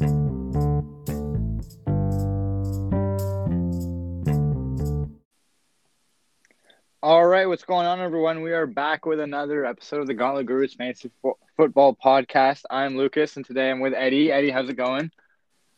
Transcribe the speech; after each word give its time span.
All 0.00 0.06
right, 7.26 7.46
what's 7.46 7.64
going 7.64 7.86
on, 7.86 8.00
everyone? 8.00 8.40
We 8.40 8.52
are 8.52 8.66
back 8.66 9.04
with 9.04 9.20
another 9.20 9.66
episode 9.66 10.00
of 10.00 10.06
the 10.06 10.14
Gauntlet 10.14 10.46
Gurus 10.46 10.72
Fantasy 10.72 11.10
Fo- 11.20 11.36
Football 11.54 11.98
Podcast. 12.02 12.62
I'm 12.70 12.96
Lucas, 12.96 13.36
and 13.36 13.44
today 13.44 13.70
I'm 13.70 13.80
with 13.80 13.92
Eddie. 13.92 14.32
Eddie, 14.32 14.48
how's 14.48 14.70
it 14.70 14.76
going? 14.76 15.10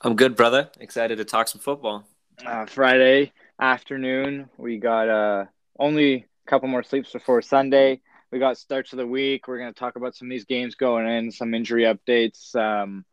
I'm 0.00 0.14
good, 0.14 0.36
brother. 0.36 0.70
Excited 0.78 1.18
to 1.18 1.24
talk 1.24 1.48
some 1.48 1.60
football. 1.60 2.06
Uh, 2.46 2.66
Friday 2.66 3.32
afternoon, 3.60 4.48
we 4.56 4.78
got 4.78 5.08
uh, 5.08 5.46
only 5.80 6.14
a 6.14 6.50
couple 6.50 6.68
more 6.68 6.84
sleeps 6.84 7.10
before 7.10 7.42
Sunday. 7.42 8.00
We 8.30 8.38
got 8.38 8.56
starts 8.56 8.92
of 8.92 8.98
the 8.98 9.06
week. 9.06 9.48
We're 9.48 9.58
going 9.58 9.74
to 9.74 9.78
talk 9.80 9.96
about 9.96 10.14
some 10.14 10.28
of 10.28 10.30
these 10.30 10.44
games 10.44 10.76
going 10.76 11.08
in, 11.08 11.32
some 11.32 11.54
injury 11.54 11.82
updates, 11.82 12.54
um, 12.54 13.04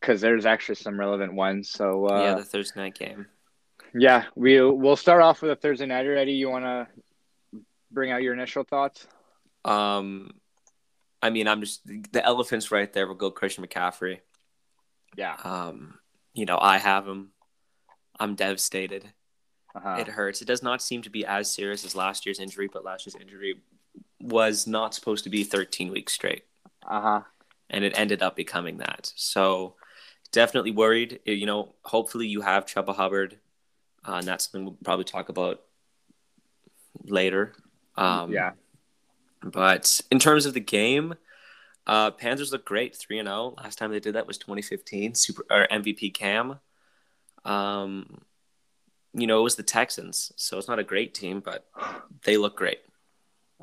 because 0.00 0.20
there's 0.20 0.46
actually 0.46 0.74
some 0.76 0.98
relevant 0.98 1.34
ones. 1.34 1.70
So 1.70 2.08
uh, 2.08 2.20
yeah, 2.22 2.34
the 2.34 2.44
Thursday 2.44 2.80
night 2.80 2.94
game. 2.98 3.26
yeah, 3.94 4.24
we 4.34 4.60
we'll 4.60 4.96
start 4.96 5.22
off 5.22 5.42
with 5.42 5.50
a 5.50 5.56
Thursday 5.56 5.86
nighter. 5.86 6.16
Eddie, 6.16 6.32
you 6.32 6.50
want 6.50 6.64
to 6.64 6.88
bring 7.90 8.10
out 8.10 8.22
your 8.22 8.34
initial 8.34 8.64
thoughts? 8.64 9.06
Um, 9.64 10.30
I 11.22 11.30
mean, 11.30 11.48
I'm 11.48 11.60
just 11.60 11.86
the 12.12 12.24
elephants 12.24 12.70
right 12.70 12.92
there. 12.92 13.06
Will 13.06 13.14
go 13.14 13.30
Christian 13.30 13.64
McCaffrey. 13.66 14.18
Yeah. 15.16 15.36
Um, 15.42 15.98
you 16.34 16.44
know, 16.44 16.58
I 16.60 16.78
have 16.78 17.06
him. 17.06 17.30
I'm 18.18 18.34
devastated. 18.34 19.04
Uh-huh. 19.74 19.96
It 19.98 20.06
hurts. 20.08 20.40
It 20.42 20.44
does 20.46 20.62
not 20.62 20.82
seem 20.82 21.02
to 21.02 21.10
be 21.10 21.24
as 21.26 21.50
serious 21.50 21.84
as 21.84 21.96
last 21.96 22.26
year's 22.26 22.38
injury, 22.38 22.68
but 22.72 22.84
last 22.84 23.06
year's 23.06 23.20
injury 23.20 23.60
was 24.20 24.66
not 24.66 24.94
supposed 24.94 25.24
to 25.24 25.30
be 25.30 25.42
13 25.44 25.90
weeks 25.90 26.12
straight, 26.12 26.44
Uh 26.88 27.00
huh. 27.00 27.20
and 27.70 27.84
it 27.84 27.92
ended 27.98 28.22
up 28.22 28.36
becoming 28.36 28.78
that. 28.78 29.12
So, 29.16 29.74
definitely 30.34 30.72
worried. 30.72 31.20
You 31.24 31.46
know, 31.46 31.74
hopefully 31.82 32.26
you 32.26 32.40
have 32.42 32.66
Chuba 32.66 32.94
Hubbard, 32.94 33.38
uh, 34.06 34.16
and 34.16 34.26
that's 34.26 34.44
something 34.50 34.64
we'll 34.64 34.78
probably 34.84 35.04
talk 35.04 35.28
about 35.28 35.62
later. 37.04 37.54
Um, 37.96 38.32
yeah. 38.32 38.52
But 39.42 40.00
in 40.10 40.18
terms 40.18 40.46
of 40.46 40.54
the 40.54 40.60
game, 40.60 41.14
uh, 41.86 42.10
Panthers 42.10 42.50
look 42.52 42.64
great, 42.64 42.96
three 42.96 43.18
and 43.18 43.28
zero. 43.28 43.54
Last 43.56 43.78
time 43.78 43.90
they 43.92 44.00
did 44.00 44.14
that 44.14 44.26
was 44.26 44.38
2015, 44.38 45.14
super 45.14 45.44
or 45.50 45.66
MVP 45.70 46.12
Cam. 46.14 46.58
Um, 47.44 48.22
you 49.12 49.26
know, 49.26 49.38
it 49.40 49.44
was 49.44 49.56
the 49.56 49.62
Texans, 49.62 50.32
so 50.36 50.58
it's 50.58 50.66
not 50.68 50.78
a 50.78 50.84
great 50.84 51.14
team, 51.14 51.40
but 51.40 51.66
they 52.24 52.36
look 52.36 52.56
great. 52.56 52.80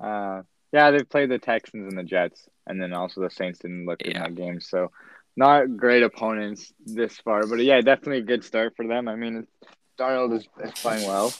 Uh, 0.02 0.44
yeah, 0.72 0.92
they've 0.92 1.10
played 1.10 1.30
the 1.30 1.40
Texans 1.40 1.90
and 1.90 1.98
the 1.98 2.04
Jets, 2.04 2.48
and 2.68 2.82
then 2.82 2.94
also 2.94 3.22
the 3.22 3.30
Saints 3.30 3.60
didn't 3.60 3.86
look 3.86 4.02
in 4.04 4.12
Yeah. 4.12 4.22
that 4.24 4.36
game. 4.36 4.62
So, 4.62 4.92
not 5.36 5.78
great 5.78 6.04
opponents 6.04 6.74
this 6.86 7.18
far, 7.18 7.46
but 7.48 7.60
yeah, 7.60 7.82
definitely 7.82 8.20
a 8.20 8.22
good 8.22 8.44
start 8.44 8.76
for 8.76 8.86
them. 8.86 9.08
I 9.08 9.16
mean, 9.16 9.48
Darnold 9.98 10.36
is, 10.38 10.48
is 10.64 10.72
playing 10.80 11.08
well. 11.08 11.34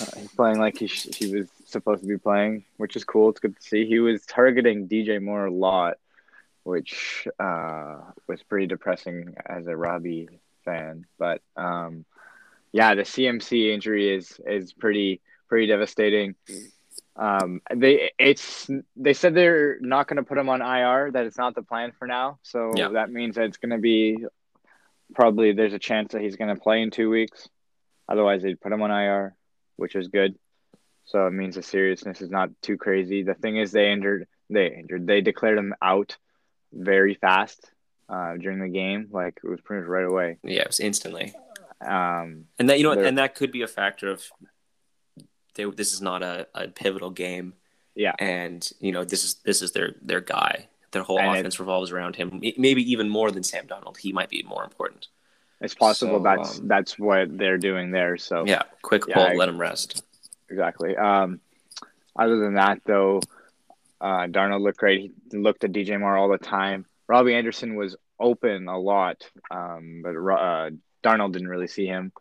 Uh, 0.00 0.18
he's 0.18 0.32
playing 0.32 0.58
like 0.58 0.78
he 0.78 0.86
sh- 0.86 1.08
he 1.16 1.34
was 1.34 1.48
supposed 1.66 2.02
to 2.02 2.08
be 2.08 2.18
playing, 2.18 2.64
which 2.76 2.96
is 2.96 3.04
cool. 3.04 3.30
It's 3.30 3.40
good 3.40 3.56
to 3.56 3.62
see. 3.62 3.86
He 3.86 3.98
was 3.98 4.24
targeting 4.26 4.88
DJ 4.88 5.22
Moore 5.22 5.46
a 5.46 5.52
lot, 5.52 5.98
which 6.64 7.28
uh, 7.38 7.98
was 8.26 8.42
pretty 8.42 8.66
depressing 8.66 9.34
as 9.44 9.66
a 9.66 9.76
Robbie 9.76 10.28
fan. 10.64 11.06
But 11.18 11.42
um, 11.56 12.04
yeah, 12.72 12.94
the 12.94 13.02
CMC 13.02 13.72
injury 13.72 14.14
is 14.14 14.40
is 14.46 14.72
pretty 14.72 15.20
pretty 15.48 15.66
devastating. 15.66 16.34
Um, 17.20 17.60
they 17.74 18.12
it's 18.18 18.68
they 18.96 19.12
said 19.12 19.34
they're 19.34 19.78
not 19.80 20.08
going 20.08 20.16
to 20.16 20.22
put 20.22 20.38
him 20.38 20.48
on 20.48 20.62
IR. 20.62 21.10
That 21.12 21.26
it's 21.26 21.36
not 21.36 21.54
the 21.54 21.62
plan 21.62 21.92
for 21.98 22.06
now. 22.08 22.38
So 22.42 22.72
Yeah. 22.74 22.88
that 22.88 23.10
means 23.10 23.36
that 23.36 23.44
it's 23.44 23.58
going 23.58 23.72
to 23.72 23.78
be 23.78 24.24
probably 25.14 25.52
there's 25.52 25.74
a 25.74 25.78
chance 25.78 26.12
that 26.12 26.22
he's 26.22 26.36
going 26.36 26.54
to 26.54 26.60
play 26.60 26.80
in 26.80 26.90
two 26.90 27.10
weeks. 27.10 27.46
Otherwise, 28.08 28.42
they'd 28.42 28.60
put 28.60 28.72
him 28.72 28.80
on 28.82 28.90
IR, 28.90 29.36
which 29.76 29.94
is 29.94 30.08
good. 30.08 30.34
So 31.04 31.26
it 31.26 31.32
means 31.32 31.56
the 31.56 31.62
seriousness 31.62 32.22
is 32.22 32.30
not 32.30 32.48
too 32.62 32.76
crazy. 32.78 33.22
The 33.22 33.34
thing 33.34 33.56
is, 33.58 33.70
they 33.70 33.92
injured 33.92 34.26
they 34.48 34.74
injured 34.74 35.06
they 35.06 35.20
declared 35.20 35.58
him 35.58 35.74
out 35.82 36.16
very 36.72 37.14
fast 37.14 37.70
uh, 38.08 38.36
during 38.38 38.60
the 38.60 38.68
game. 38.68 39.08
Like 39.10 39.38
it 39.44 39.48
was 39.48 39.60
pretty 39.60 39.82
much 39.82 39.88
right 39.90 40.06
away. 40.06 40.38
Yeah, 40.42 40.62
it 40.62 40.68
was 40.68 40.80
instantly, 40.80 41.34
Um, 41.86 42.46
and 42.58 42.70
that 42.70 42.78
you 42.78 42.84
know, 42.84 42.92
and 42.92 43.18
that 43.18 43.34
could 43.34 43.52
be 43.52 43.60
a 43.62 43.66
factor 43.68 44.10
of 44.10 44.24
they. 45.54 45.64
This 45.64 45.92
is 45.92 46.00
not 46.00 46.22
a, 46.22 46.46
a 46.54 46.68
pivotal 46.68 47.10
game. 47.10 47.54
Yeah. 47.96 48.14
and 48.18 48.70
you 48.78 48.92
know, 48.92 49.04
this 49.04 49.24
is 49.24 49.34
this 49.44 49.62
is 49.62 49.72
their 49.72 49.94
their 50.00 50.20
guy. 50.20 50.68
Their 50.92 51.02
whole 51.02 51.18
And 51.18 51.36
it- 51.36 51.40
offense 51.40 51.60
revolves 51.60 51.90
around 51.90 52.16
him. 52.16 52.40
Maybe 52.56 52.90
even 52.92 53.08
more 53.08 53.30
than 53.30 53.42
Sam 53.42 53.66
Darnold. 53.66 53.96
He 53.98 54.12
might 54.12 54.28
be 54.30 54.42
more 54.42 54.64
important. 54.64 55.08
it's 55.60 55.74
possible 55.74 56.18
So, 56.18 56.22
that's 56.22 56.58
um, 56.60 56.68
that's 56.68 56.98
what 56.98 57.36
they're 57.36 57.58
doing 57.58 57.90
there. 57.90 58.16
So 58.16 58.44
Yeah, 58.46 58.62
quick 58.82 59.04
Yeah, 59.08 59.14
pull, 59.14 59.26
I- 59.26 59.34
let 59.34 59.48
him 59.48 59.60
rest. 59.60 60.02
exactly. 60.48 60.96
Um, 60.96 61.40
other 62.16 62.38
than 62.38 62.54
that, 62.54 62.80
though, 62.86 63.20
uh, 64.00 64.26
Darnold 64.26 64.62
looked 64.62 64.78
great. 64.78 65.12
He 65.30 65.36
looked 65.38 65.62
at 65.64 65.72
DJ 65.72 65.98
Moore 65.98 66.16
all 66.16 66.28
the 66.28 66.38
time. 66.38 66.86
Robbie 67.08 67.34
Anderson 67.34 67.74
was 67.76 67.96
open 68.18 68.68
a 68.68 68.78
lot, 68.78 69.28
um, 69.50 70.00
but 70.02 70.10
uh, 70.16 70.70
Darnold 71.04 71.32
didn't 71.32 71.48
really 71.48 71.68
see 71.68 71.86
him. 71.86 72.12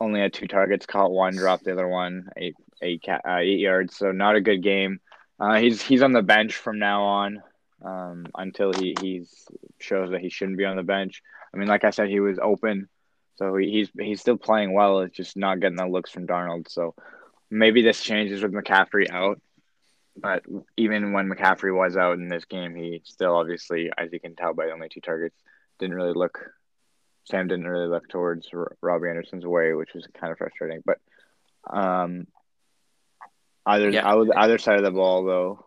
Only 0.00 0.20
had 0.20 0.32
two 0.32 0.46
targets, 0.46 0.86
caught 0.86 1.10
one, 1.10 1.34
dropped 1.34 1.64
the 1.64 1.72
other 1.72 1.88
one, 1.88 2.28
eight 2.36 2.54
eight 2.82 3.04
uh, 3.08 3.38
eight 3.38 3.58
yards. 3.58 3.96
So 3.96 4.12
not 4.12 4.36
a 4.36 4.40
good 4.40 4.62
game. 4.62 5.00
Uh, 5.40 5.56
he's 5.56 5.82
he's 5.82 6.02
on 6.02 6.12
the 6.12 6.22
bench 6.22 6.54
from 6.54 6.78
now 6.78 7.02
on 7.02 7.42
um, 7.84 8.26
until 8.34 8.72
he 8.72 8.94
he's 9.00 9.46
shows 9.80 10.10
that 10.10 10.20
he 10.20 10.28
shouldn't 10.28 10.58
be 10.58 10.64
on 10.64 10.76
the 10.76 10.82
bench. 10.82 11.22
I 11.52 11.56
mean, 11.56 11.68
like 11.68 11.84
I 11.84 11.90
said, 11.90 12.08
he 12.08 12.20
was 12.20 12.38
open, 12.38 12.88
so 13.36 13.56
he, 13.56 13.70
he's 13.70 13.90
he's 13.98 14.20
still 14.20 14.36
playing 14.36 14.72
well. 14.72 15.00
It's 15.00 15.16
just 15.16 15.36
not 15.36 15.60
getting 15.60 15.76
the 15.76 15.86
looks 15.86 16.10
from 16.10 16.26
Darnold. 16.26 16.68
So 16.68 16.94
maybe 17.50 17.82
this 17.82 18.02
changes 18.02 18.42
with 18.42 18.52
McCaffrey 18.52 19.10
out. 19.10 19.40
But 20.16 20.44
even 20.76 21.12
when 21.12 21.28
McCaffrey 21.28 21.74
was 21.74 21.96
out 21.96 22.18
in 22.18 22.28
this 22.28 22.44
game, 22.44 22.74
he 22.74 23.02
still 23.04 23.36
obviously, 23.36 23.90
as 23.96 24.12
you 24.12 24.18
can 24.18 24.34
tell 24.34 24.52
by 24.54 24.70
only 24.70 24.88
two 24.88 25.00
targets, 25.00 25.36
didn't 25.78 25.94
really 25.96 26.12
look. 26.12 26.50
Sam 27.28 27.46
didn't 27.48 27.66
really 27.68 27.88
look 27.88 28.08
towards 28.08 28.48
R- 28.52 28.76
Robbie 28.80 29.08
Anderson's 29.08 29.44
way, 29.46 29.74
which 29.74 29.90
was 29.94 30.06
kind 30.18 30.32
of 30.32 30.38
frustrating. 30.38 30.82
But 30.84 30.98
um, 31.70 32.26
either 33.66 33.90
Yeah. 33.90 34.08
other, 34.08 34.36
other 34.36 34.58
side 34.58 34.78
of 34.78 34.84
the 34.84 34.90
ball 34.90 35.24
though, 35.24 35.64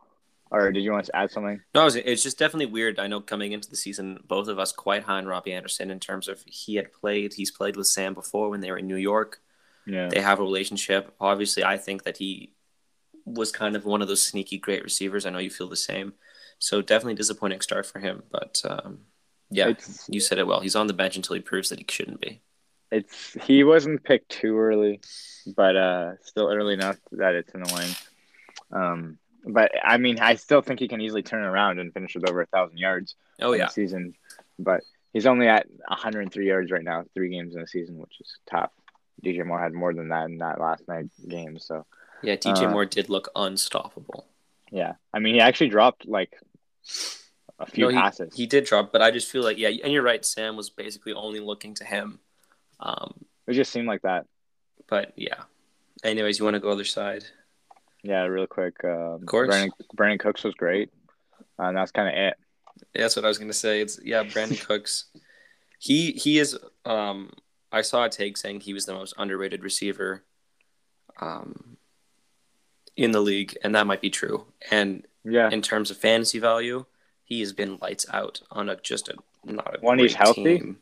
or 0.49 0.71
did 0.71 0.83
you 0.83 0.91
want 0.91 1.05
to 1.05 1.15
add 1.15 1.31
something? 1.31 1.61
No, 1.73 1.85
it's, 1.85 1.95
it's 1.95 2.23
just 2.23 2.37
definitely 2.37 2.65
weird. 2.65 2.99
I 2.99 3.07
know 3.07 3.21
coming 3.21 3.53
into 3.53 3.69
the 3.69 3.77
season, 3.77 4.19
both 4.27 4.47
of 4.49 4.59
us 4.59 4.71
quite 4.73 5.03
high 5.03 5.17
on 5.17 5.25
Robbie 5.25 5.53
Anderson 5.53 5.89
in 5.91 5.99
terms 5.99 6.27
of 6.27 6.43
he 6.45 6.75
had 6.75 6.91
played. 6.91 7.33
He's 7.33 7.51
played 7.51 7.77
with 7.77 7.87
Sam 7.87 8.13
before 8.13 8.49
when 8.49 8.59
they 8.59 8.69
were 8.71 8.77
in 8.79 8.87
New 8.87 8.97
York. 8.97 9.39
Yeah, 9.85 10.09
They 10.09 10.19
have 10.21 10.39
a 10.39 10.43
relationship. 10.43 11.13
Obviously, 11.21 11.63
I 11.63 11.77
think 11.77 12.03
that 12.03 12.17
he 12.17 12.53
was 13.25 13.51
kind 13.51 13.75
of 13.75 13.85
one 13.85 14.01
of 14.01 14.07
those 14.07 14.21
sneaky 14.21 14.57
great 14.57 14.83
receivers. 14.83 15.25
I 15.25 15.29
know 15.29 15.39
you 15.39 15.49
feel 15.49 15.69
the 15.69 15.75
same. 15.77 16.13
So 16.59 16.81
definitely 16.81 17.15
disappointing 17.15 17.61
start 17.61 17.85
for 17.85 17.99
him. 17.99 18.23
But 18.31 18.61
um, 18.67 18.99
yeah, 19.51 19.73
you 20.09 20.19
said 20.19 20.37
it 20.39 20.47
well. 20.47 20.59
He's 20.61 20.75
on 20.75 20.87
the 20.87 20.93
bench 20.93 21.15
until 21.15 21.35
he 21.35 21.41
proves 21.41 21.69
that 21.69 21.79
he 21.79 21.85
shouldn't 21.89 22.21
be. 22.21 22.41
it's 22.91 23.33
he 23.43 23.63
wasn't 23.63 24.03
picked 24.03 24.29
too 24.29 24.57
early, 24.57 24.99
but 25.55 25.75
uh, 25.75 26.13
still 26.23 26.49
early 26.49 26.73
enough 26.73 26.97
that 27.11 27.35
it's 27.35 27.53
annoying. 27.53 27.91
Um, 28.71 29.17
but 29.45 29.71
I 29.83 29.97
mean, 29.97 30.19
I 30.19 30.35
still 30.35 30.61
think 30.61 30.79
he 30.79 30.87
can 30.87 31.01
easily 31.01 31.23
turn 31.23 31.43
around 31.43 31.79
and 31.79 31.93
finish 31.93 32.15
with 32.15 32.29
over 32.29 32.41
a 32.41 32.45
thousand 32.47 32.77
yards. 32.77 33.15
Oh 33.41 33.53
yeah, 33.53 33.67
season, 33.67 34.13
but 34.59 34.81
he's 35.13 35.25
only 35.27 35.47
at 35.47 35.67
103 35.87 36.47
yards 36.47 36.71
right 36.71 36.83
now, 36.83 37.03
three 37.13 37.29
games 37.29 37.55
in 37.55 37.61
the 37.61 37.67
season, 37.67 37.97
which 37.97 38.19
is 38.21 38.37
tough. 38.49 38.71
DJ 39.23 39.45
Moore 39.45 39.59
had 39.61 39.73
more 39.73 39.93
than 39.93 40.09
that 40.09 40.25
in 40.25 40.37
that 40.39 40.59
last 40.59 40.87
night 40.87 41.05
game, 41.27 41.59
so 41.59 41.85
yeah. 42.23 42.35
DJ 42.35 42.63
Uh, 42.67 42.71
Moore 42.71 42.85
did 42.85 43.09
look 43.09 43.29
unstoppable. 43.35 44.25
yeah. 44.71 44.93
I 45.13 45.19
mean, 45.19 45.33
he 45.35 45.41
actually 45.41 45.69
dropped 45.69 46.07
like 46.07 46.37
a 47.61 47.65
few 47.65 47.85
No, 47.85 47.89
he- 47.89 47.95
passes. 47.95 48.35
He 48.35 48.45
did 48.45 48.65
drop, 48.65 48.91
but 48.91 49.01
I 49.01 49.11
just 49.11 49.29
feel 49.31 49.43
like 49.43 49.57
yeah, 49.57 49.69
and 49.83 49.91
you're 49.93 50.03
right. 50.03 50.23
Sam 50.25 50.55
was 50.55 50.69
basically 50.69 51.13
only 51.13 51.39
looking 51.39 51.73
to 51.75 51.83
him. 51.85 52.19
Um, 52.79 53.13
it 53.47 53.53
just 53.53 53.71
seemed 53.71 53.87
like 53.87 54.01
that. 54.03 54.25
but 54.87 55.13
yeah. 55.15 55.43
Anyways, 56.03 56.39
you 56.39 56.45
want 56.45 56.55
to 56.55 56.59
go 56.59 56.71
other 56.71 56.83
side? 56.85 57.23
Yeah, 58.03 58.23
real 58.23 58.47
quick. 58.47 58.83
Um, 58.83 58.91
of 59.21 59.25
course. 59.27 59.49
Brandin, 59.49 59.69
Brandin 59.95 60.19
Cooks 60.19 60.43
was 60.43 60.55
great, 60.55 60.89
uh, 61.59 61.65
and 61.65 61.77
that's 61.77 61.91
kind 61.91 62.07
of 62.09 62.15
it. 62.15 62.33
Yeah, 62.95 63.01
that's 63.03 63.15
what 63.15 63.25
I 63.25 63.27
was 63.27 63.37
gonna 63.37 63.53
say. 63.53 63.81
It's 63.81 63.99
yeah, 64.03 64.23
Brandin 64.23 64.59
Cooks. 64.67 65.05
He 65.79 66.11
he 66.13 66.39
is. 66.39 66.57
Um, 66.85 67.31
I 67.71 67.81
saw 67.83 68.05
a 68.05 68.09
take 68.09 68.37
saying 68.37 68.61
he 68.61 68.73
was 68.73 68.85
the 68.85 68.93
most 68.93 69.13
underrated 69.17 69.63
receiver, 69.63 70.23
um, 71.21 71.77
in 72.97 73.11
the 73.11 73.21
league, 73.21 73.55
and 73.63 73.75
that 73.75 73.87
might 73.87 74.01
be 74.01 74.09
true. 74.09 74.45
And 74.71 75.05
Yeah, 75.23 75.49
in 75.51 75.61
terms 75.61 75.91
of 75.91 75.97
fantasy 75.97 76.39
value, 76.39 76.85
he 77.31 77.39
has 77.39 77.53
been 77.53 77.77
lights 77.81 78.05
out 78.11 78.41
on 78.51 78.67
a 78.67 78.75
just 78.75 79.07
a 79.07 79.15
not 79.45 79.75
a 79.75 79.79
When 79.79 79.99
he's 79.99 80.13
healthy? 80.13 80.43
team. 80.59 80.77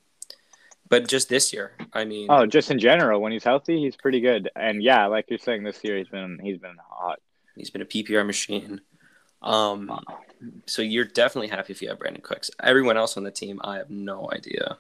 But 0.90 1.08
just 1.08 1.30
this 1.30 1.54
year, 1.54 1.74
I 1.94 2.04
mean, 2.06 2.26
Oh, 2.32 2.48
just 2.48 2.72
in 2.72 2.80
general, 2.80 3.22
when 3.22 3.32
he's 3.32 3.44
healthy, 3.44 3.78
he's 3.84 3.96
pretty 3.96 4.22
good. 4.22 4.50
And 4.56 4.82
yeah, 4.82 5.06
like 5.06 5.26
you're 5.30 5.38
saying, 5.48 5.62
this 5.64 5.84
year 5.84 5.96
he's 6.00 6.08
been 6.08 6.40
he's 6.42 6.58
been 6.58 6.78
hot. 6.90 7.20
he's 7.56 7.70
been 7.70 7.84
a 7.84 7.86
PPR 7.94 8.26
machine. 8.26 8.82
Um, 9.44 9.82
so 10.66 10.82
you're 10.82 11.06
definitely 11.06 11.50
happy 11.50 11.72
if 11.74 11.82
you 11.84 11.90
have 11.90 12.00
Brandin 12.00 12.24
Cooks. 12.24 12.50
Everyone 12.62 12.98
else 12.98 13.16
on 13.18 13.24
the 13.24 13.32
team, 13.32 13.62
I 13.64 13.78
have 13.78 13.90
no 13.92 14.30
idea. 14.34 14.78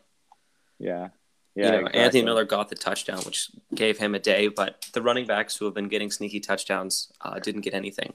Yeah. 0.79 1.09
Yeah. 1.55 1.65
you 1.65 1.71
know, 1.71 1.77
exactly. 1.79 2.01
Anthony 2.01 2.23
Miller 2.23 2.45
got 2.45 2.69
the 2.69 2.75
touchdown, 2.75 3.19
which 3.27 3.51
gave 3.75 3.97
him 3.99 4.15
a 4.15 4.19
day, 4.19 4.47
but 4.47 4.87
the 4.93 5.01
running 5.03 5.27
backs 5.27 5.55
who 5.57 5.65
have 5.65 5.73
been 5.75 5.89
getting 5.89 6.09
sneaky 6.11 6.39
touchdowns 6.39 7.11
uh, 7.21 7.37
didn't 7.39 7.61
get 7.61 7.73
anything. 7.73 8.13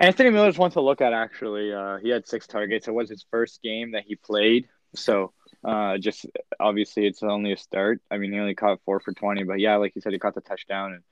Anthony 0.00 0.30
Miller's 0.30 0.58
one 0.58 0.70
to 0.72 0.80
look 0.80 1.00
at 1.00 1.12
actually. 1.12 1.72
Uh, 1.72 1.98
he 1.98 2.08
had 2.08 2.26
six 2.26 2.46
targets. 2.46 2.88
It 2.88 2.94
was 2.94 3.08
his 3.08 3.24
first 3.30 3.62
game 3.62 3.92
that 3.92 4.04
he 4.06 4.16
played, 4.16 4.68
so 4.94 5.32
uh, 5.62 5.98
just 5.98 6.26
obviously 6.58 7.06
it's 7.06 7.22
only 7.22 7.52
a 7.52 7.56
start. 7.56 8.00
I 8.10 8.18
mean, 8.18 8.32
he 8.32 8.38
only 8.38 8.54
caught 8.54 8.80
four 8.84 9.00
for 9.00 9.12
twenty, 9.12 9.44
but 9.44 9.60
yeah, 9.60 9.76
like 9.76 9.94
you 9.94 10.00
said, 10.00 10.12
he 10.12 10.18
caught 10.18 10.34
the 10.34 10.40
touchdown, 10.40 10.94
and 10.94 11.02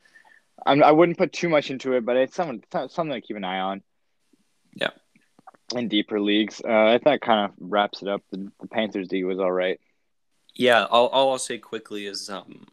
I'm, 0.66 0.82
I 0.82 0.92
wouldn't 0.92 1.18
put 1.18 1.32
too 1.32 1.48
much 1.48 1.70
into 1.70 1.92
it, 1.94 2.04
but 2.04 2.16
it's 2.16 2.34
something 2.34 2.62
something 2.88 3.12
to 3.12 3.20
keep 3.20 3.36
an 3.36 3.44
eye 3.44 3.60
on. 3.60 3.82
Yeah. 4.74 4.90
In 5.74 5.88
deeper 5.88 6.20
leagues, 6.20 6.60
uh, 6.62 6.68
I 6.68 6.92
think 6.92 7.04
that 7.04 7.20
kind 7.22 7.50
of 7.50 7.56
wraps 7.58 8.02
it 8.02 8.08
up. 8.08 8.22
The, 8.30 8.50
the 8.60 8.68
Panthers 8.68 9.08
D 9.08 9.24
was 9.24 9.38
all 9.38 9.50
right. 9.50 9.80
Yeah, 10.54 10.84
all, 10.84 11.08
all 11.08 11.32
I'll 11.32 11.38
say 11.38 11.56
quickly 11.56 12.04
is 12.04 12.28
um, 12.28 12.66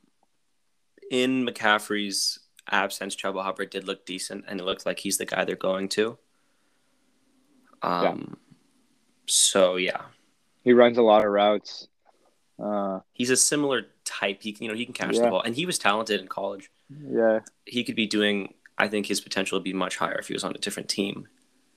in 1.10 1.46
McCaffrey's 1.46 2.40
absence, 2.71 3.16
Chuba 3.16 3.44
Hubbard 3.44 3.69
did 3.69 3.86
look 3.86 4.06
decent, 4.06 4.45
and 4.48 4.60
it 4.60 4.63
looks 4.63 4.86
like 4.86 5.00
he's 5.00 5.18
the 5.18 5.25
guy 5.25 5.45
they're 5.45 5.56
going 5.56 5.89
to. 5.89 6.18
Um, 7.81 8.38
so 9.25 9.75
yeah, 9.77 10.01
He 10.63 10.74
runs 10.74 10.98
a 10.98 11.01
lot 11.01 11.25
of 11.25 11.31
routes. 11.31 11.88
Uh, 12.62 13.00
he's 13.13 13.30
a 13.30 13.38
similar 13.38 13.83
type. 14.04 14.39
He 14.42 14.51
can, 14.51 14.66
you 14.66 14.69
know, 14.71 14.77
he 14.77 14.83
can 14.86 14.94
catch 14.94 15.16
Yeah. 15.16 15.24
the 15.24 15.30
ball, 15.30 15.42
and 15.42 15.56
he 15.56 15.66
was 15.66 15.80
talented 15.80 16.19
in 16.19 16.27
college. 16.27 16.69
yeah, 16.89 17.39
He 17.66 17.83
could 17.83 17.95
be 17.95 18.07
doing. 18.07 18.54
I 18.77 18.88
think 18.88 19.06
his 19.06 19.19
potential 19.22 19.57
would 19.57 19.63
be 19.63 19.74
much 19.74 19.98
higher 19.98 20.18
if 20.19 20.27
he 20.27 20.33
was 20.33 20.44
on 20.44 20.51
a 20.56 20.57
different 20.57 20.89
team. 20.89 21.27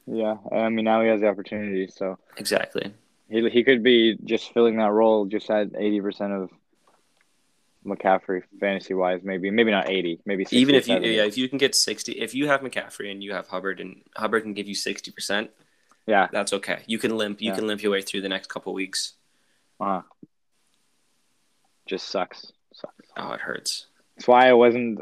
yeah. 0.06 0.36
I 0.50 0.68
mean, 0.68 0.84
now 0.84 1.02
he 1.02 1.08
has 1.08 1.20
the 1.20 1.28
opportunity, 1.28 1.86
so 1.88 2.18
Exactly. 2.36 2.92
he 3.28 3.48
he 3.50 3.62
could 3.64 3.82
be 3.82 4.16
just 4.24 4.52
filling 4.52 4.76
that 4.78 4.90
role 4.90 5.26
just 5.26 5.48
at 5.50 5.68
eighty 5.78 6.00
percent 6.00 6.32
of 6.32 6.50
McCaffrey 7.86 8.42
fantasy 8.60 8.94
wise. 8.94 9.20
Maybe 9.22 9.50
maybe 9.50 9.70
not 9.70 9.88
eighty. 9.88 10.20
Maybe 10.24 10.44
60, 10.44 10.56
Even 10.56 10.74
if 10.74 10.86
you 10.88 10.94
70. 10.94 11.14
yeah, 11.14 11.24
if 11.24 11.36
you 11.36 11.48
can 11.48 11.58
get 11.58 11.74
sixty, 11.74 12.12
if 12.12 12.34
you 12.34 12.46
have 12.48 12.60
McCaffrey 12.60 13.10
and 13.10 13.22
you 13.22 13.32
have 13.32 13.48
Hubbard, 13.48 13.80
and 13.80 14.02
Hubbard 14.16 14.42
can 14.42 14.54
give 14.54 14.68
you 14.68 14.74
sixty 14.74 15.10
percent, 15.10 15.50
yeah. 16.06 16.28
that's 16.32 16.52
okay. 16.52 16.82
You 16.86 16.98
can 16.98 17.16
limp. 17.16 17.40
You 17.42 17.50
Yeah. 17.50 17.56
can 17.56 17.66
limp 17.66 17.82
your 17.82 17.92
way 17.92 18.02
through 18.02 18.22
the 18.22 18.28
next 18.28 18.48
couple 18.48 18.72
weeks. 18.74 19.14
Uh, 19.80 20.02
just 21.86 22.08
sucks. 22.08 22.52
Sucks. 22.74 23.08
Oh, 23.16 23.32
it 23.32 23.40
hurts. 23.40 23.86
That's 24.16 24.28
why 24.28 24.48
I 24.48 24.52
wasn't 24.52 25.00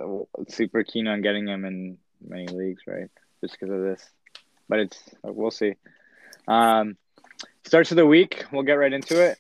super 0.49 0.83
keen 0.85 1.07
on 1.07 1.21
getting 1.21 1.47
him 1.47 1.65
in 1.65 1.99
many 2.27 2.47
leagues, 2.47 2.83
right? 2.87 3.09
Just 3.43 3.59
because 3.59 3.75
of 3.75 3.83
this. 3.83 4.09
But 4.69 4.79
it's 4.81 5.03
we'll 5.23 5.51
see. 5.51 5.75
Um, 6.49 6.97
starts 7.65 7.91
of 7.91 7.97
the 7.97 8.07
week. 8.07 8.45
We'll 8.53 8.63
get 8.63 8.75
right 8.75 8.93
into 8.93 9.21
it. 9.21 9.39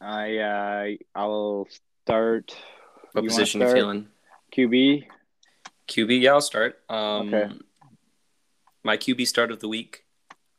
I 0.00 0.36
uh, 0.38 0.86
I'll 1.18 1.68
start 2.04 2.54
What 3.12 3.22
You 3.24 3.28
position 3.28 3.60
you 3.60 3.72
feeling? 3.72 4.08
QB. 4.52 5.04
QB, 5.88 6.20
yeah, 6.20 6.32
I'll 6.32 6.40
start. 6.40 6.80
Um, 6.88 7.32
Okay. 7.34 7.52
My 8.82 8.96
QB 8.96 9.26
start 9.26 9.50
of 9.50 9.58
the 9.60 9.68
week 9.68 10.04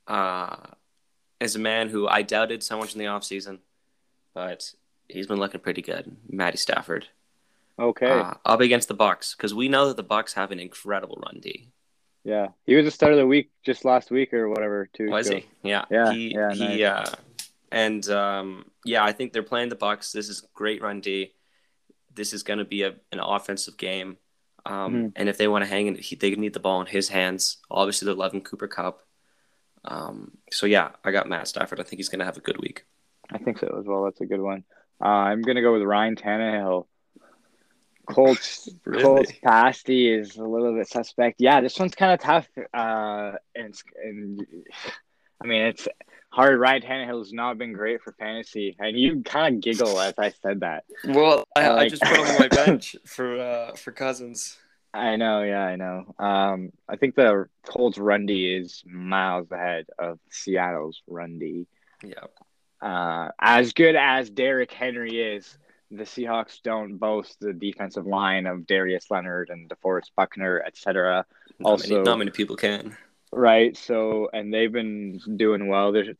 uh, 0.08 0.56
is 1.40 1.56
a 1.56 1.60
man 1.60 1.88
who 1.90 2.08
I 2.08 2.22
doubted 2.24 2.62
so 2.62 2.78
much 2.78 2.94
in 2.94 3.00
the 3.00 3.06
offseason, 3.06 3.60
but 4.34 4.74
he's 5.08 5.28
been 5.28 5.40
looking 5.40 5.62
pretty 5.62 5.82
good. 5.82 6.16
Matty 6.30 6.58
Stafford. 6.58 7.08
Okay. 7.80 8.10
Uh, 8.10 8.34
up 8.44 8.60
against 8.60 8.90
the 8.90 8.94
Bucks 8.94 9.34
because 9.36 9.54
we 9.54 9.70
know 9.70 9.88
that 9.88 9.96
the 9.98 10.04
Bucks 10.04 10.34
have 10.34 10.52
an 10.52 10.60
incredible 10.60 11.22
run 11.26 11.40
D. 11.42 11.70
yeah, 12.26 12.48
he 12.66 12.76
was 12.76 12.84
the 12.86 12.92
start 12.92 13.14
of 13.14 13.18
the 13.18 13.28
week 13.28 13.50
just 13.64 13.86
last 13.86 14.12
week 14.12 14.34
or 14.34 14.50
whatever. 14.50 14.90
Two. 14.92 15.10
Was 15.10 15.28
ago. 15.30 15.38
he? 15.38 15.70
Yeah. 15.70 15.86
Yeah, 15.90 16.12
He, 16.12 16.34
yeah, 16.34 16.54
he, 16.54 16.84
uh, 16.84 17.06
and 17.72 18.08
um, 18.10 18.66
yeah, 18.86 19.04
I 19.04 19.12
think 19.12 19.34
they're 19.34 19.44
playing 19.44 19.70
the 19.70 19.76
Bucks. 19.76 20.12
This 20.12 20.30
is 20.30 20.42
great 20.54 20.82
run 20.82 21.02
D. 21.02 21.34
This 22.14 22.34
is 22.34 22.44
going 22.44 22.60
to 22.60 22.66
be 22.66 22.84
a, 22.84 22.96
an 23.12 23.20
offensive 23.20 23.78
game. 23.78 24.18
Um, 24.66 24.94
Mhm. 24.94 25.12
And 25.16 25.30
if 25.30 25.38
they 25.38 25.48
want 25.48 25.64
to 25.64 25.70
hang 25.70 25.88
it, 25.88 26.00
he, 26.00 26.16
they 26.16 26.32
need 26.32 26.54
the 26.54 26.60
ball 26.60 26.82
in 26.82 26.88
his 26.88 27.10
hands. 27.10 27.58
Obviously, 27.72 28.06
they're 28.06 28.16
loving 28.16 28.42
Cooper 28.42 28.68
Kupp. 28.68 29.02
Um, 29.86 30.38
so 30.52 30.66
yeah, 30.66 30.90
I 31.04 31.12
got 31.12 31.30
Matt 31.30 31.48
Stafford. 31.48 31.80
I 31.80 31.84
think 31.84 32.00
he's 32.00 32.10
going 32.10 32.20
to 32.20 32.26
have 32.26 32.38
a 32.38 32.42
good 32.42 32.58
week. 32.60 32.84
I 33.30 33.38
think 33.38 33.60
so 33.60 33.78
as 33.80 33.86
well. 33.86 34.04
That's 34.06 34.20
a 34.22 34.26
good 34.26 34.42
one. 34.42 34.64
Uh, 35.00 35.08
I'm 35.08 35.42
gonna 35.42 35.62
go 35.62 35.74
with 35.74 35.84
Ryan 35.84 36.16
Tannehill. 36.16 36.88
Colts 38.08 38.70
Really? 38.86 39.04
Colts 39.04 39.32
pass 39.44 39.84
D 39.84 40.08
is 40.10 40.38
a 40.38 40.44
little 40.44 40.74
bit 40.74 40.88
suspect. 40.88 41.40
Yeah, 41.40 41.62
this 41.62 41.78
one's 41.78 41.94
kind 41.94 42.14
of 42.14 42.20
tough. 42.20 42.48
Uh, 42.74 43.34
and, 43.54 43.76
and 44.04 44.46
I 45.44 45.46
mean, 45.48 45.62
it's 45.64 45.88
hard. 46.30 46.60
Ryan 46.60 47.08
has 47.08 47.34
not 47.34 47.58
been 47.58 47.74
great 47.74 48.02
for 48.02 48.12
fantasy, 48.14 48.76
and 48.80 48.98
you 49.00 49.22
kind 49.24 49.56
of 49.56 49.62
giggle 49.62 50.00
as 50.00 50.14
I 50.18 50.30
said 50.30 50.62
that. 50.62 50.84
Well, 51.06 51.46
I- 51.56 51.64
I 51.66 51.74
Like- 51.74 51.90
just 51.90 52.02
put 52.04 52.18
him 52.18 52.26
on 52.28 52.40
my 52.40 52.48
bench 52.66 52.96
for 53.06 53.38
uh, 53.40 53.76
for 53.76 53.92
Cousins. 53.92 54.58
I 54.94 55.16
know, 55.16 55.44
yeah, 55.44 55.64
I 55.64 55.76
know. 55.76 56.16
Um, 56.18 56.72
I 56.90 56.96
think 56.96 57.16
the 57.16 57.48
Colts 57.66 57.98
run 57.98 58.26
D 58.26 58.56
is 58.56 58.84
miles 58.88 59.52
ahead 59.52 59.86
of 60.00 60.18
Seattle's 60.32 61.02
run 61.08 61.38
D. 61.40 61.68
Yeah, 62.04 62.26
Uh, 62.82 63.30
as 63.40 63.74
good 63.74 63.96
as 63.96 64.30
Derrick 64.30 64.72
Henry 64.72 65.22
is, 65.22 65.58
the 65.92 66.04
Seahawks 66.04 66.62
don't 66.64 66.98
boast 66.98 67.40
the 67.40 67.54
defensive 67.54 68.06
line 68.08 68.46
of 68.48 68.66
Darius 68.66 69.12
Leonard 69.12 69.50
and 69.50 69.70
DeForest 69.70 70.12
Buckner, 70.16 70.64
etc. 70.66 71.26
not 71.60 71.70
Also- 71.70 71.90
many, 71.96 72.04
not 72.04 72.18
many 72.18 72.32
people 72.32 72.56
can. 72.56 72.96
Right. 73.32 73.76
So, 73.76 74.30
and 74.32 74.54
they've 74.54 74.72
been 74.72 75.20
doing 75.36 75.68
well. 75.68 75.92
There's 75.92 76.16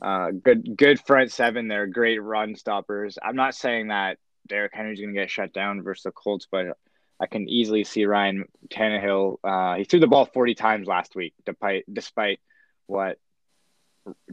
uh, 0.00 0.30
good, 0.30 0.76
good 0.76 1.00
front 1.00 1.32
seven. 1.32 1.68
They're 1.68 1.86
great 1.86 2.22
run 2.22 2.54
stoppers. 2.56 3.18
I'm 3.22 3.36
not 3.36 3.54
saying 3.54 3.88
that 3.88 4.18
Derrick 4.48 4.72
Henry's 4.74 5.00
going 5.00 5.14
to 5.14 5.20
get 5.20 5.30
shut 5.30 5.52
down 5.52 5.82
versus 5.82 6.04
the 6.04 6.12
Colts, 6.12 6.46
but 6.50 6.76
I 7.20 7.26
can 7.26 7.48
easily 7.48 7.84
see 7.84 8.04
Ryan 8.04 8.44
Tannehill. 8.68 9.36
Uh, 9.44 9.76
he 9.76 9.84
threw 9.84 10.00
the 10.00 10.08
ball 10.08 10.24
40 10.24 10.54
times 10.54 10.88
last 10.88 11.14
week, 11.14 11.34
despite 11.44 11.84
despite 11.92 12.40
what 12.86 13.18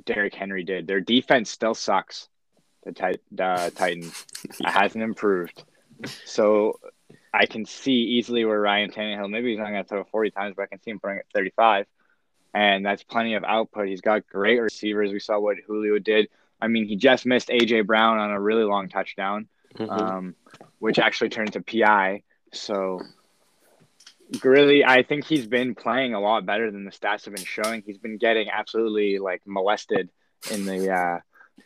Derrick 0.06 0.34
Henry 0.34 0.64
did. 0.64 0.88
Their 0.88 1.02
defense 1.02 1.50
still 1.52 1.76
sucks. 1.76 2.28
The 2.84 2.94
tit- 2.94 3.22
uh, 3.40 3.70
Titans 3.70 4.26
it 4.44 4.70
hasn't 4.70 5.04
improved. 5.04 5.64
So 6.26 6.80
I 7.34 7.46
can 7.46 7.66
see 7.66 7.92
easily 7.92 8.46
where 8.46 8.60
Ryan 8.60 8.90
Tannehill, 8.90 9.30
maybe 9.30 9.52
he's 9.52 9.60
not 9.60 9.70
going 9.70 9.84
to 9.84 9.88
throw 9.88 10.04
40 10.06 10.32
times, 10.32 10.54
but 10.56 10.64
I 10.64 10.68
can 10.68 10.82
see 10.82 10.92
him 10.92 11.00
throwing 11.00 11.20
it 11.20 11.26
35. 11.34 11.86
And 12.54 12.86
that's 12.86 13.04
plenty 13.04 13.36
of 13.36 13.44
output. 13.44 13.88
He's 13.88 14.02
got 14.02 14.28
great 14.28 14.60
receivers. 14.60 15.12
We 15.12 15.20
saw 15.20 15.40
what 15.40 15.58
Julio 15.66 16.00
did. 16.00 16.30
I 16.62 16.68
mean, 16.68 16.86
he 16.88 16.96
just 16.96 17.26
missed 17.26 17.50
A.J. 17.52 17.82
Brown 17.82 18.18
on 18.18 18.32
a 18.32 18.40
really 18.42 18.64
long 18.64 18.90
touchdown, 18.90 19.48
Mhm. 19.76 19.90
um, 19.90 20.36
which 20.80 20.98
actually 21.00 21.30
turned 21.30 21.54
to 21.54 21.62
PI. 21.62 22.24
So, 22.52 23.00
really, 24.44 24.84
I 24.84 25.04
think 25.04 25.26
he's 25.26 25.48
been 25.48 25.76
playing 25.76 26.14
a 26.14 26.20
lot 26.20 26.46
better 26.46 26.72
than 26.72 26.86
the 26.86 26.92
stats 26.92 27.26
have 27.26 27.36
been 27.36 27.46
showing. 27.46 27.84
He's 27.86 27.98
been 27.98 28.18
getting 28.18 28.50
absolutely 28.50 29.20
like 29.20 29.42
molested 29.46 30.10
in 30.52 30.66
the 30.66 30.92
uh, 30.92 31.20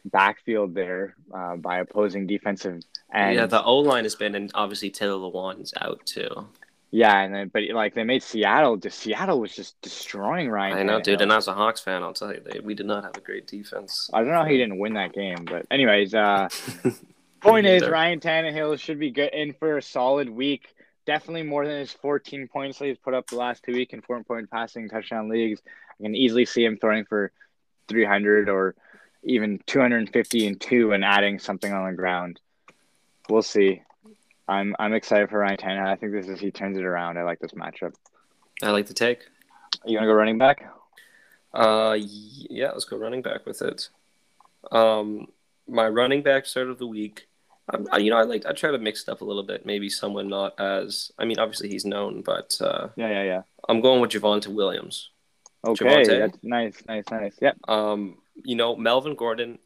backfield 0.05 0.73
there 0.73 1.15
uh, 1.33 1.55
by 1.55 1.79
opposing 1.79 2.27
defensive 2.27 2.81
and 3.11 3.35
yeah, 3.35 3.45
the 3.45 3.63
O 3.63 3.77
line 3.77 4.03
has 4.05 4.15
been, 4.15 4.33
and 4.35 4.49
obviously 4.55 4.89
Taylor 4.89 5.17
Lewan's 5.29 5.73
out 5.79 6.03
too. 6.05 6.47
Yeah, 6.93 7.21
and 7.21 7.33
then 7.33 7.49
but 7.51 7.63
like 7.73 7.95
they 7.95 8.03
made 8.03 8.21
Seattle. 8.21 8.77
Just 8.77 8.99
Seattle 8.99 9.39
was 9.39 9.55
just 9.55 9.81
destroying 9.81 10.47
Ryan. 10.47 10.77
I 10.77 10.83
know, 10.83 11.01
dude. 11.01 11.17
Tannehill. 11.17 11.21
And 11.23 11.31
as 11.31 11.47
a 11.47 11.53
Hawks 11.53 11.81
fan, 11.81 12.03
I'll 12.03 12.13
tell 12.13 12.31
you, 12.31 12.39
they, 12.45 12.59
we 12.59 12.75
did 12.75 12.85
not 12.85 13.03
have 13.03 13.17
a 13.17 13.19
great 13.19 13.47
defense. 13.47 14.11
I 14.13 14.19
don't 14.19 14.27
know 14.27 14.35
how 14.35 14.45
he 14.45 14.59
didn't 14.59 14.77
win 14.77 14.93
that 14.93 15.11
game, 15.11 15.43
but 15.43 15.65
anyways, 15.71 16.13
uh, 16.13 16.49
point 17.41 17.65
is. 17.65 17.87
Ryan 17.87 18.19
Tannehill 18.19 18.79
should 18.79 18.99
be 18.99 19.09
good 19.09 19.33
in 19.33 19.53
for 19.53 19.79
a 19.79 19.81
solid 19.81 20.29
week. 20.29 20.75
Definitely 21.07 21.41
more 21.43 21.65
than 21.65 21.79
his 21.79 21.91
14 21.93 22.47
points 22.47 22.77
that 22.77 22.85
he's 22.85 22.99
put 22.99 23.15
up 23.15 23.25
the 23.25 23.37
last 23.37 23.63
two 23.63 23.73
week 23.73 23.91
in 23.93 24.03
four 24.03 24.23
point 24.23 24.51
passing 24.51 24.87
touchdown 24.87 25.29
leagues. 25.29 25.63
I 25.99 26.03
can 26.03 26.13
easily 26.13 26.45
see 26.45 26.63
him 26.63 26.77
throwing 26.77 27.05
for 27.05 27.31
300 27.87 28.49
or 28.49 28.75
even 29.23 29.59
250 29.65 30.45
and 30.45 30.61
two 30.61 30.91
and 30.91 31.03
adding 31.03 31.39
something 31.39 31.73
on 31.73 31.87
the 31.89 31.97
ground. 31.97 32.39
We'll 33.29 33.41
see. 33.41 33.81
I'm 34.47 34.75
I'm 34.79 34.93
excited 34.93 35.29
for 35.29 35.39
Ryan 35.39 35.57
Tannehill. 35.57 35.87
I 35.87 35.95
think 35.95 36.11
this 36.11 36.27
is 36.27 36.39
he 36.39 36.51
turns 36.51 36.77
it 36.77 36.83
around. 36.83 37.17
I 37.17 37.23
like 37.23 37.39
this 37.39 37.51
matchup. 37.51 37.93
I 38.61 38.71
like 38.71 38.87
the 38.87 38.93
take. 38.93 39.21
You 39.85 39.97
want 39.97 40.03
to 40.03 40.07
go 40.07 40.13
running 40.13 40.37
back? 40.37 40.65
Uh, 41.53 41.97
yeah, 41.99 42.71
let's 42.71 42.85
go 42.85 42.97
running 42.97 43.21
back 43.21 43.45
with 43.45 43.61
it. 43.61 43.89
Um, 44.71 45.27
my 45.67 45.87
running 45.87 46.23
back 46.23 46.45
start 46.45 46.69
of 46.69 46.79
the 46.79 46.87
week. 46.87 47.27
I, 47.91 47.97
you 47.97 48.09
know, 48.09 48.17
I 48.17 48.23
like 48.23 48.45
I 48.45 48.51
try 48.51 48.71
to 48.71 48.77
mix 48.77 49.03
it 49.03 49.09
up 49.09 49.21
a 49.21 49.25
little 49.25 49.43
bit. 49.43 49.65
Maybe 49.65 49.89
someone 49.89 50.27
not 50.27 50.59
as. 50.59 51.11
I 51.17 51.25
mean, 51.25 51.39
obviously 51.39 51.69
he's 51.69 51.85
known, 51.85 52.21
but 52.21 52.57
uh, 52.59 52.89
Yeah, 52.95 53.09
yeah, 53.09 53.23
yeah. 53.23 53.41
I'm 53.69 53.79
going 53.79 54.01
with 54.01 54.11
Javonte 54.11 54.47
Williams. 54.47 55.09
Okay, 55.65 56.05
that's 56.05 56.37
nice, 56.43 56.83
nice, 56.87 57.05
nice. 57.09 57.37
Yep. 57.41 57.57
Um, 57.69 58.17
you 58.43 58.55
know, 58.55 58.75
Melvin 58.75 59.15
Gordon 59.15 59.59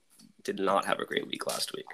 did 0.44 0.60
not 0.60 0.86
have 0.86 1.00
a 1.00 1.06
great 1.06 1.28
week 1.28 1.48
last 1.48 1.74
week. 1.74 1.88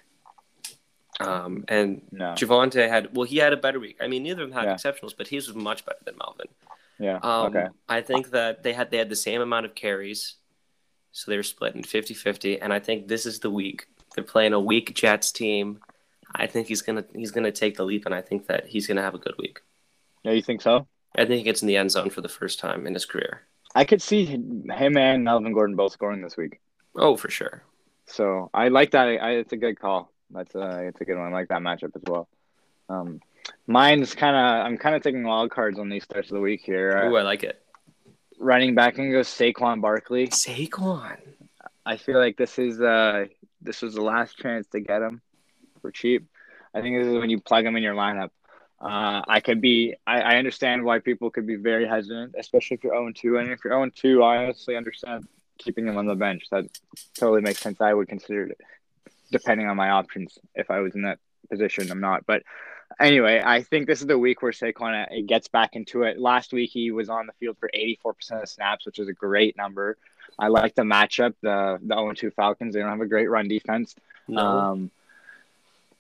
Um, 1.20 1.64
and 1.68 2.02
No. 2.12 2.34
Javonte 2.34 2.88
had 2.90 3.16
well, 3.16 3.26
he 3.26 3.38
had 3.38 3.54
a 3.54 3.58
better 3.58 3.80
week. 3.80 3.98
I 4.02 4.08
mean, 4.08 4.24
neither 4.24 4.44
of 4.44 4.50
them 4.50 4.58
had 4.58 4.66
Yeah. 4.68 4.76
exceptionals, 4.76 5.16
but 5.16 5.28
his 5.28 5.48
was 5.48 5.56
much 5.56 5.86
better 5.86 6.00
than 6.04 6.18
Melvin. 6.18 6.48
Yeah. 7.00 7.18
Um, 7.22 7.48
okay. 7.56 7.68
I 7.90 8.02
think 8.02 8.32
that 8.32 8.64
they 8.64 8.74
had 8.74 8.92
they 8.92 8.98
had 8.98 9.10
the 9.10 9.16
same 9.16 9.42
amount 9.42 9.66
of 9.66 9.76
carries, 9.76 10.36
so 11.12 11.30
they 11.30 11.38
were 11.38 11.44
split 11.44 11.76
in 11.76 11.84
50-50, 11.84 12.58
and 12.62 12.74
I 12.74 12.80
think 12.80 13.08
this 13.08 13.26
is 13.26 13.40
the 13.40 13.50
week 13.52 13.88
They're 14.16 14.24
playing 14.24 14.54
a 14.54 14.60
weak 14.60 14.94
Jets 14.94 15.32
team. 15.32 15.80
I 16.36 16.46
think 16.48 16.68
he's 16.68 16.82
gonna 16.84 17.04
he's 17.16 17.32
gonna 17.32 17.52
take 17.52 17.78
the 17.78 17.84
leap, 17.86 18.06
and 18.06 18.14
I 18.14 18.22
think 18.22 18.46
that 18.48 18.68
he's 18.68 18.86
gonna 18.88 19.02
have 19.02 19.16
a 19.16 19.20
good 19.20 19.36
week. 19.40 19.60
Yeah, 20.24 20.34
you 20.34 20.42
think 20.44 20.62
so? 20.62 20.88
I 21.16 21.26
think 21.26 21.38
he 21.40 21.44
gets 21.44 21.62
in 21.64 21.68
the 21.68 21.78
end 21.78 21.92
zone 21.92 22.10
for 22.12 22.22
the 22.22 22.30
first 22.30 22.60
time 22.60 22.86
in 22.88 22.94
his 22.94 23.06
career. 23.06 23.42
I 23.76 23.86
could 23.86 24.02
see 24.04 24.26
him 24.26 24.98
and 24.98 25.24
Melvin 25.24 25.54
Gordon 25.54 25.76
both 25.76 25.94
scoring 25.94 26.22
this 26.22 26.38
week. 26.38 26.60
Oh, 26.96 27.18
for 27.18 27.30
sure. 27.32 27.64
So 28.06 28.52
I 28.54 28.68
like 28.68 28.92
that. 28.92 29.08
I, 29.08 29.32
it's 29.42 29.54
a 29.54 29.58
good 29.58 29.80
call. 29.80 30.12
That's 30.34 30.56
a 30.56 30.88
it's 30.88 31.02
a 31.02 31.06
good 31.06 31.18
one. 31.18 31.28
I 31.28 31.32
like 31.32 31.50
that 31.50 31.62
matchup 31.62 31.96
as 31.96 32.02
well. 32.06 32.28
Um, 32.90 33.22
mine's 33.68 34.14
kind 34.14 34.36
of 34.36 34.66
I'm 34.66 34.78
kind 34.78 34.96
of 34.96 35.04
taking 35.04 35.24
wild 35.24 35.52
cards 35.52 35.80
on 35.80 35.90
these 35.90 36.04
starts 36.04 36.30
of 36.30 36.36
the 36.36 36.42
week 36.42 36.62
here. 36.64 37.10
Ooh, 37.10 37.18
I 37.18 37.22
like 37.22 37.44
it. 37.44 37.62
Running 38.40 38.76
back 38.76 38.98
and 38.98 39.12
go 39.12 39.22
Saquon 39.22 39.82
Barkley. 39.82 40.28
Saquon. 40.28 41.18
I 41.86 41.98
feel 41.98 42.18
like 42.18 42.38
this 42.38 42.60
is 42.60 42.82
uh 42.82 43.26
this 43.62 43.82
was 43.82 43.96
the 43.96 44.02
last 44.02 44.38
chance 44.38 44.68
to 44.68 44.80
get 44.80 45.02
him 45.02 45.22
for 45.82 45.92
cheap. 45.92 46.28
I 46.74 46.82
think 46.82 46.98
this 46.98 47.08
is 47.08 47.18
when 47.18 47.30
you 47.30 47.40
plug 47.40 47.66
him 47.66 47.76
in 47.76 47.84
your 47.84 47.94
lineup. 47.94 48.30
Uh, 48.82 49.22
I 49.28 49.40
could 49.40 49.62
be. 49.62 49.96
I, 50.06 50.22
I 50.22 50.36
understand 50.38 50.84
why 50.84 51.00
people 51.00 51.30
could 51.30 51.48
be 51.48 51.56
very 51.56 51.88
hesitant, 51.88 52.36
especially 52.38 52.76
if 52.76 52.84
you're 52.84 52.94
0 52.94 53.12
2. 53.16 53.38
And 53.38 53.52
if 53.52 53.60
you're 53.64 53.74
0 53.74 53.90
2, 53.96 54.24
I 54.24 54.44
honestly 54.44 54.76
understand 54.76 55.26
keeping 55.58 55.88
him 55.88 55.98
on 55.98 56.06
the 56.06 56.16
bench. 56.16 56.46
That 56.52 56.66
totally 57.14 57.42
makes 57.42 57.60
sense. 57.60 57.80
I 57.80 57.94
would 57.94 58.10
consider 58.10 58.48
it, 58.48 58.60
depending 59.34 59.68
on 59.68 59.76
my 59.76 59.90
options. 59.90 60.40
If 60.56 60.72
I 60.72 60.80
was 60.80 60.96
in 60.96 61.02
that 61.02 61.20
position, 61.50 61.92
I'm 61.92 62.00
not. 62.00 62.26
But 62.26 62.44
anyway, 63.00 63.42
I 63.44 63.64
think 63.64 63.88
this 63.88 64.02
is 64.02 64.08
the 64.08 64.18
week 64.18 64.42
where 64.42 64.52
Saquon 64.52 65.06
uh, 65.06 65.22
gets 65.26 65.48
back 65.50 65.76
into 65.76 66.04
it. 66.04 66.20
Last 66.20 66.54
week, 66.54 66.70
he 66.72 66.92
was 66.92 67.10
on 67.10 67.28
the 67.28 67.34
field 67.34 67.58
for 67.60 67.70
84% 67.76 68.44
of 68.44 68.50
snaps, 68.50 68.86
which 68.86 69.00
is 69.00 69.10
a 69.10 69.14
great 69.14 69.58
number. 69.58 69.98
I 70.40 70.48
like 70.48 70.76
the 70.76 70.84
matchup. 70.84 71.34
The 71.42 71.80
the 71.82 71.96
0 71.96 72.14
2 72.14 72.32
Falcons, 72.32 72.74
they 72.74 72.80
don't 72.80 72.90
have 72.90 73.02
a 73.02 73.06
great 73.06 73.30
run 73.30 73.48
defense. 73.48 73.96
No. 74.28 74.42
Um, 74.42 74.92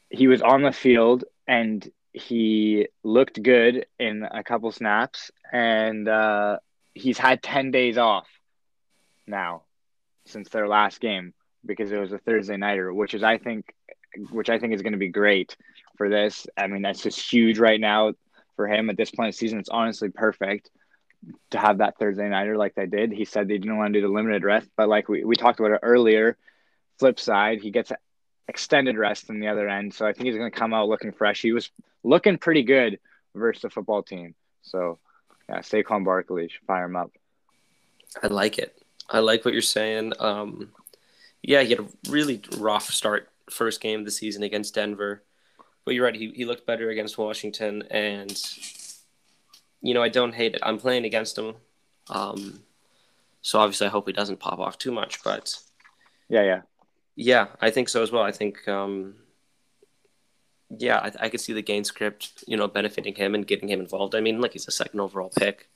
he 0.09 0.27
was 0.27 0.41
on 0.41 0.61
the 0.61 0.71
field 0.71 1.25
and 1.47 1.91
he 2.13 2.87
looked 3.03 3.41
good 3.41 3.87
in 3.99 4.23
a 4.23 4.43
couple 4.43 4.71
snaps, 4.71 5.31
and 5.51 6.07
uh, 6.07 6.59
he's 6.93 7.17
had 7.17 7.41
10 7.41 7.71
days 7.71 7.97
off 7.97 8.27
now 9.25 9.63
since 10.25 10.49
their 10.49 10.67
last 10.67 10.99
game 10.99 11.33
because 11.65 11.91
it 11.91 11.99
was 11.99 12.11
a 12.11 12.17
Thursday 12.17 12.57
nighter, 12.57 12.93
which 12.93 13.13
is 13.13 13.23
I 13.23 13.37
think 13.37 13.73
which 14.29 14.49
I 14.49 14.59
think 14.59 14.73
is 14.73 14.81
going 14.81 14.93
to 14.93 14.99
be 14.99 15.09
great 15.09 15.55
for 15.97 16.09
this. 16.09 16.45
I 16.57 16.67
mean, 16.67 16.81
that's 16.81 17.01
just 17.01 17.19
huge 17.31 17.59
right 17.59 17.79
now 17.79 18.13
for 18.55 18.67
him 18.67 18.89
at 18.89 18.97
this 18.97 19.11
point 19.11 19.27
in 19.27 19.33
season. 19.33 19.59
It's 19.59 19.69
honestly 19.69 20.09
perfect 20.09 20.69
to 21.51 21.57
have 21.57 21.79
that 21.79 21.97
Thursday 21.97 22.27
nighter 22.29 22.57
like 22.57 22.75
they 22.75 22.85
did. 22.85 23.11
He 23.11 23.25
said 23.25 23.47
they 23.47 23.57
didn't 23.57 23.77
want 23.77 23.93
to 23.93 23.99
do 23.99 24.05
the 24.05 24.13
limited 24.13 24.43
rest, 24.43 24.69
but 24.75 24.89
like 24.89 25.07
we, 25.09 25.23
we 25.23 25.35
talked 25.35 25.59
about 25.59 25.71
it 25.71 25.79
earlier, 25.81 26.37
flip 26.99 27.19
side, 27.19 27.61
he 27.61 27.71
gets 27.71 27.91
extended 28.47 28.97
rest 28.97 29.29
on 29.29 29.39
the 29.39 29.47
other 29.47 29.67
end. 29.67 29.93
So 29.93 30.05
I 30.05 30.13
think 30.13 30.25
he's 30.25 30.35
going 30.35 30.51
to 30.51 30.57
come 30.57 30.73
out 30.73 30.89
looking 30.89 31.11
fresh. 31.11 31.41
He 31.41 31.53
was 31.53 31.69
looking 32.03 32.37
pretty 32.37 32.63
good 32.63 32.99
versus 33.33 33.61
the 33.61 33.69
football 33.69 34.03
team. 34.03 34.35
So 34.61 34.99
yeah, 35.49 35.59
Saquon 35.59 36.05
Barkley 36.05 36.51
fire 36.67 36.85
him 36.85 36.95
up. 36.95 37.11
I 38.21 38.27
like 38.27 38.59
it. 38.59 38.77
I 39.09 39.19
like 39.19 39.45
what 39.45 39.53
you're 39.53 39.61
saying. 39.61 40.13
Um, 40.19 40.69
yeah, 41.43 41.61
he 41.61 41.69
had 41.69 41.79
a 41.79 41.87
really 42.09 42.41
rough 42.57 42.89
start 42.89 43.29
first 43.49 43.81
game 43.81 43.99
of 43.99 44.05
the 44.05 44.11
season 44.11 44.43
against 44.43 44.73
Denver, 44.73 45.23
but 45.85 45.93
you're 45.93 46.05
right. 46.05 46.15
He 46.15 46.31
he 46.31 46.45
looked 46.45 46.65
better 46.65 46.89
against 46.89 47.17
Washington, 47.17 47.83
and 47.91 48.41
you 49.81 49.93
know 49.93 50.01
I 50.01 50.09
don't 50.09 50.33
hate 50.33 50.55
it. 50.55 50.61
I'm 50.63 50.79
playing 50.79 51.05
against 51.05 51.37
him, 51.37 51.55
um, 52.09 52.61
so 53.41 53.59
obviously 53.59 53.87
I 53.87 53.89
hope 53.89 54.07
he 54.07 54.13
doesn't 54.13 54.39
pop 54.39 54.59
off 54.59 54.77
too 54.77 54.91
much. 54.91 55.21
But 55.21 55.57
yeah, 56.29 56.43
yeah, 56.43 56.61
yeah, 57.15 57.47
I 57.61 57.69
think 57.69 57.89
so 57.89 58.01
as 58.01 58.11
well. 58.11 58.23
I 58.23 58.31
think 58.31 58.65
um, 58.69 59.15
yeah, 60.69 60.99
I, 60.99 61.25
I 61.25 61.29
could 61.29 61.41
see 61.41 61.53
the 61.53 61.61
game 61.61 61.83
script, 61.83 62.43
you 62.47 62.55
know, 62.55 62.69
benefiting 62.69 63.15
him 63.15 63.35
and 63.35 63.45
getting 63.45 63.69
him 63.69 63.81
involved. 63.81 64.15
I 64.15 64.21
mean, 64.21 64.39
like 64.39 64.53
he's 64.53 64.67
a 64.67 64.71
second 64.71 65.01
overall 65.01 65.31
pick. 65.35 65.67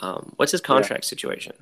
Um, 0.00 0.34
what's 0.36 0.52
his 0.52 0.60
contract 0.60 1.04
yeah. 1.04 1.08
situation? 1.08 1.52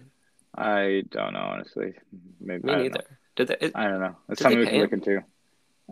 I 0.57 1.05
don't 1.11 1.33
know 1.33 1.41
honestly. 1.41 1.95
Maybe 2.41 2.65
me 2.65 2.77
neither. 2.77 3.05
Did 3.37 3.49
they, 3.49 3.57
it, 3.61 3.73
I 3.75 3.85
don't 3.85 4.01
know. 4.01 4.17
It's 4.29 4.43
something 4.43 4.59
we 4.59 4.67
can 4.67 4.81
look 4.81 4.93
into. 4.93 5.19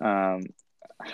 Um, 0.01 0.43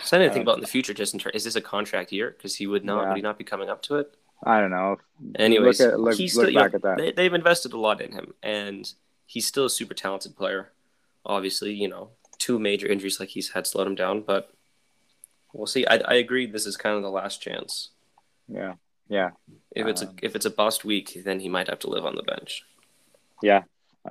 something 0.03 0.29
to 0.29 0.33
think 0.33 0.45
about 0.45 0.57
in 0.57 0.63
the 0.63 0.67
future. 0.67 0.95
Just 0.95 1.13
in 1.13 1.21
terms, 1.21 1.37
is 1.37 1.45
this 1.45 1.57
a 1.57 1.61
contract 1.61 2.13
year? 2.13 2.31
Because 2.31 2.57
he 2.57 2.67
would 2.67 2.85
not. 2.85 3.03
Yeah. 3.03 3.09
Would 3.09 3.17
he 3.17 3.23
not 3.23 3.39
be 3.39 3.45
coming 3.45 3.69
up 3.69 3.83
to 3.83 3.97
it? 3.97 4.17
I 4.45 4.61
don't 4.61 4.71
know. 4.71 4.99
Anyways, 5.37 5.81
look 5.81 5.93
at, 5.93 6.01
look, 6.01 6.17
he's 6.17 6.33
still, 6.33 6.53
back 6.53 6.73
know, 6.73 6.77
at 6.77 6.83
that. 6.83 6.99
They, 6.99 7.13
they've 7.13 7.35
invested 7.35 7.75
a 7.75 7.79
lot 7.79 8.01
in 8.01 8.13
him, 8.13 8.35
and 8.43 8.93
he's 9.27 9.47
still 9.47 9.67
a 9.67 9.71
super 9.71 9.95
talented 9.95 10.37
player. 10.37 10.73
Obviously, 11.25 11.73
you 11.73 11.89
know, 11.89 12.11
two 12.39 12.59
major 12.59 12.89
injuries 12.89 13.21
like 13.21 13.29
he's 13.29 13.51
had 13.51 13.67
slowed 13.67 13.87
him 13.87 13.95
down, 13.95 14.23
but 14.23 14.53
we'll 15.53 15.67
see. 15.67 15.87
I, 15.87 15.99
I 15.99 16.15
agree. 16.15 16.47
This 16.47 16.67
is 16.67 16.77
kind 16.77 16.97
of 16.97 17.03
the 17.03 17.11
last 17.11 17.41
chance. 17.41 17.91
Yeah, 18.49 18.75
yeah. 19.09 19.31
If 19.71 19.87
it's 19.87 20.03
um, 20.03 20.09
a 20.09 20.27
if 20.27 20.35
it's 20.35 20.47
a 20.47 20.51
bust 20.51 20.85
week, 20.85 21.23
then 21.25 21.39
he 21.39 21.49
might 21.49 21.69
have 21.69 21.79
to 21.81 21.91
live 21.91 22.05
on 22.05 22.17
the 22.17 22.23
bench. 22.23 22.65
Yeah, 23.43 23.63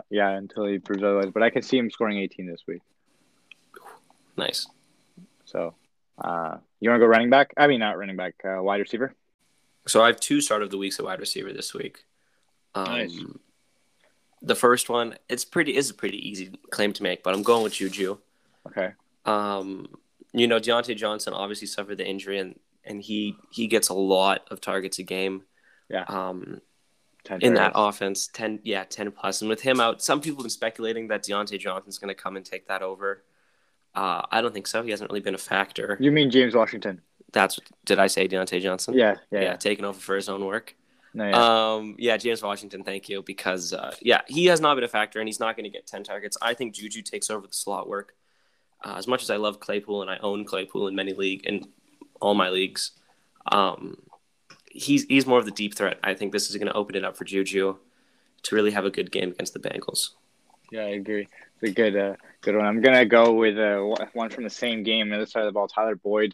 yeah, 0.10 0.30
until 0.32 0.66
he 0.66 0.80
proves 0.80 1.04
otherwise. 1.04 1.32
But 1.34 1.44
I 1.44 1.50
can 1.50 1.62
see 1.62 1.78
him 1.78 1.90
scoring 1.90 2.18
18 2.18 2.48
this 2.48 2.64
week. 2.68 2.82
Nice. 4.38 4.68
So, 5.46 5.76
uh, 6.18 6.58
you 6.80 6.90
want 6.90 7.00
to 7.00 7.06
go 7.06 7.10
running 7.10 7.30
back? 7.30 7.54
I 7.58 7.68
mean, 7.68 7.80
not 7.80 7.98
running 7.98 8.16
back, 8.16 8.36
uh, 8.46 8.62
wide 8.62 8.80
receiver. 8.80 9.14
So 9.88 10.02
I 10.04 10.08
have 10.08 10.20
two 10.20 10.42
start 10.42 10.62
of 10.62 10.70
the 10.70 10.78
weeks 10.78 11.00
at 11.00 11.06
wide 11.06 11.20
receiver 11.20 11.52
this 11.52 11.74
week. 11.74 12.06
Um, 12.76 12.86
nice. 12.86 13.20
The 14.42 14.56
first 14.56 14.90
one, 14.90 15.16
it's 15.30 15.46
pretty 15.46 15.76
is 15.76 15.90
a 15.90 15.94
pretty 15.94 16.18
easy 16.18 16.52
claim 16.72 16.94
to 16.94 17.04
make, 17.04 17.24
but 17.24 17.34
I'm 17.34 17.44
going 17.44 17.64
with 17.64 17.74
Juju. 17.74 18.18
Okay. 18.68 18.92
Um, 19.26 19.88
you 20.34 20.48
know, 20.48 20.60
Diontae 20.60 20.96
Johnson 20.96 21.34
obviously 21.34 21.68
suffered 21.68 21.98
the 21.98 22.08
injury, 22.08 22.40
and 22.40 22.60
and 22.86 23.02
he 23.02 23.36
he 23.52 23.68
gets 23.68 23.90
a 23.90 23.94
lot 23.94 24.48
of 24.50 24.62
targets 24.62 25.00
a 25.00 25.04
game. 25.04 25.44
Yeah. 25.90 26.06
Um, 26.08 26.62
in 27.42 27.54
that 27.56 27.74
offense, 27.76 28.28
ten 28.28 28.60
yeah, 28.64 28.84
ten 28.84 29.12
plus. 29.12 29.42
And 29.42 29.50
with 29.50 29.62
him 29.62 29.80
out, 29.80 30.02
some 30.02 30.22
people 30.22 30.38
have 30.38 30.46
been 30.46 30.50
speculating 30.50 31.08
that 31.10 31.24
Diontae 31.24 31.60
Johnson's 31.60 31.98
going 31.98 32.14
to 32.14 32.22
come 32.22 32.36
and 32.36 32.46
take 32.46 32.68
that 32.68 32.82
over. 32.82 33.24
Uh, 33.94 34.22
I 34.32 34.42
don't 34.42 34.54
think 34.54 34.68
so. 34.68 34.84
He 34.84 34.92
hasn't 34.92 35.10
really 35.10 35.22
been 35.22 35.36
a 35.36 35.40
factor. 35.40 35.98
You 36.00 36.12
mean 36.12 36.32
James 36.32 36.56
Washington? 36.56 37.02
That's 37.34 37.60
did 37.86 38.00
I 38.00 38.08
say 38.08 38.28
Diontae 38.28 38.62
Johnson? 38.62 38.94
Yeah, 38.94 39.16
yeah, 39.32 39.40
yeah, 39.40 39.42
yeah. 39.42 39.56
taking 39.56 39.86
over 39.86 40.00
for 40.00 40.16
his 40.16 40.30
own 40.30 40.46
work. 40.46 40.76
No, 41.14 41.28
yeah. 41.28 41.74
Um, 41.74 41.96
yeah, 42.00 42.16
James 42.18 42.42
Washington, 42.42 42.84
thank 42.84 43.10
you, 43.10 43.22
because 43.22 43.74
uh, 43.74 43.94
yeah, 44.02 44.22
he 44.28 44.46
has 44.46 44.62
not 44.62 44.76
been 44.76 44.84
a 44.84 44.90
factor, 44.90 45.20
and 45.20 45.28
he's 45.28 45.40
not 45.40 45.58
going 45.58 45.66
to 45.66 45.70
get 45.70 45.86
ten 45.86 46.04
targets. 46.04 46.38
I 46.42 46.54
think 46.54 46.74
Juju 46.74 47.02
takes 47.02 47.30
over 47.30 47.46
the 47.46 47.54
slot 47.54 47.88
work. 47.88 48.16
Uh, 48.84 48.96
as 48.98 49.08
much 49.08 49.22
as 49.22 49.30
I 49.30 49.36
love 49.36 49.60
Claypool 49.60 50.02
and 50.02 50.10
I 50.10 50.18
own 50.18 50.46
Claypool 50.46 50.88
in 50.88 50.96
many 50.96 51.14
league 51.14 51.46
in 51.46 51.68
all 52.20 52.34
my 52.34 52.50
leagues, 52.50 52.92
um, 53.52 53.98
he's 54.74 55.04
he's 55.06 55.26
more 55.26 55.40
of 55.40 55.46
the 55.46 55.52
deep 55.52 55.76
threat. 55.76 56.00
I 56.04 56.14
think 56.14 56.32
this 56.32 56.50
is 56.50 56.56
going 56.56 56.68
to 56.68 56.74
open 56.74 56.96
it 56.96 57.06
up 57.06 57.16
for 57.16 57.26
Juju 57.26 57.78
to 58.44 58.56
really 58.56 58.72
have 58.72 58.86
a 58.86 58.90
good 58.90 59.12
game 59.12 59.32
against 59.32 59.54
the 59.54 59.60
Bengals. 59.60 60.10
Yeah, 60.72 60.84
I 60.84 60.90
agree. 60.90 61.28
It's 61.62 61.72
a 61.72 61.74
good 61.74 61.96
uh, 61.96 62.16
good 62.42 62.56
one. 62.56 62.66
I'm 62.66 62.82
gonna 62.82 63.06
go 63.06 63.34
with 63.34 63.58
uh, 63.58 63.80
one 64.14 64.30
from 64.30 64.44
the 64.44 64.50
same 64.50 64.84
game, 64.84 65.10
the 65.10 65.18
other 65.18 65.26
side 65.26 65.42
of 65.42 65.48
the 65.48 65.52
ball. 65.52 65.68
Tyler 65.68 65.96
Boyd. 65.96 66.34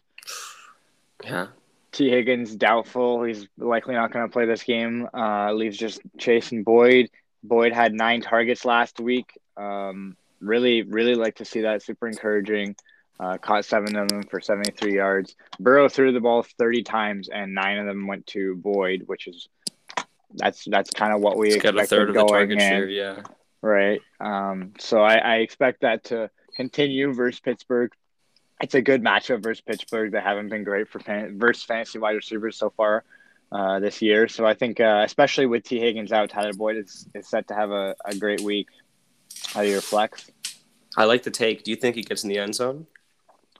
Yeah. 1.24 1.48
T. 1.90 2.10
Higgins 2.10 2.54
doubtful. 2.54 3.24
He's 3.24 3.48
likely 3.56 3.94
not 3.94 4.12
going 4.12 4.26
to 4.26 4.32
play 4.32 4.44
this 4.44 4.62
game. 4.62 5.08
Uh, 5.12 5.52
leaves 5.52 5.76
just 5.76 6.00
Chase 6.18 6.52
and 6.52 6.64
Boyd. 6.64 7.10
Boyd 7.42 7.72
had 7.72 7.92
nine 7.94 8.20
targets 8.20 8.64
last 8.64 9.00
week. 9.00 9.32
Um, 9.56 10.16
really, 10.40 10.82
really 10.82 11.14
like 11.14 11.36
to 11.36 11.44
see 11.44 11.62
that. 11.62 11.82
Super 11.82 12.06
encouraging. 12.06 12.76
Uh, 13.20 13.36
caught 13.36 13.64
seven 13.64 13.96
of 13.96 14.08
them 14.08 14.22
for 14.22 14.40
73 14.40 14.94
yards. 14.94 15.34
Burrow 15.58 15.88
threw 15.88 16.12
the 16.12 16.20
ball 16.20 16.44
30 16.44 16.84
times, 16.84 17.28
and 17.28 17.52
nine 17.52 17.78
of 17.78 17.86
them 17.86 18.06
went 18.06 18.26
to 18.28 18.54
Boyd, 18.54 19.02
which 19.06 19.26
is 19.26 19.48
that's 20.34 20.64
that's 20.66 20.90
kind 20.90 21.12
of 21.12 21.20
what 21.20 21.36
we 21.36 21.48
expect 21.48 21.76
got 21.76 21.84
a 21.84 21.86
third 21.86 22.10
of 22.10 22.14
the 22.14 22.24
target 22.24 22.52
in. 22.52 22.58
share, 22.58 22.88
yeah. 22.88 23.22
Right. 23.60 24.00
Um, 24.20 24.74
so 24.78 25.00
I, 25.00 25.16
I 25.16 25.34
expect 25.36 25.80
that 25.80 26.04
to 26.04 26.30
continue 26.54 27.12
versus 27.12 27.40
Pittsburgh. 27.40 27.92
It's 28.60 28.74
a 28.74 28.82
good 28.82 29.02
matchup 29.02 29.42
versus 29.42 29.62
Pittsburgh. 29.62 30.12
They 30.12 30.20
haven't 30.20 30.48
been 30.48 30.64
great 30.64 30.88
for 30.88 31.00
fan- 31.00 31.38
versus 31.38 31.64
fantasy 31.64 31.98
wide 31.98 32.16
receivers 32.16 32.56
so 32.56 32.70
far 32.70 33.04
uh, 33.52 33.80
this 33.80 34.02
year. 34.02 34.28
So 34.28 34.46
I 34.46 34.54
think, 34.54 34.80
uh, 34.80 35.02
especially 35.04 35.46
with 35.46 35.64
T. 35.64 35.78
Higgins 35.80 36.12
out, 36.12 36.30
Tyler 36.30 36.52
Boyd 36.52 36.76
is, 36.76 37.06
is 37.14 37.28
set 37.28 37.48
to 37.48 37.54
have 37.54 37.70
a, 37.70 37.94
a 38.04 38.14
great 38.16 38.40
week. 38.40 38.68
How 39.46 39.62
do 39.62 39.68
you 39.68 39.80
flex? 39.80 40.30
I 40.96 41.04
like 41.04 41.22
the 41.22 41.30
take. 41.30 41.62
Do 41.64 41.70
you 41.70 41.76
think 41.76 41.96
he 41.96 42.02
gets 42.02 42.24
in 42.24 42.28
the 42.28 42.38
end 42.38 42.54
zone? 42.54 42.86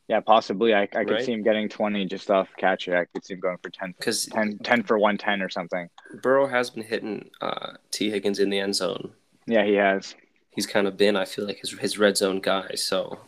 Yeah, 0.09 0.21
possibly. 0.21 0.73
I, 0.75 0.83
I 0.83 0.87
could 0.87 1.11
right? 1.11 1.25
see 1.25 1.33
him 1.33 1.43
getting 1.43 1.69
20 1.69 2.07
just 2.07 2.31
off 2.31 2.49
catch. 2.57 2.88
I 2.88 3.05
could 3.05 3.25
see 3.25 3.35
him 3.35 3.41
going 3.41 3.59
for 3.62 3.69
10, 3.69 3.95
Cause 4.00 4.27
10, 4.27 4.59
10 4.59 4.83
for 4.85 4.99
110 4.99 5.43
or 5.43 5.50
something. 5.50 5.88
Burrow 6.23 6.47
has 6.47 6.71
been 6.71 6.83
hitting 6.83 7.31
uh, 7.43 7.73
Tee 7.91 8.11
Higgins 8.11 8.38
in 8.38 8.49
the 8.49 8.59
end 8.59 8.75
zone. 8.75 9.12
Yeah, 9.47 9.65
he 9.65 9.75
has. 9.75 10.15
He's 10.50 10.67
kind 10.67 10.87
of 10.87 10.97
been, 10.97 11.15
I 11.15 11.27
feel 11.27 11.45
like, 11.45 11.59
his, 11.59 11.73
his 11.79 11.99
red 11.99 12.17
zone 12.17 12.41
guy. 12.41 12.71
So, 12.75 13.19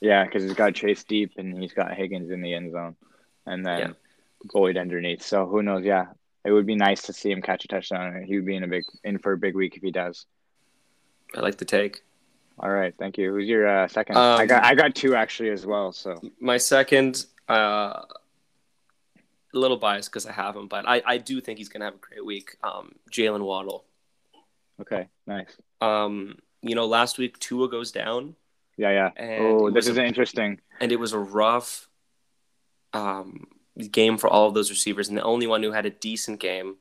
yeah, 0.00 0.24
because 0.24 0.42
he's 0.42 0.54
got 0.54 0.74
Chase 0.74 1.04
deep 1.04 1.32
and 1.36 1.56
he's 1.56 1.72
got 1.72 1.94
Higgins 1.94 2.30
in 2.30 2.42
the 2.42 2.52
end 2.52 2.72
zone 2.72 2.96
and 3.46 3.64
then 3.64 3.78
yeah. 3.78 3.92
Boyd 4.52 4.76
underneath. 4.76 5.22
So, 5.22 5.46
who 5.46 5.62
knows? 5.62 5.84
Yeah, 5.84 6.06
it 6.44 6.50
would 6.50 6.66
be 6.66 6.74
nice 6.74 7.02
to 7.02 7.12
see 7.12 7.30
him 7.30 7.42
catch 7.42 7.64
a 7.64 7.68
touchdown. 7.68 8.24
He 8.26 8.34
would 8.36 8.46
be 8.46 8.56
in 8.56 8.64
a 8.64 8.68
big 8.68 8.82
in 9.04 9.18
for 9.18 9.32
a 9.32 9.38
big 9.38 9.54
week 9.54 9.76
if 9.76 9.82
he 9.82 9.92
does. 9.92 10.26
I 11.36 11.40
like 11.40 11.58
the 11.58 11.64
take. 11.64 12.02
All 12.58 12.70
right, 12.70 12.94
thank 12.96 13.18
you. 13.18 13.32
Who's 13.32 13.48
your 13.48 13.66
uh, 13.66 13.88
second? 13.88 14.16
Um, 14.16 14.40
I 14.40 14.46
got 14.46 14.64
I 14.64 14.74
got 14.74 14.94
two 14.94 15.16
actually 15.16 15.50
as 15.50 15.66
well. 15.66 15.92
So 15.92 16.20
my 16.38 16.56
second, 16.56 17.26
uh, 17.48 17.52
a 17.52 18.04
little 19.52 19.76
biased 19.76 20.10
because 20.10 20.24
I 20.24 20.32
have 20.32 20.54
him, 20.54 20.68
but 20.68 20.86
I, 20.86 21.02
I 21.04 21.18
do 21.18 21.40
think 21.40 21.58
he's 21.58 21.68
gonna 21.68 21.86
have 21.86 21.94
a 21.94 21.98
great 21.98 22.24
week. 22.24 22.56
Um, 22.62 22.94
Jalen 23.10 23.44
Waddle. 23.44 23.84
Okay, 24.80 25.08
nice. 25.26 25.56
Um, 25.80 26.38
you 26.62 26.74
know, 26.74 26.86
last 26.86 27.18
week 27.18 27.38
Tua 27.40 27.68
goes 27.68 27.90
down. 27.90 28.36
Yeah, 28.76 28.90
yeah. 28.90 29.38
Oh, 29.40 29.70
this 29.70 29.86
is 29.88 29.98
a, 29.98 30.04
interesting. 30.04 30.60
And 30.80 30.92
it 30.92 30.98
was 30.98 31.12
a 31.12 31.18
rough 31.18 31.88
um, 32.92 33.48
game 33.90 34.16
for 34.16 34.28
all 34.28 34.48
of 34.48 34.54
those 34.54 34.70
receivers, 34.70 35.08
and 35.08 35.18
the 35.18 35.22
only 35.22 35.46
one 35.46 35.62
who 35.62 35.72
had 35.72 35.86
a 35.86 35.90
decent 35.90 36.40
game 36.40 36.76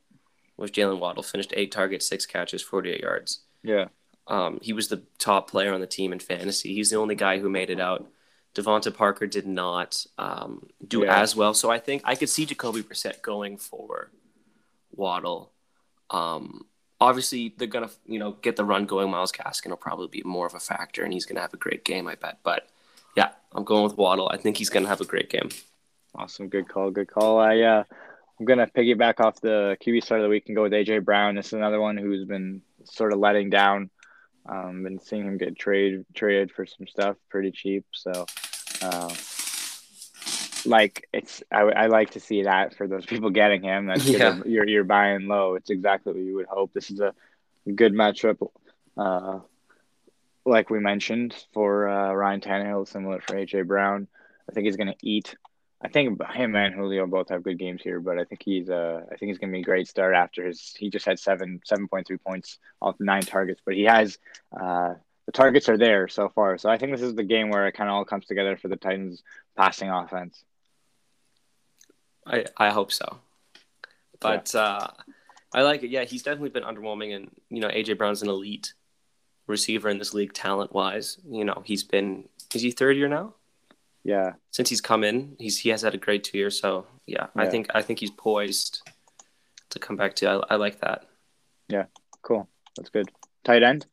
was 0.55 0.71
Jalen 0.71 0.99
Waddle. 0.99 1.23
Finished 1.23 1.53
eight 1.55 1.71
targets, 1.71 2.07
six 2.07 2.27
catches, 2.27 2.61
forty-eight 2.61 3.01
yards. 3.01 3.39
Yeah. 3.63 3.85
Um, 4.27 4.59
he 4.61 4.73
was 4.73 4.87
the 4.87 5.03
top 5.19 5.49
player 5.49 5.73
on 5.73 5.81
the 5.81 5.87
team 5.87 6.13
in 6.13 6.19
fantasy. 6.19 6.73
He's 6.73 6.89
the 6.89 6.97
only 6.97 7.15
guy 7.15 7.39
who 7.39 7.49
made 7.49 7.69
it 7.69 7.79
out. 7.79 8.07
DeVante 8.55 8.95
Parker 8.95 9.27
did 9.27 9.47
not 9.47 10.05
um, 10.17 10.67
do 10.87 11.03
yeah. 11.03 11.19
as 11.19 11.35
well. 11.35 11.53
So 11.53 11.71
I 11.71 11.79
think 11.79 12.03
I 12.05 12.15
could 12.15 12.29
see 12.29 12.45
Jacoby 12.45 12.83
Brissett 12.83 13.21
going 13.21 13.57
for 13.57 14.11
Waddle. 14.95 15.51
Um, 16.11 16.65
obviously, 17.01 17.53
they're 17.57 17.67
gonna 17.67 17.89
you 18.05 18.19
know 18.19 18.33
get 18.41 18.55
the 18.55 18.63
run 18.63 18.85
going. 18.85 19.09
Myles 19.09 19.31
Gaskin 19.31 19.69
will 19.69 19.77
probably 19.77 20.07
be 20.07 20.21
more 20.23 20.45
of 20.45 20.53
a 20.53 20.59
factor, 20.59 21.03
and 21.03 21.11
he's 21.11 21.25
gonna 21.25 21.41
have 21.41 21.53
a 21.53 21.57
great 21.57 21.83
game, 21.83 22.07
I 22.07 22.15
bet. 22.15 22.39
But 22.43 22.69
yeah, 23.15 23.31
I'm 23.51 23.63
going 23.63 23.83
with 23.83 23.97
Waddle. 23.97 24.29
I 24.31 24.37
think 24.37 24.57
he's 24.57 24.69
gonna 24.69 24.87
have 24.87 25.01
a 25.01 25.05
great 25.05 25.29
game. 25.29 25.49
Awesome, 26.15 26.47
good 26.47 26.69
call, 26.69 26.91
good 26.91 27.09
call. 27.09 27.39
I 27.39 27.59
uh, 27.59 27.83
I'm 28.39 28.45
gonna 28.45 28.67
piggyback 28.67 29.19
off 29.19 29.41
the 29.41 29.77
QB 29.81 30.03
start 30.03 30.21
of 30.21 30.25
the 30.25 30.29
week 30.29 30.43
and 30.47 30.55
go 30.55 30.63
with 30.63 30.73
AJ 30.73 31.03
Brown. 31.03 31.35
This 31.35 31.47
is 31.47 31.53
another 31.53 31.81
one 31.81 31.97
who's 31.97 32.25
been 32.25 32.61
sort 32.83 33.13
of 33.13 33.19
letting 33.19 33.49
down. 33.49 33.89
Um, 34.45 34.83
been 34.83 34.99
seeing 34.99 35.25
him 35.25 35.37
get 35.37 35.57
trade 35.57 36.05
traded 36.13 36.51
for 36.51 36.65
some 36.65 36.87
stuff 36.87 37.15
pretty 37.29 37.51
cheap. 37.51 37.85
So, 37.91 38.25
uh, 38.81 39.13
like 40.65 41.07
it's 41.13 41.43
I, 41.51 41.61
I 41.61 41.85
like 41.87 42.11
to 42.11 42.19
see 42.19 42.43
that 42.43 42.75
for 42.75 42.87
those 42.87 43.05
people 43.05 43.29
getting 43.29 43.63
him. 43.63 43.87
That's 43.87 44.05
yeah. 44.05 44.41
you're 44.45 44.67
you're 44.67 44.83
buying 44.83 45.27
low. 45.27 45.55
It's 45.55 45.69
exactly 45.69 46.13
what 46.13 46.21
you 46.21 46.35
would 46.35 46.47
hope. 46.47 46.73
This 46.73 46.91
is 46.91 46.99
a 46.99 47.13
good 47.73 47.93
matchup. 47.93 48.49
Uh, 48.97 49.39
like 50.45 50.69
we 50.69 50.79
mentioned 50.79 51.33
for 51.53 51.87
uh, 51.87 52.13
Ryan 52.13 52.41
Tannehill, 52.41 52.87
similar 52.87 53.21
for 53.21 53.35
AJ 53.35 53.67
Brown. 53.67 54.07
I 54.49 54.53
think 54.53 54.65
he's 54.65 54.75
going 54.75 54.87
to 54.87 54.97
eat 55.01 55.35
I 55.83 55.89
think 55.89 56.21
him 56.31 56.55
and 56.55 56.73
Julio 56.73 57.05
both 57.05 57.29
have 57.29 57.43
good 57.43 57.59
games 57.59 57.81
here, 57.83 57.99
but 57.99 58.17
I 58.17 58.23
think 58.23 58.41
he's 58.43 58.69
uh 58.69 59.01
I 59.11 59.15
think 59.17 59.29
he's 59.29 59.37
gonna 59.37 59.51
be 59.51 59.59
a 59.59 59.63
great 59.63 59.87
start 59.87 60.15
after 60.15 60.45
his 60.45 60.73
he 60.77 60.89
just 60.89 61.05
had 61.05 61.19
seven 61.19 61.59
seven 61.65 61.87
point 61.87 62.07
three 62.07 62.17
points 62.17 62.57
off 62.81 62.95
nine 62.99 63.23
targets, 63.23 63.61
but 63.65 63.75
he 63.75 63.83
has 63.83 64.17
uh 64.57 64.93
the 65.25 65.31
targets 65.31 65.69
are 65.69 65.77
there 65.77 66.07
so 66.07 66.29
far. 66.29 66.57
So 66.57 66.69
I 66.69 66.77
think 66.77 66.91
this 66.91 67.01
is 67.01 67.15
the 67.15 67.23
game 67.23 67.49
where 67.49 67.67
it 67.67 67.73
kind 67.73 67.89
of 67.89 67.95
all 67.95 68.05
comes 68.05 68.25
together 68.25 68.55
for 68.55 68.69
the 68.69 68.75
Titans 68.77 69.23
passing 69.57 69.89
offense. 69.89 70.43
I 72.25 72.45
I 72.55 72.69
hope 72.69 72.91
so, 72.91 73.19
but 74.21 74.51
yeah. 74.53 74.61
uh, 74.61 74.91
I 75.53 75.61
like 75.63 75.83
it. 75.83 75.89
Yeah, 75.89 76.05
he's 76.05 76.23
definitely 76.23 76.49
been 76.49 76.63
underwhelming, 76.63 77.13
and 77.13 77.29
you 77.49 77.59
know 77.59 77.67
AJ 77.67 77.97
Brown's 77.97 78.21
an 78.21 78.29
elite 78.29 78.73
receiver 79.47 79.89
in 79.89 79.97
this 79.97 80.13
league 80.13 80.31
talent 80.31 80.71
wise. 80.71 81.17
You 81.29 81.43
know 81.43 81.61
he's 81.65 81.83
been 81.83 82.29
is 82.53 82.61
he 82.61 82.71
third 82.71 82.95
year 82.95 83.09
now? 83.09 83.35
Yeah. 84.03 84.33
Since 84.51 84.69
he's 84.69 84.81
come 84.81 85.03
in, 85.03 85.35
he's 85.39 85.59
he 85.59 85.69
has 85.69 85.81
had 85.81 85.93
a 85.93 85.97
great 85.97 86.23
two 86.23 86.37
years. 86.37 86.59
So 86.59 86.85
yeah, 87.05 87.27
yeah. 87.35 87.41
I 87.41 87.47
think 87.47 87.67
I 87.73 87.81
think 87.81 87.99
he's 87.99 88.11
poised 88.11 88.81
to 89.69 89.79
come 89.79 89.95
back 89.95 90.15
to. 90.17 90.27
I, 90.27 90.53
I 90.53 90.55
like 90.55 90.81
that. 90.81 91.05
Yeah. 91.69 91.85
Cool. 92.21 92.47
That's 92.75 92.89
good. 92.89 93.09
Tight 93.43 93.63
end. 93.63 93.85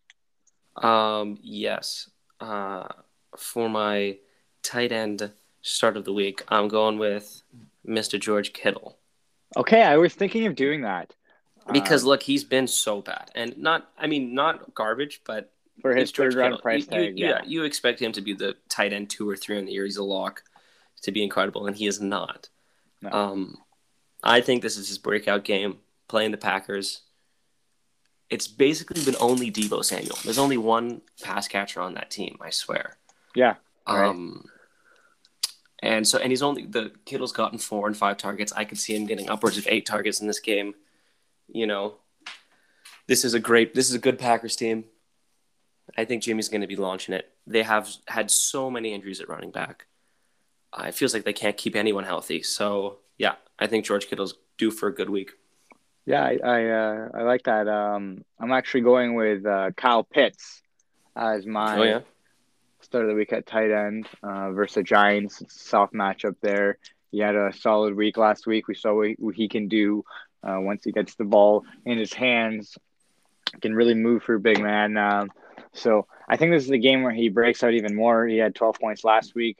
Um. 0.76 1.38
Yes. 1.42 2.10
Uh. 2.40 2.88
For 3.36 3.68
my 3.68 4.18
tight 4.62 4.90
end 4.90 5.30
start 5.62 5.96
of 5.96 6.04
the 6.04 6.12
week, 6.12 6.42
I'm 6.48 6.66
going 6.66 6.98
with 6.98 7.42
Mr. 7.86 8.18
George 8.18 8.52
Kittle. 8.52 8.98
Okay, 9.56 9.82
I 9.82 9.96
was 9.96 10.14
thinking 10.14 10.46
of 10.46 10.54
doing 10.54 10.82
that. 10.82 11.14
Because 11.72 12.04
uh, 12.04 12.08
look, 12.08 12.22
he's 12.22 12.42
been 12.42 12.66
so 12.66 13.02
bad, 13.02 13.30
and 13.34 13.56
not 13.58 13.90
I 13.98 14.06
mean 14.06 14.34
not 14.34 14.74
garbage, 14.74 15.20
but 15.24 15.52
for 15.80 15.94
his 15.94 16.10
third 16.10 16.34
round 16.34 16.60
price 16.60 16.86
tag. 16.86 17.18
You, 17.18 17.26
yeah. 17.26 17.30
yeah, 17.36 17.40
you 17.46 17.64
expect 17.64 18.00
him 18.00 18.12
to 18.12 18.20
be 18.20 18.34
the 18.34 18.56
tight 18.68 18.92
end 18.92 19.10
two 19.10 19.28
or 19.28 19.36
three 19.36 19.58
in 19.58 19.64
the 19.64 19.72
year. 19.72 19.84
He's 19.84 19.96
a 19.96 20.04
lock 20.04 20.42
to 21.02 21.12
be 21.12 21.22
incredible, 21.22 21.66
and 21.66 21.76
he 21.76 21.86
is 21.86 22.00
not. 22.00 22.48
No. 23.02 23.10
Um, 23.10 23.56
I 24.22 24.40
think 24.40 24.62
this 24.62 24.76
is 24.76 24.88
his 24.88 24.98
breakout 24.98 25.44
game 25.44 25.78
playing 26.08 26.30
the 26.30 26.36
Packers. 26.36 27.02
It's 28.28 28.46
basically 28.46 29.02
been 29.04 29.16
only 29.18 29.50
Deebo 29.50 29.84
Samuel. 29.84 30.16
There's 30.22 30.38
only 30.38 30.58
one 30.58 31.02
pass 31.22 31.48
catcher 31.48 31.80
on 31.80 31.94
that 31.94 32.10
team, 32.10 32.38
I 32.40 32.50
swear. 32.50 32.96
Yeah. 33.34 33.54
Um, 33.86 34.44
and 35.82 36.06
so, 36.06 36.18
and 36.18 36.30
he's 36.30 36.42
only 36.42 36.66
the 36.66 36.92
Kittle's 37.06 37.32
gotten 37.32 37.58
four 37.58 37.86
and 37.86 37.96
five 37.96 38.18
targets. 38.18 38.52
I 38.52 38.64
could 38.64 38.78
see 38.78 38.94
him 38.94 39.06
getting 39.06 39.28
upwards 39.28 39.58
of 39.58 39.66
eight 39.68 39.86
targets 39.86 40.20
in 40.20 40.26
this 40.26 40.38
game. 40.38 40.74
You 41.48 41.66
know, 41.66 41.94
this 43.08 43.24
is 43.24 43.34
a 43.34 43.40
great, 43.40 43.74
this 43.74 43.88
is 43.88 43.94
a 43.94 43.98
good 43.98 44.18
Packers 44.18 44.54
team. 44.54 44.84
I 45.96 46.04
think 46.04 46.22
Jimmy's 46.22 46.48
going 46.48 46.60
to 46.60 46.66
be 46.66 46.76
launching 46.76 47.14
it. 47.14 47.30
They 47.46 47.62
have 47.62 47.88
had 48.06 48.30
so 48.30 48.70
many 48.70 48.92
injuries 48.92 49.20
at 49.20 49.28
running 49.28 49.50
back. 49.50 49.86
Uh, 50.72 50.84
it 50.88 50.94
feels 50.94 51.12
like 51.14 51.24
they 51.24 51.32
can't 51.32 51.56
keep 51.56 51.74
anyone 51.74 52.04
healthy. 52.04 52.42
So 52.42 52.98
yeah, 53.18 53.34
I 53.58 53.66
think 53.66 53.84
George 53.84 54.08
Kittle's 54.08 54.34
due 54.56 54.70
for 54.70 54.88
a 54.88 54.94
good 54.94 55.10
week. 55.10 55.32
Yeah, 56.06 56.22
I 56.22 56.38
I, 56.42 56.70
uh, 56.70 57.08
I 57.14 57.22
like 57.22 57.42
that. 57.44 57.68
Um, 57.68 58.24
I'm 58.38 58.52
actually 58.52 58.82
going 58.82 59.14
with 59.14 59.44
uh, 59.44 59.70
Kyle 59.76 60.04
Pitts 60.04 60.62
as 61.16 61.44
my 61.44 61.78
oh, 61.78 61.82
yeah? 61.82 62.00
start 62.80 63.04
of 63.04 63.10
the 63.10 63.14
week 63.14 63.32
at 63.32 63.46
tight 63.46 63.70
end 63.70 64.08
uh, 64.22 64.52
versus 64.52 64.76
the 64.76 64.82
Giants. 64.82 65.42
Soft 65.48 65.92
matchup 65.92 66.36
there. 66.40 66.78
He 67.10 67.18
had 67.18 67.34
a 67.34 67.52
solid 67.52 67.94
week 67.96 68.16
last 68.16 68.46
week. 68.46 68.68
We 68.68 68.74
saw 68.74 68.94
what, 68.94 69.34
he 69.34 69.48
can 69.48 69.66
do 69.68 70.04
uh, 70.44 70.60
once 70.60 70.84
he 70.84 70.92
gets 70.92 71.16
the 71.16 71.24
ball 71.24 71.64
in 71.84 71.98
his 71.98 72.12
hands. 72.12 72.78
Can 73.60 73.74
really 73.74 73.94
move 73.94 74.22
for 74.22 74.34
a 74.34 74.40
big 74.40 74.62
man. 74.62 74.96
So 75.72 76.06
I 76.28 76.36
think 76.36 76.52
this 76.52 76.64
is 76.64 76.70
the 76.70 76.78
game 76.78 77.02
where 77.02 77.12
he 77.12 77.28
breaks 77.28 77.62
out 77.62 77.74
even 77.74 77.94
more. 77.94 78.26
He 78.26 78.38
had 78.38 78.54
12 78.54 78.80
points 78.80 79.04
last 79.04 79.34
week. 79.34 79.58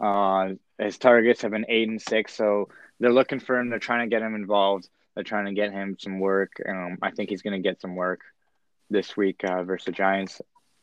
Uh, 0.00 0.50
his 0.78 0.98
targets 0.98 1.42
have 1.42 1.50
been 1.50 1.66
eight 1.68 1.88
and 1.88 2.00
six, 2.00 2.34
so 2.34 2.68
they're 2.98 3.12
looking 3.12 3.40
for 3.40 3.58
him. 3.58 3.68
They're 3.68 3.78
trying 3.78 4.08
to 4.08 4.14
get 4.14 4.22
him 4.22 4.34
involved. 4.34 4.88
They're 5.14 5.24
trying 5.24 5.46
to 5.46 5.52
get 5.52 5.72
him 5.72 5.96
some 5.98 6.20
work. 6.20 6.52
Um, 6.66 6.98
I 7.02 7.10
think 7.10 7.30
he's 7.30 7.42
going 7.42 7.60
to 7.60 7.68
get 7.68 7.80
some 7.80 7.96
work 7.96 8.20
this 8.88 9.16
week 9.16 9.42
uh, 9.44 9.62
versus 9.64 9.86
the 9.86 9.92
Giants, 9.92 10.40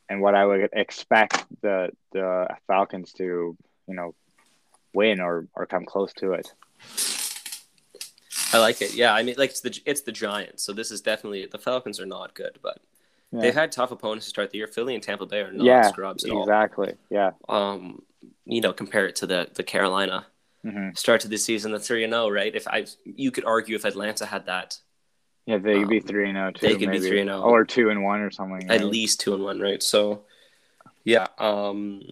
and 0.10 0.22
what 0.22 0.36
I 0.36 0.46
would 0.46 0.70
expect 0.74 1.46
the 1.62 1.90
the 2.12 2.48
Falcons 2.68 3.14
to, 3.14 3.58
you 3.88 3.96
know, 3.96 4.14
win 4.94 5.20
or 5.20 5.48
or 5.56 5.66
come 5.66 5.86
close 5.86 6.14
to 6.14 6.34
it. 6.34 6.54
I 8.54 8.60
like 8.60 8.82
it. 8.82 8.94
Yeah, 8.94 9.14
I 9.14 9.24
mean, 9.24 9.36
like 9.38 9.52
it's 9.52 9.62
the 9.62 9.80
it's 9.86 10.02
the 10.02 10.12
Giants, 10.12 10.64
so 10.64 10.74
this 10.74 10.92
is 10.92 11.02
definitely 11.02 11.46
the 11.46 11.58
Falcons 11.58 12.00
are 12.00 12.06
not 12.06 12.34
good, 12.34 12.60
but 12.62 12.80
yeah. 13.32 13.42
They've 13.42 13.54
had 13.54 13.72
tough 13.72 13.92
opponents 13.92 14.26
to 14.26 14.30
start 14.30 14.52
the 14.52 14.58
year. 14.58 14.68
Philly 14.68 14.96
and 14.96 15.04
Tampa 15.04 15.26
Bay 15.26 15.42
are 15.42 15.52
not 15.52 15.66
yeah, 15.66 15.88
scrubs 15.90 16.24
at 16.24 16.32
exactly. 16.32 16.38
all. 16.38 16.44
Exactly. 16.44 16.94
Yeah. 17.10 17.32
Um, 17.50 18.02
you 18.46 18.62
know, 18.62 18.74
compare 18.74 19.06
it 19.08 19.18
to 19.18 19.28
the 19.28 19.50
the 19.54 19.64
Carolina 19.64 20.28
mm-hmm. 20.66 20.90
start 20.94 21.22
to 21.22 21.28
the 21.28 21.38
season, 21.38 21.72
the 21.72 21.80
three 21.80 22.04
and 22.04 22.14
zero, 22.14 22.26
oh, 22.26 22.30
right? 22.30 22.54
If 22.54 22.68
I, 22.68 22.86
you 23.04 23.32
could 23.32 23.46
argue 23.46 23.76
if 23.76 23.86
Atlanta 23.86 24.26
had 24.26 24.46
that. 24.46 24.78
Yeah, 25.46 25.58
they 25.58 25.76
could 25.76 25.84
um, 25.84 25.90
be 25.90 26.00
three 26.00 26.30
and 26.30 26.36
zero 26.36 26.48
oh, 26.48 26.52
too. 26.52 26.68
They 26.68 26.74
could 26.74 26.90
maybe. 26.90 27.00
be 27.00 27.08
three 27.08 27.22
and 27.22 27.30
zero, 27.30 27.42
or 27.42 27.64
two 27.64 27.90
and 27.90 28.04
one, 28.04 28.20
or 28.22 28.32
something. 28.32 28.70
At 28.70 28.84
least 28.84 29.22
two 29.22 29.34
and 29.34 29.44
one, 29.44 29.60
right? 29.60 29.82
So, 29.82 30.24
yeah. 31.04 31.28
Um. 31.38 32.04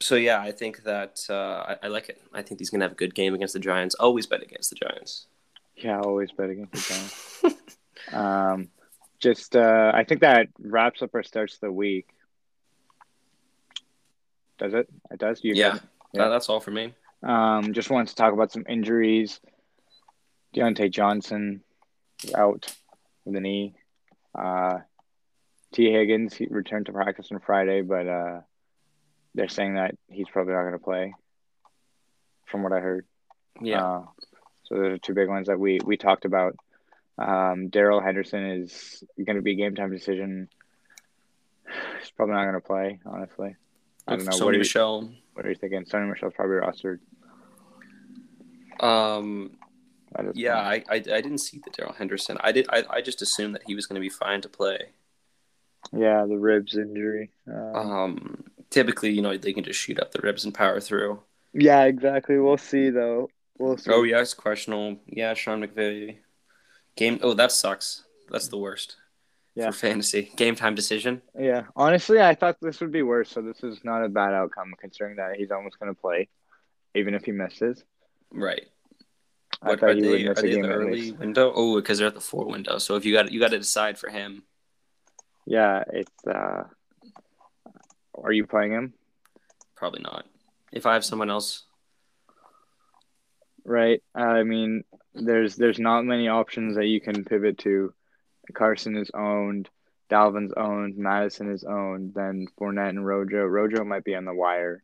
So 0.00 0.14
yeah, 0.14 0.40
I 0.40 0.52
think 0.52 0.84
that 0.84 1.20
uh, 1.28 1.74
I, 1.82 1.86
I 1.86 1.88
like 1.88 2.08
it. 2.08 2.20
I 2.32 2.42
think 2.42 2.60
he's 2.60 2.70
gonna 2.70 2.84
have 2.84 2.92
a 2.92 2.96
good 2.96 3.14
game 3.14 3.34
against 3.34 3.54
the 3.54 3.60
Giants. 3.60 3.94
Always 3.96 4.26
bet 4.26 4.42
against 4.42 4.70
the 4.70 4.76
Giants. 4.76 5.26
Yeah, 5.76 6.00
always 6.00 6.32
bet 6.32 6.50
against 6.50 6.72
the 6.72 6.80
Giants. 6.80 7.76
um 8.12 8.68
just 9.20 9.56
uh, 9.56 9.92
I 9.94 10.04
think 10.04 10.20
that 10.20 10.48
wraps 10.58 11.02
up 11.02 11.14
our 11.14 11.22
starts 11.22 11.54
of 11.54 11.60
the 11.60 11.72
week. 11.72 12.08
Does 14.58 14.74
it? 14.74 14.88
It 15.10 15.18
does. 15.18 15.40
You 15.42 15.54
yeah, 15.54 15.78
yeah. 16.12 16.28
that's 16.28 16.48
all 16.48 16.60
for 16.60 16.70
me. 16.70 16.94
Um, 17.22 17.72
just 17.72 17.90
wanted 17.90 18.08
to 18.08 18.14
talk 18.14 18.32
about 18.32 18.52
some 18.52 18.64
injuries. 18.68 19.40
Diontae 20.54 20.90
Johnson 20.90 21.62
out 22.34 22.74
with 23.24 23.36
a 23.36 23.40
knee. 23.40 23.74
Uh, 24.34 24.78
Tee 25.72 25.92
Higgins 25.92 26.34
he 26.34 26.46
returned 26.46 26.86
to 26.86 26.92
practice 26.92 27.30
on 27.30 27.40
Friday, 27.40 27.82
but 27.82 28.06
uh, 28.06 28.40
they're 29.34 29.48
saying 29.48 29.74
that 29.74 29.94
he's 30.08 30.28
probably 30.28 30.54
not 30.54 30.62
going 30.62 30.72
to 30.72 30.78
play. 30.78 31.14
From 32.46 32.62
what 32.62 32.72
I 32.72 32.80
heard. 32.80 33.04
Yeah. 33.60 33.84
Uh, 33.84 34.04
so 34.64 34.74
those 34.74 34.92
are 34.92 34.98
two 34.98 35.14
big 35.14 35.28
ones 35.28 35.48
that 35.48 35.60
we 35.60 35.80
we 35.84 35.96
talked 35.96 36.24
about. 36.24 36.56
Um, 37.18 37.68
Darrell 37.68 38.00
Henderson 38.00 38.44
is 38.62 39.02
going 39.16 39.36
to 39.36 39.42
be 39.42 39.52
a 39.52 39.56
game 39.56 39.74
time 39.74 39.90
decision. 39.90 40.48
He's 42.00 42.10
probably 42.10 42.34
not 42.34 42.44
going 42.44 42.54
to 42.54 42.60
play, 42.60 43.00
honestly. 43.04 43.56
I 44.06 44.16
don't 44.16 44.24
know. 44.24 44.30
Sony 44.32 44.44
what 44.44 44.54
are 44.54 44.58
Michel. 44.58 45.02
You, 45.02 45.16
what 45.34 45.44
are 45.46 45.48
you 45.50 45.54
thinking? 45.54 45.84
Sony 45.84 46.08
Michel's 46.08 46.32
probably 46.34 46.56
rostered. 46.56 47.00
Um, 48.80 49.50
yeah, 50.34 50.56
I, 50.56 50.84
I, 50.88 50.94
I 50.94 51.00
didn't 51.00 51.38
see 51.38 51.60
the 51.62 51.70
Darrell 51.70 51.92
Henderson. 51.92 52.38
I 52.40 52.52
did. 52.52 52.66
I, 52.70 52.84
I 52.88 53.00
just 53.02 53.20
assumed 53.20 53.54
that 53.56 53.62
he 53.66 53.74
was 53.74 53.86
going 53.86 54.00
to 54.00 54.00
be 54.00 54.08
fine 54.08 54.40
to 54.42 54.48
play. 54.48 54.78
Yeah, 55.92 56.24
the 56.26 56.38
ribs 56.38 56.76
injury. 56.76 57.30
Um, 57.46 57.76
Um, 57.76 58.44
typically, 58.70 59.10
you 59.10 59.22
know, 59.22 59.36
they 59.36 59.52
can 59.52 59.64
just 59.64 59.80
shoot 59.80 60.00
up 60.00 60.12
the 60.12 60.20
ribs 60.22 60.44
and 60.44 60.54
power 60.54 60.80
through. 60.80 61.20
yeah, 61.52 61.84
exactly. 61.84 62.38
We'll 62.38 62.56
see 62.58 62.90
though. 62.90 63.28
We'll 63.58 63.76
see. 63.76 63.90
Oh 63.90 64.04
yeah, 64.04 64.20
it's 64.20 64.34
questionable. 64.34 64.98
Yeah, 65.06 65.34
Sean 65.34 65.62
McVay. 65.62 66.18
Game. 66.98 67.18
Oh, 67.22 67.32
that 67.34 67.52
sucks. 67.52 68.04
That's 68.30 68.48
the 68.48 68.58
worst. 68.58 68.96
Yeah. 69.54 69.70
For 69.70 69.76
fantasy 69.78 70.30
game 70.36 70.54
time 70.54 70.74
decision. 70.74 71.22
Yeah, 71.36 71.62
honestly, 71.74 72.20
I 72.20 72.34
thought 72.34 72.58
this 72.60 72.80
would 72.80 72.92
be 72.92 73.02
worse. 73.02 73.30
So 73.30 73.42
this 73.42 73.62
is 73.64 73.82
not 73.82 74.04
a 74.04 74.08
bad 74.08 74.32
outcome 74.34 74.74
considering 74.78 75.16
that 75.16 75.36
he's 75.36 75.50
almost 75.50 75.80
going 75.80 75.92
to 75.92 76.00
play, 76.00 76.28
even 76.94 77.14
if 77.14 77.24
he 77.24 77.32
misses. 77.32 77.82
Right. 78.30 78.66
I 79.62 79.70
What 79.70 79.80
thought 79.80 79.90
are 79.90 79.94
he 79.94 80.00
they? 80.02 80.08
would 80.10 80.20
Are 80.26 80.28
miss 80.30 80.38
a 80.38 80.42
they 80.42 80.50
game 80.50 80.62
the 80.62 80.68
early 80.68 81.10
window? 81.12 81.52
Oh, 81.54 81.74
because 81.76 81.98
they're 81.98 82.06
at 82.06 82.14
the 82.14 82.20
four 82.20 82.46
window. 82.46 82.78
So 82.78 82.94
if 82.94 83.04
you 83.04 83.12
got 83.12 83.32
you 83.32 83.40
got 83.40 83.50
to 83.50 83.58
decide 83.58 83.98
for 83.98 84.10
him. 84.10 84.44
Yeah, 85.46 85.82
it's. 85.92 86.26
uh 86.26 86.64
Are 88.22 88.32
you 88.32 88.46
playing 88.46 88.72
him? 88.72 88.94
Probably 89.74 90.02
not. 90.02 90.26
If 90.72 90.86
I 90.86 90.94
have 90.94 91.04
someone 91.04 91.30
else, 91.30 91.64
Right. 93.68 94.02
I 94.14 94.44
mean, 94.44 94.84
there's 95.12 95.56
there's 95.56 95.78
not 95.78 96.06
many 96.06 96.28
options 96.28 96.76
that 96.76 96.86
you 96.86 97.02
can 97.02 97.22
pivot 97.24 97.58
to. 97.58 97.92
Carson 98.54 98.96
is 98.96 99.10
owned. 99.12 99.68
Dalvin's 100.08 100.54
owned. 100.56 100.96
Mattison 100.96 101.52
is 101.52 101.64
owned. 101.64 102.14
Then 102.14 102.46
Fournette 102.58 102.88
and 102.88 103.06
Rojo. 103.06 103.44
Rojo 103.44 103.84
might 103.84 104.04
be 104.04 104.14
on 104.14 104.24
the 104.24 104.32
wire, 104.32 104.82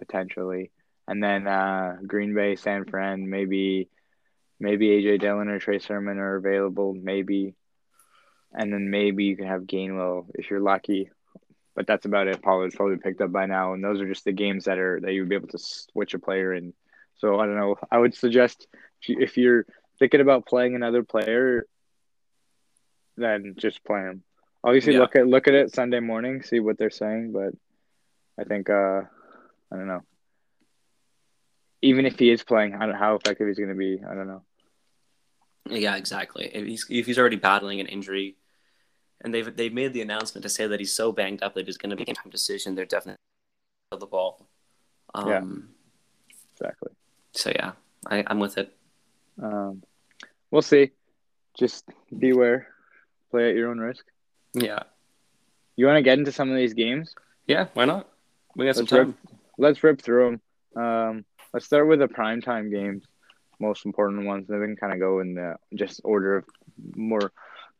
potentially. 0.00 0.72
And 1.06 1.22
then 1.22 1.46
uh, 1.46 1.98
Green 2.04 2.34
Bay, 2.34 2.56
San 2.56 2.84
Fran, 2.84 3.30
maybe, 3.30 3.88
maybe 4.58 4.88
AJ 4.88 5.20
Dillon 5.20 5.46
or 5.46 5.60
Trey 5.60 5.78
Sermon 5.78 6.18
are 6.18 6.34
available, 6.34 6.92
maybe. 6.94 7.54
And 8.52 8.72
then 8.72 8.90
maybe 8.90 9.22
you 9.22 9.36
can 9.36 9.46
have 9.46 9.62
Gainwell 9.62 10.26
if 10.34 10.50
you're 10.50 10.58
lucky. 10.58 11.10
But 11.76 11.86
that's 11.86 12.06
about 12.06 12.26
it. 12.26 12.42
Pollard's 12.42 12.74
probably 12.74 12.96
picked 12.96 13.20
up 13.20 13.30
by 13.30 13.46
now, 13.46 13.72
and 13.72 13.84
those 13.84 14.00
are 14.00 14.08
just 14.08 14.24
the 14.24 14.32
games 14.32 14.64
that 14.64 14.78
are 14.78 14.98
that 15.00 15.12
you 15.12 15.20
would 15.20 15.28
be 15.28 15.36
able 15.36 15.46
to 15.48 15.58
switch 15.58 16.14
a 16.14 16.18
player 16.18 16.52
in. 16.52 16.74
So 17.20 17.38
I 17.38 17.46
don't 17.46 17.56
know. 17.56 17.76
I 17.90 17.98
would 17.98 18.14
suggest 18.14 18.66
if 19.02 19.08
you- 19.10 19.20
if 19.20 19.36
you're 19.36 19.66
thinking 19.98 20.20
about 20.22 20.46
playing 20.46 20.74
another 20.74 21.02
player, 21.02 21.66
then 23.16 23.54
just 23.58 23.84
play 23.84 24.00
him. 24.00 24.24
Obviously, 24.64 24.94
Yeah. 24.94 25.00
look 25.00 25.16
at 25.16 25.26
look 25.26 25.46
at 25.48 25.54
it 25.54 25.70
Sunday 25.74 26.00
morning, 26.00 26.42
see 26.42 26.60
what 26.60 26.78
they're 26.78 26.90
saying. 26.90 27.32
But 27.32 27.54
I 28.38 28.44
think 28.44 28.70
uh, 28.70 29.02
I 29.70 29.76
don't 29.76 29.86
know. 29.86 30.02
Even 31.82 32.04
if 32.06 32.18
he 32.18 32.30
is 32.30 32.42
playing, 32.42 32.74
I 32.74 32.80
don't 32.80 32.90
know 32.90 32.98
how 32.98 33.14
effective 33.14 33.46
he's 33.48 33.58
going 33.58 33.70
to 33.70 33.74
be. 33.74 34.02
I 34.02 34.14
don't 34.14 34.26
know. 34.26 34.44
yeah, 35.66 35.96
exactly. 35.96 36.46
If 36.54 36.66
he's 36.66 36.86
if 36.90 37.06
he's 37.06 37.18
already 37.18 37.36
battling 37.36 37.80
an 37.80 37.86
injury, 37.86 38.36
and 39.20 39.32
they've 39.32 39.54
they've 39.54 39.72
made 39.72 39.92
the 39.92 40.00
announcement 40.02 40.42
to 40.42 40.48
say 40.48 40.66
that 40.66 40.80
he's 40.80 40.92
so 40.94 41.12
banged 41.12 41.42
up 41.42 41.54
that 41.54 41.68
it's 41.68 41.76
going 41.76 41.90
to 41.90 41.96
be 41.96 42.10
a 42.10 42.14
time 42.14 42.30
decision, 42.30 42.74
they're 42.74 42.86
definitely 42.86 43.18
the 43.92 44.06
ball. 44.06 44.48
Um, 45.14 45.28
Yeah. 45.28 45.42
Exactly. 46.52 46.92
So 47.32 47.50
yeah, 47.54 47.72
I, 48.06 48.24
I'm 48.26 48.38
with 48.38 48.58
it. 48.58 48.74
Um, 49.42 49.82
we'll 50.50 50.62
see. 50.62 50.90
Just 51.58 51.84
beware. 52.16 52.68
Play 53.30 53.50
at 53.50 53.56
your 53.56 53.70
own 53.70 53.78
risk. 53.78 54.04
Yeah. 54.54 54.80
You 55.76 55.86
want 55.86 55.96
to 55.98 56.02
get 56.02 56.18
into 56.18 56.32
some 56.32 56.50
of 56.50 56.56
these 56.56 56.74
games? 56.74 57.14
Yeah. 57.46 57.66
Why 57.74 57.84
not? 57.84 58.08
We 58.56 58.66
got 58.66 58.76
some 58.76 58.84
Let's 58.84 58.92
rip, 58.92 59.06
time. 59.06 59.16
let's 59.58 59.84
rip 59.84 60.02
through 60.02 60.40
them. 60.74 60.82
Um, 60.84 61.24
let's 61.54 61.66
start 61.66 61.86
with 61.88 62.00
the 62.00 62.08
primetime 62.08 62.70
games, 62.70 63.04
most 63.60 63.86
important 63.86 64.24
ones. 64.26 64.48
Then 64.48 64.60
we 64.60 64.66
can 64.66 64.76
kind 64.76 64.92
of 64.92 64.98
go 64.98 65.20
in 65.20 65.34
the 65.34 65.56
just 65.74 66.00
order 66.04 66.38
of 66.38 66.44
more 66.94 67.32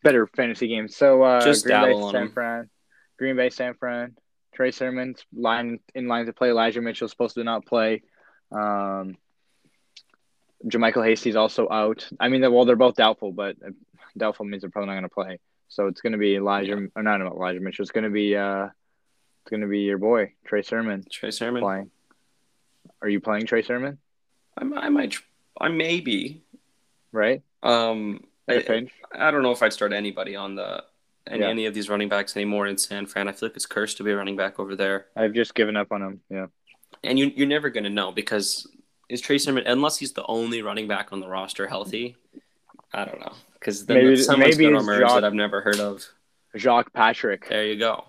better 0.02 0.26
fantasy 0.28 0.68
games. 0.68 0.96
So 0.96 1.22
uh, 1.22 1.44
Just 1.44 1.66
Green 1.66 1.82
Bay, 1.82 2.10
San 2.12 2.22
'em. 2.22 2.32
Fran, 2.32 2.70
Green 3.18 3.36
Bay, 3.36 3.50
San 3.50 3.74
Fran. 3.74 4.16
Trey 4.54 4.70
Sermon's 4.72 5.24
line 5.34 5.78
in 5.94 6.08
line 6.08 6.26
to 6.26 6.32
play. 6.32 6.50
Elijah 6.50 6.80
Mitchell's 6.80 7.10
supposed 7.12 7.34
to 7.34 7.44
not 7.44 7.66
play. 7.66 8.02
Um, 8.52 9.16
JaMycal 10.64 11.04
Hasty's 11.06 11.36
also 11.36 11.68
out. 11.70 12.08
I 12.18 12.28
mean, 12.28 12.42
that 12.42 12.52
well, 12.52 12.64
they're 12.64 12.76
both 12.76 12.96
doubtful, 12.96 13.32
but 13.32 13.56
doubtful 14.16 14.44
means 14.46 14.62
they're 14.62 14.70
probably 14.70 14.88
not 14.88 14.94
going 14.94 15.02
to 15.04 15.08
play. 15.08 15.38
So 15.68 15.86
it's 15.86 16.00
going 16.00 16.12
to 16.12 16.18
be 16.18 16.34
Elijah, 16.36 16.88
or 16.94 17.02
not 17.02 17.20
Elijah 17.20 17.60
Mitchell. 17.60 17.82
It's 17.82 17.92
going 17.92 18.04
to 18.04 18.10
be 18.10 18.36
uh, 18.36 18.64
it's 18.66 19.50
going 19.50 19.62
to 19.62 19.68
be 19.68 19.80
your 19.80 19.98
boy 19.98 20.32
Trey 20.44 20.62
Sermon 20.62 21.04
Trey 21.10 21.30
Sermon. 21.30 21.62
playing. 21.62 21.90
Are 23.02 23.08
you 23.08 23.20
playing 23.20 23.46
Trey 23.46 23.62
Sermon? 23.62 23.98
I, 24.58 24.64
might- 24.64 24.84
I 24.84 24.88
might. 24.88 25.14
I 25.60 25.68
maybe. 25.68 26.42
Right? 27.12 27.42
Um. 27.62 28.24
I. 28.48 28.88
I 29.14 29.30
don't 29.30 29.42
know 29.42 29.52
if 29.52 29.62
I'd 29.62 29.72
start 29.72 29.92
anybody 29.92 30.34
on 30.36 30.56
the 30.56 30.82
any, 31.28 31.40
Yeah. 31.40 31.48
any 31.48 31.66
of 31.66 31.74
these 31.74 31.88
running 31.88 32.08
backs 32.08 32.36
anymore 32.36 32.66
in 32.66 32.76
San 32.78 33.06
Fran. 33.06 33.28
I 33.28 33.32
feel 33.32 33.48
like 33.48 33.56
it's 33.56 33.66
cursed 33.66 33.96
to 33.98 34.02
be 34.02 34.10
a 34.10 34.16
running 34.16 34.36
back 34.36 34.58
over 34.58 34.74
there. 34.76 35.06
I've 35.16 35.32
just 35.34 35.54
given 35.54 35.76
up 35.76 35.92
on 35.92 36.02
him. 36.02 36.20
Yeah. 36.28 36.46
And 37.04 37.18
you 37.18 37.26
you're 37.34 37.46
never 37.46 37.70
gonna 37.70 37.90
know 37.90 38.10
because 38.12 38.66
is 39.10 39.20
Trey 39.20 39.38
Sermon 39.38 39.66
unless 39.66 39.98
he's 39.98 40.12
the 40.12 40.24
only 40.26 40.62
running 40.62 40.88
back 40.88 41.12
on 41.12 41.20
the 41.20 41.28
roster 41.28 41.66
healthy. 41.66 42.16
I 42.92 43.04
don't 43.04 43.20
know 43.20 43.32
because 43.54 43.84
then 43.86 43.98
Maybe- 43.98 44.16
someone's 44.16 44.56
maybe 44.56 44.64
gonna 44.64 44.78
it's 44.78 44.84
emerge 44.88 45.08
that 45.08 45.24
I've 45.24 45.34
never 45.34 45.60
heard 45.60 45.78
of. 45.80 46.04
Jacques 46.56 46.92
Patrick 46.92 47.48
There 47.48 47.64
you 47.66 47.78
go. 47.78 48.04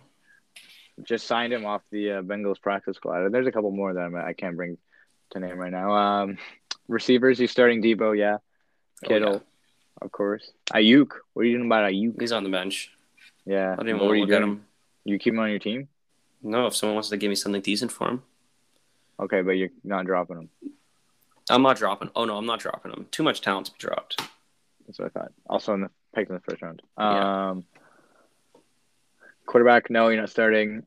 just 1.03 1.27
signed 1.27 1.53
him 1.53 1.65
off 1.65 1.81
the 1.91 2.11
uh, 2.13 2.21
Bengals 2.21 2.59
practice 2.61 2.95
squad. 2.97 3.29
There's 3.31 3.45
a 3.47 3.51
couple 3.51 3.71
more 3.71 3.93
that 3.93 3.99
I'm, 3.99 4.15
I 4.15 4.33
can't 4.33 4.55
bring 4.55 4.77
to 5.31 5.39
name 5.39 5.57
right 5.57 5.71
now. 5.71 5.91
Um, 5.93 6.37
receivers, 6.87 7.37
he's 7.37 7.51
starting 7.51 7.81
Deebo. 7.83 8.17
Yeah. 8.17 8.37
Oh, 9.03 9.07
Kittle, 9.07 9.33
yeah. 9.33 9.39
of 10.01 10.11
course. 10.11 10.51
Aiyuk. 10.73 11.09
What 11.33 11.43
are 11.43 11.45
you 11.45 11.57
doing 11.57 11.67
about 11.67 11.91
Aiyuk? 11.91 12.19
He's 12.19 12.31
on 12.31 12.43
the 12.43 12.49
bench. 12.49 12.91
Yeah. 13.45 13.73
I 13.73 13.75
don't 13.75 13.89
even 13.89 13.99
what 13.99 14.07
want 14.07 14.15
to 14.15 14.19
you 14.19 14.25
look 14.25 14.35
at 14.35 14.41
him. 14.41 14.65
You 15.05 15.19
keep 15.19 15.33
him 15.33 15.39
on 15.39 15.49
your 15.49 15.59
team? 15.59 15.87
No, 16.41 16.65
if 16.67 16.75
someone 16.75 16.95
wants 16.95 17.09
to 17.09 17.17
give 17.17 17.29
me 17.29 17.35
something 17.35 17.61
decent 17.61 17.91
for 17.91 18.07
him, 18.09 18.23
Okay, 19.19 19.41
but 19.43 19.51
you're 19.51 19.69
not 19.83 20.05
dropping 20.07 20.37
him. 20.37 20.49
I'm 21.51 21.61
not 21.61 21.77
dropping. 21.77 22.09
Oh 22.15 22.25
no, 22.25 22.37
I'm 22.37 22.45
not 22.45 22.59
dropping 22.59 22.91
him. 22.93 23.05
Too 23.11 23.23
much 23.23 23.41
talent 23.41 23.67
to 23.67 23.71
be 23.73 23.77
dropped. 23.79 24.21
That's 24.87 24.99
what 24.99 25.05
I 25.15 25.19
thought. 25.19 25.31
Also 25.49 25.73
in 25.73 25.81
the 25.81 25.89
picked 26.15 26.29
in 26.29 26.35
the 26.35 26.41
first 26.41 26.61
round. 26.61 26.81
Yeah. 26.97 27.49
Um, 27.51 27.63
quarterback, 29.45 29.89
no, 29.89 30.07
you're 30.09 30.19
not 30.19 30.29
starting. 30.29 30.83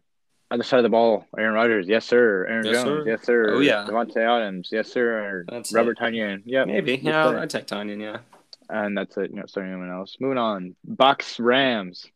Other 0.51 0.63
side 0.63 0.79
of 0.79 0.83
the 0.85 0.89
ball, 0.91 1.27
Aaron 1.39 1.55
Rodgers, 1.55 1.89
yes 1.89 2.05
sir. 2.05 2.47
Aaron 2.49 2.67
Yes, 2.67 2.75
Jones, 2.75 2.87
sir. 2.87 3.05
yes 3.11 3.23
sir. 3.25 3.55
Oh, 3.55 3.61
yeah. 3.61 3.87
Davante 3.89 4.17
Adams, 4.19 4.69
yes 4.71 4.93
sir. 4.93 5.45
That's 5.49 5.73
Robert 5.73 5.99
Tonyan, 5.99 6.43
yeah. 6.45 6.65
Maybe. 6.65 6.97
Yeah. 7.03 7.29
I'd 7.41 7.51
take 7.51 7.67
Tonyan. 7.67 8.01
Yeah. 8.01 8.19
And 8.69 8.97
that's 8.97 9.17
it. 9.17 9.31
You're 9.31 9.41
not 9.41 9.51
starting 9.51 9.73
anyone 9.73 9.91
else. 9.91 10.17
Moving 10.21 10.39
on. 10.39 10.77
Bucks, 10.85 11.41
Rams. 11.41 12.07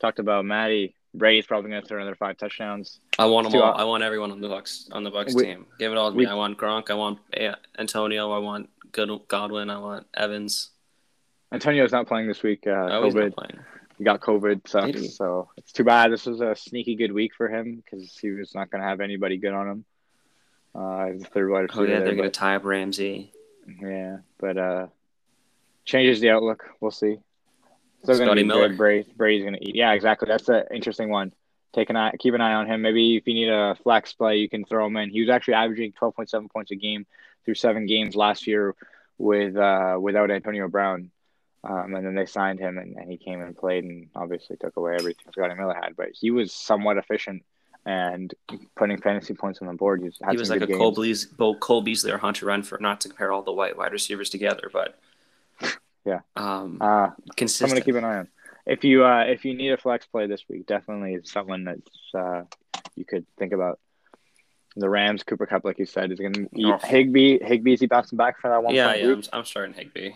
Talked 0.00 0.18
about 0.18 0.44
Matty. 0.44 0.94
Brady's 1.14 1.46
probably 1.46 1.70
going 1.70 1.82
to 1.82 1.88
throw 1.88 1.98
another 1.98 2.14
five 2.16 2.36
touchdowns. 2.36 3.00
I 3.18 3.24
want 3.26 3.50
them 3.50 3.60
all. 3.62 3.72
I 3.74 3.84
want 3.84 4.02
everyone 4.02 4.30
on 4.30 4.40
the 4.40 4.48
Bucks 4.48 4.88
on 4.92 5.04
the 5.04 5.10
Bucks 5.10 5.34
We- 5.34 5.44
team. 5.44 5.66
Give 5.78 5.92
it 5.92 5.98
all 5.98 6.10
to 6.10 6.16
we- 6.16 6.24
me. 6.26 6.30
I 6.30 6.34
want 6.34 6.58
Gronk. 6.58 6.90
I 6.90 6.94
want 6.94 7.18
Antonio. 7.78 8.30
I 8.32 8.38
want 8.38 8.68
Good 8.92 9.10
Godwin. 9.28 9.70
I 9.70 9.78
want 9.78 10.06
Evans. 10.14 10.70
Antonio's 11.52 11.92
not 11.92 12.06
playing 12.06 12.26
this 12.28 12.42
week. 12.42 12.66
Uh, 12.66 12.88
Oh, 12.90 13.04
he's 13.04 13.14
COVID. 13.14 13.24
not 13.36 13.36
playing. 13.36 13.64
He 13.98 14.04
got 14.04 14.20
COVID, 14.20 14.68
sucks. 14.68 15.16
So 15.16 15.48
it's 15.56 15.72
too 15.72 15.84
bad. 15.84 16.12
This 16.12 16.26
was 16.26 16.40
a 16.42 16.54
sneaky 16.54 16.96
good 16.96 17.12
week 17.12 17.32
for 17.34 17.48
him 17.48 17.76
because 17.76 18.14
he 18.18 18.30
was 18.30 18.54
not 18.54 18.70
going 18.70 18.82
to 18.82 18.88
have 18.88 19.00
anybody 19.00 19.38
good 19.38 19.54
on 19.54 19.68
him. 19.68 19.84
Uh, 20.74 21.12
the 21.18 21.24
third 21.32 21.48
wide 21.50 21.60
receiver. 21.62 21.86
Oh 21.86 21.88
yeah, 21.88 22.00
they're 22.00 22.14
gonna 22.14 22.28
tie 22.28 22.56
up 22.56 22.64
Ramsey. 22.66 23.32
Yeah, 23.80 24.18
but 24.38 24.58
uh, 24.58 24.86
changes 25.86 26.20
the 26.20 26.28
outlook. 26.28 26.68
We'll 26.80 26.90
see. 26.90 27.16
Still 28.02 28.16
Scotty 28.16 28.42
be 28.42 28.46
Miller. 28.48 28.68
good. 28.68 28.76
Brady, 28.76 29.12
Brady's 29.16 29.44
gonna 29.44 29.56
eat. 29.62 29.74
Yeah, 29.74 29.92
exactly. 29.92 30.28
That's 30.28 30.50
an 30.50 30.64
interesting 30.70 31.08
one. 31.08 31.32
Take 31.76 31.90
an 31.90 31.96
eye, 31.96 32.12
keep 32.18 32.32
an 32.32 32.40
eye 32.40 32.54
on 32.54 32.66
him. 32.66 32.80
Maybe 32.80 33.16
if 33.16 33.26
you 33.28 33.34
need 33.34 33.50
a 33.50 33.76
flex 33.82 34.14
play, 34.14 34.38
you 34.38 34.48
can 34.48 34.64
throw 34.64 34.86
him 34.86 34.96
in. 34.96 35.10
He 35.10 35.20
was 35.20 35.28
actually 35.28 35.54
averaging 35.54 35.92
twelve 35.92 36.16
point 36.16 36.30
seven 36.30 36.48
points 36.48 36.70
a 36.70 36.74
game 36.74 37.04
through 37.44 37.56
seven 37.56 37.84
games 37.84 38.16
last 38.16 38.46
year 38.46 38.74
with 39.18 39.54
uh, 39.56 39.98
without 40.00 40.30
Antonio 40.30 40.68
Brown. 40.68 41.10
Um, 41.62 41.94
and 41.94 42.06
then 42.06 42.14
they 42.14 42.24
signed 42.24 42.60
him, 42.60 42.78
and, 42.78 42.96
and 42.96 43.10
he 43.10 43.18
came 43.18 43.42
and 43.42 43.54
played, 43.54 43.84
and 43.84 44.08
obviously 44.14 44.56
took 44.56 44.76
away 44.78 44.94
everything 44.94 45.26
Scotty 45.32 45.54
Miller 45.54 45.74
had. 45.74 45.96
But 45.96 46.10
he 46.12 46.30
was 46.30 46.50
somewhat 46.52 46.96
efficient 46.96 47.44
and 47.84 48.32
putting 48.74 48.98
fantasy 48.98 49.34
points 49.34 49.60
on 49.60 49.68
the 49.68 49.74
board. 49.74 50.00
He, 50.00 50.10
had 50.22 50.30
He 50.30 50.38
was 50.38 50.48
like 50.48 50.62
a 50.62 50.66
good 50.66 50.78
Cole. 50.78 50.92
Beasley, 50.92 51.54
Cole 51.60 51.82
Beasley 51.82 52.10
or 52.10 52.18
Hunter 52.18 52.46
Renfrow, 52.46 52.80
not 52.80 53.02
to 53.02 53.08
compare 53.08 53.32
all 53.32 53.42
the 53.42 53.52
white 53.52 53.76
wide 53.76 53.92
receivers 53.92 54.30
together, 54.30 54.70
but 54.72 54.98
Yeah. 56.06 56.20
um, 56.36 56.78
Uh, 56.80 57.10
consistent. 57.36 57.68
someone 57.68 57.76
to 57.76 57.84
keep 57.84 57.96
an 57.96 58.04
eye 58.04 58.18
on. 58.18 58.28
If 58.66 58.84
you 58.84 59.04
uh, 59.04 59.24
if 59.28 59.44
you 59.44 59.54
need 59.54 59.70
a 59.70 59.76
flex 59.76 60.06
play 60.06 60.26
this 60.26 60.42
week, 60.48 60.66
definitely 60.66 61.20
someone 61.24 61.64
that's 61.64 62.14
uh, 62.14 62.42
you 62.96 63.04
could 63.04 63.26
think 63.38 63.52
about. 63.52 63.78
The 64.78 64.90
Rams, 64.90 65.22
Cooper 65.22 65.46
Kupp, 65.46 65.64
like 65.64 65.78
you 65.78 65.86
said, 65.86 66.12
is 66.12 66.18
going 66.18 66.34
to 66.34 66.48
eat 66.54 66.66
Oh. 66.66 66.76
Higbee. 66.76 67.38
Higbee 67.42 67.72
is 67.72 67.80
he 67.80 67.86
bouncing 67.86 68.18
back 68.18 68.38
for 68.38 68.50
that 68.50 68.62
one? 68.62 68.74
yeah, 68.74 68.92
yeah. 68.94 69.10
I'm, 69.10 69.22
I'm 69.32 69.44
starting 69.46 69.72
Higbee. 69.74 70.10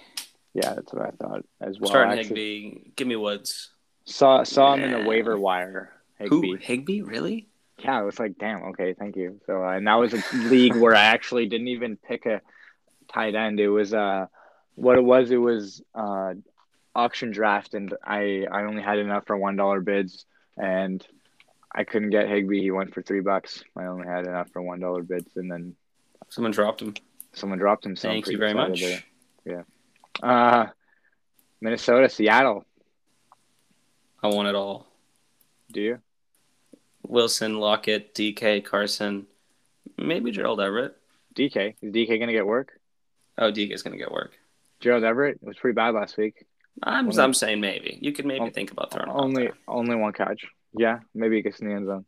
yeah, 0.53 0.75
that's 0.75 0.93
what 0.93 1.01
I 1.07 1.11
thought 1.13 1.47
as 1.63 1.77
I'm 1.77 1.81
well. 1.81 1.91
starting 1.91 2.19
actually 2.19 2.61
Higbee. 2.65 2.91
Give 2.95 3.09
me 3.09 3.17
Woods. 3.17 3.71
Saw 4.05 4.43
saw 4.45 4.75
him 4.75 4.83
in 4.85 4.91
the 4.93 5.09
waiver 5.09 5.39
wire. 5.39 5.93
Who? 6.29 6.43
Higbee. 6.43 6.63
Higbee? 6.63 7.01
Really? 7.03 7.49
Yeah, 7.79 8.03
it 8.03 8.05
was 8.05 8.19
like, 8.19 8.37
damn, 8.39 8.65
okay, 8.65 8.93
thank 8.93 9.17
you. 9.17 9.41
So, 9.47 9.65
uh, 9.65 9.71
and 9.71 9.87
that 9.87 9.95
was 9.95 10.13
a 10.13 10.23
league 10.37 10.77
where 10.77 10.95
I 10.95 11.05
actually 11.05 11.47
didn't 11.47 11.69
even 11.69 11.97
pick 11.97 12.27
a 12.27 12.43
tight 13.11 13.35
end. 13.35 13.59
It 13.61 13.71
was 13.71 13.95
uh, 13.95 14.27
what 14.75 14.99
it 14.99 15.05
was. 15.05 15.31
It 15.31 15.39
was 15.39 15.81
uh, 15.95 16.35
auction 16.94 17.31
draft, 17.31 17.74
and 17.74 17.94
I 18.05 18.46
I 18.50 18.62
only 18.64 18.83
had 18.83 18.98
enough 18.98 19.26
for 19.26 19.37
one 19.37 19.57
dollar 19.57 19.81
bids, 19.81 20.24
and 20.57 21.07
I 21.72 21.85
couldn't 21.85 22.11
get 22.11 22.29
Higbee. 22.29 22.61
He 22.62 22.70
went 22.70 22.92
for 22.94 23.03
three 23.03 23.20
bucks. 23.20 23.62
I 23.76 23.85
only 23.87 24.07
had 24.07 24.26
enough 24.26 24.50
for 24.50 24.61
one 24.62 24.81
dollar 24.81 25.03
bids, 25.03 25.37
and 25.37 25.50
then 25.50 25.76
Someone 26.29 26.53
dropped 26.53 26.81
him. 26.83 26.94
someone 27.33 27.59
dropped 27.59 27.85
him. 27.85 27.96
so 27.96 28.09
Thank 28.09 28.29
you 28.29 28.38
very 28.38 28.55
much. 28.55 28.81
there. 28.81 29.03
Yeah. 29.44 29.62
Uh, 30.22 30.66
Minnesota, 31.61 32.09
Seattle. 32.09 32.64
I 34.22 34.29
want 34.29 34.48
it 34.48 34.55
all. 34.55 34.87
Do 35.72 35.81
you? 35.81 35.98
Wilson, 37.03 37.59
Lockett, 37.59 38.14
DK, 38.14 38.64
Carson, 38.64 39.26
maybe 39.96 40.31
Gerald 40.31 40.61
Everett. 40.61 40.96
DK 41.35 41.74
is 41.81 41.92
DK 41.92 42.18
gonna 42.20 42.33
get 42.33 42.46
work? 42.46 42.79
Oh, 43.38 43.50
DK's 43.50 43.83
gonna 43.83 43.96
get 43.96 44.12
work. 44.12 44.33
Gerald 44.81 45.05
Everett 45.05 45.42
was 45.42 45.57
pretty 45.57 45.74
bad 45.74 45.94
last 45.94 46.16
week. 46.16 46.46
I'm 46.83 47.06
Only- 47.09 47.22
I'm 47.22 47.35
saying 47.35 47.61
maybe. 47.61 47.98
You 48.00 48.12
could 48.12 48.24
maybe 48.26 48.46
Oh, 48.46 48.50
think 48.50 48.70
about 48.70 48.90
throwing 48.92 49.11
Only 49.11 49.50
only 49.68 49.96
one 49.96 50.12
catch. 50.12 50.46
Yeah, 50.76 51.00
maybe 51.14 51.37
he 51.37 51.42
gets 51.42 51.61
in 51.61 51.68
the 51.68 51.74
end 51.74 51.87
zone. 51.87 52.04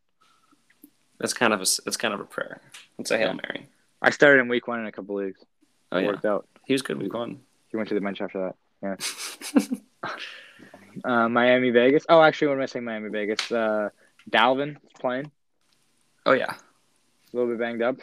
That's 1.19 1.35
kind 1.35 1.53
of 1.53 1.61
a 1.61 1.67
that's 1.85 1.97
kind 1.97 2.15
of 2.15 2.21
a 2.21 2.25
prayer. 2.25 2.61
It's 2.99 3.11
a 3.11 3.19
hail 3.19 3.29
Yeah. 3.29 3.41
mary. 3.47 3.69
I 4.01 4.11
started 4.11 4.41
in 4.41 4.49
week 4.49 4.67
one 4.67 4.81
in 4.81 4.87
a 4.87 4.93
couple 4.93 5.17
leagues. 5.17 5.41
Oh 5.91 5.99
it 5.99 6.03
yeah, 6.03 6.09
worked 6.09 6.25
out. 6.25 6.49
he 6.65 6.73
was 6.75 6.83
good 6.83 6.99
week 7.01 7.13
one. 7.15 7.41
He 7.71 7.77
went 7.77 7.89
to 7.91 7.95
the 7.95 8.01
bench 8.01 8.21
after 8.21 8.55
that. 8.83 8.99
Yeah. 9.63 9.69
uh, 11.05 11.29
Miami 11.29 11.71
Vegas. 11.71 12.05
Oh, 12.09 12.21
actually, 12.23 12.49
what 12.49 12.57
am 12.57 12.63
I 12.63 12.67
saying? 12.67 12.85
Miami 12.85 13.09
Vegas. 13.11 13.51
Uh, 13.53 13.91
Dalvin 14.31 14.77
playing. 15.01 15.31
Oh 16.25 16.33
yeah, 16.33 16.53
A 16.53 16.57
little 17.37 17.51
bit 17.51 17.59
banged 17.59 17.83
up. 17.83 17.97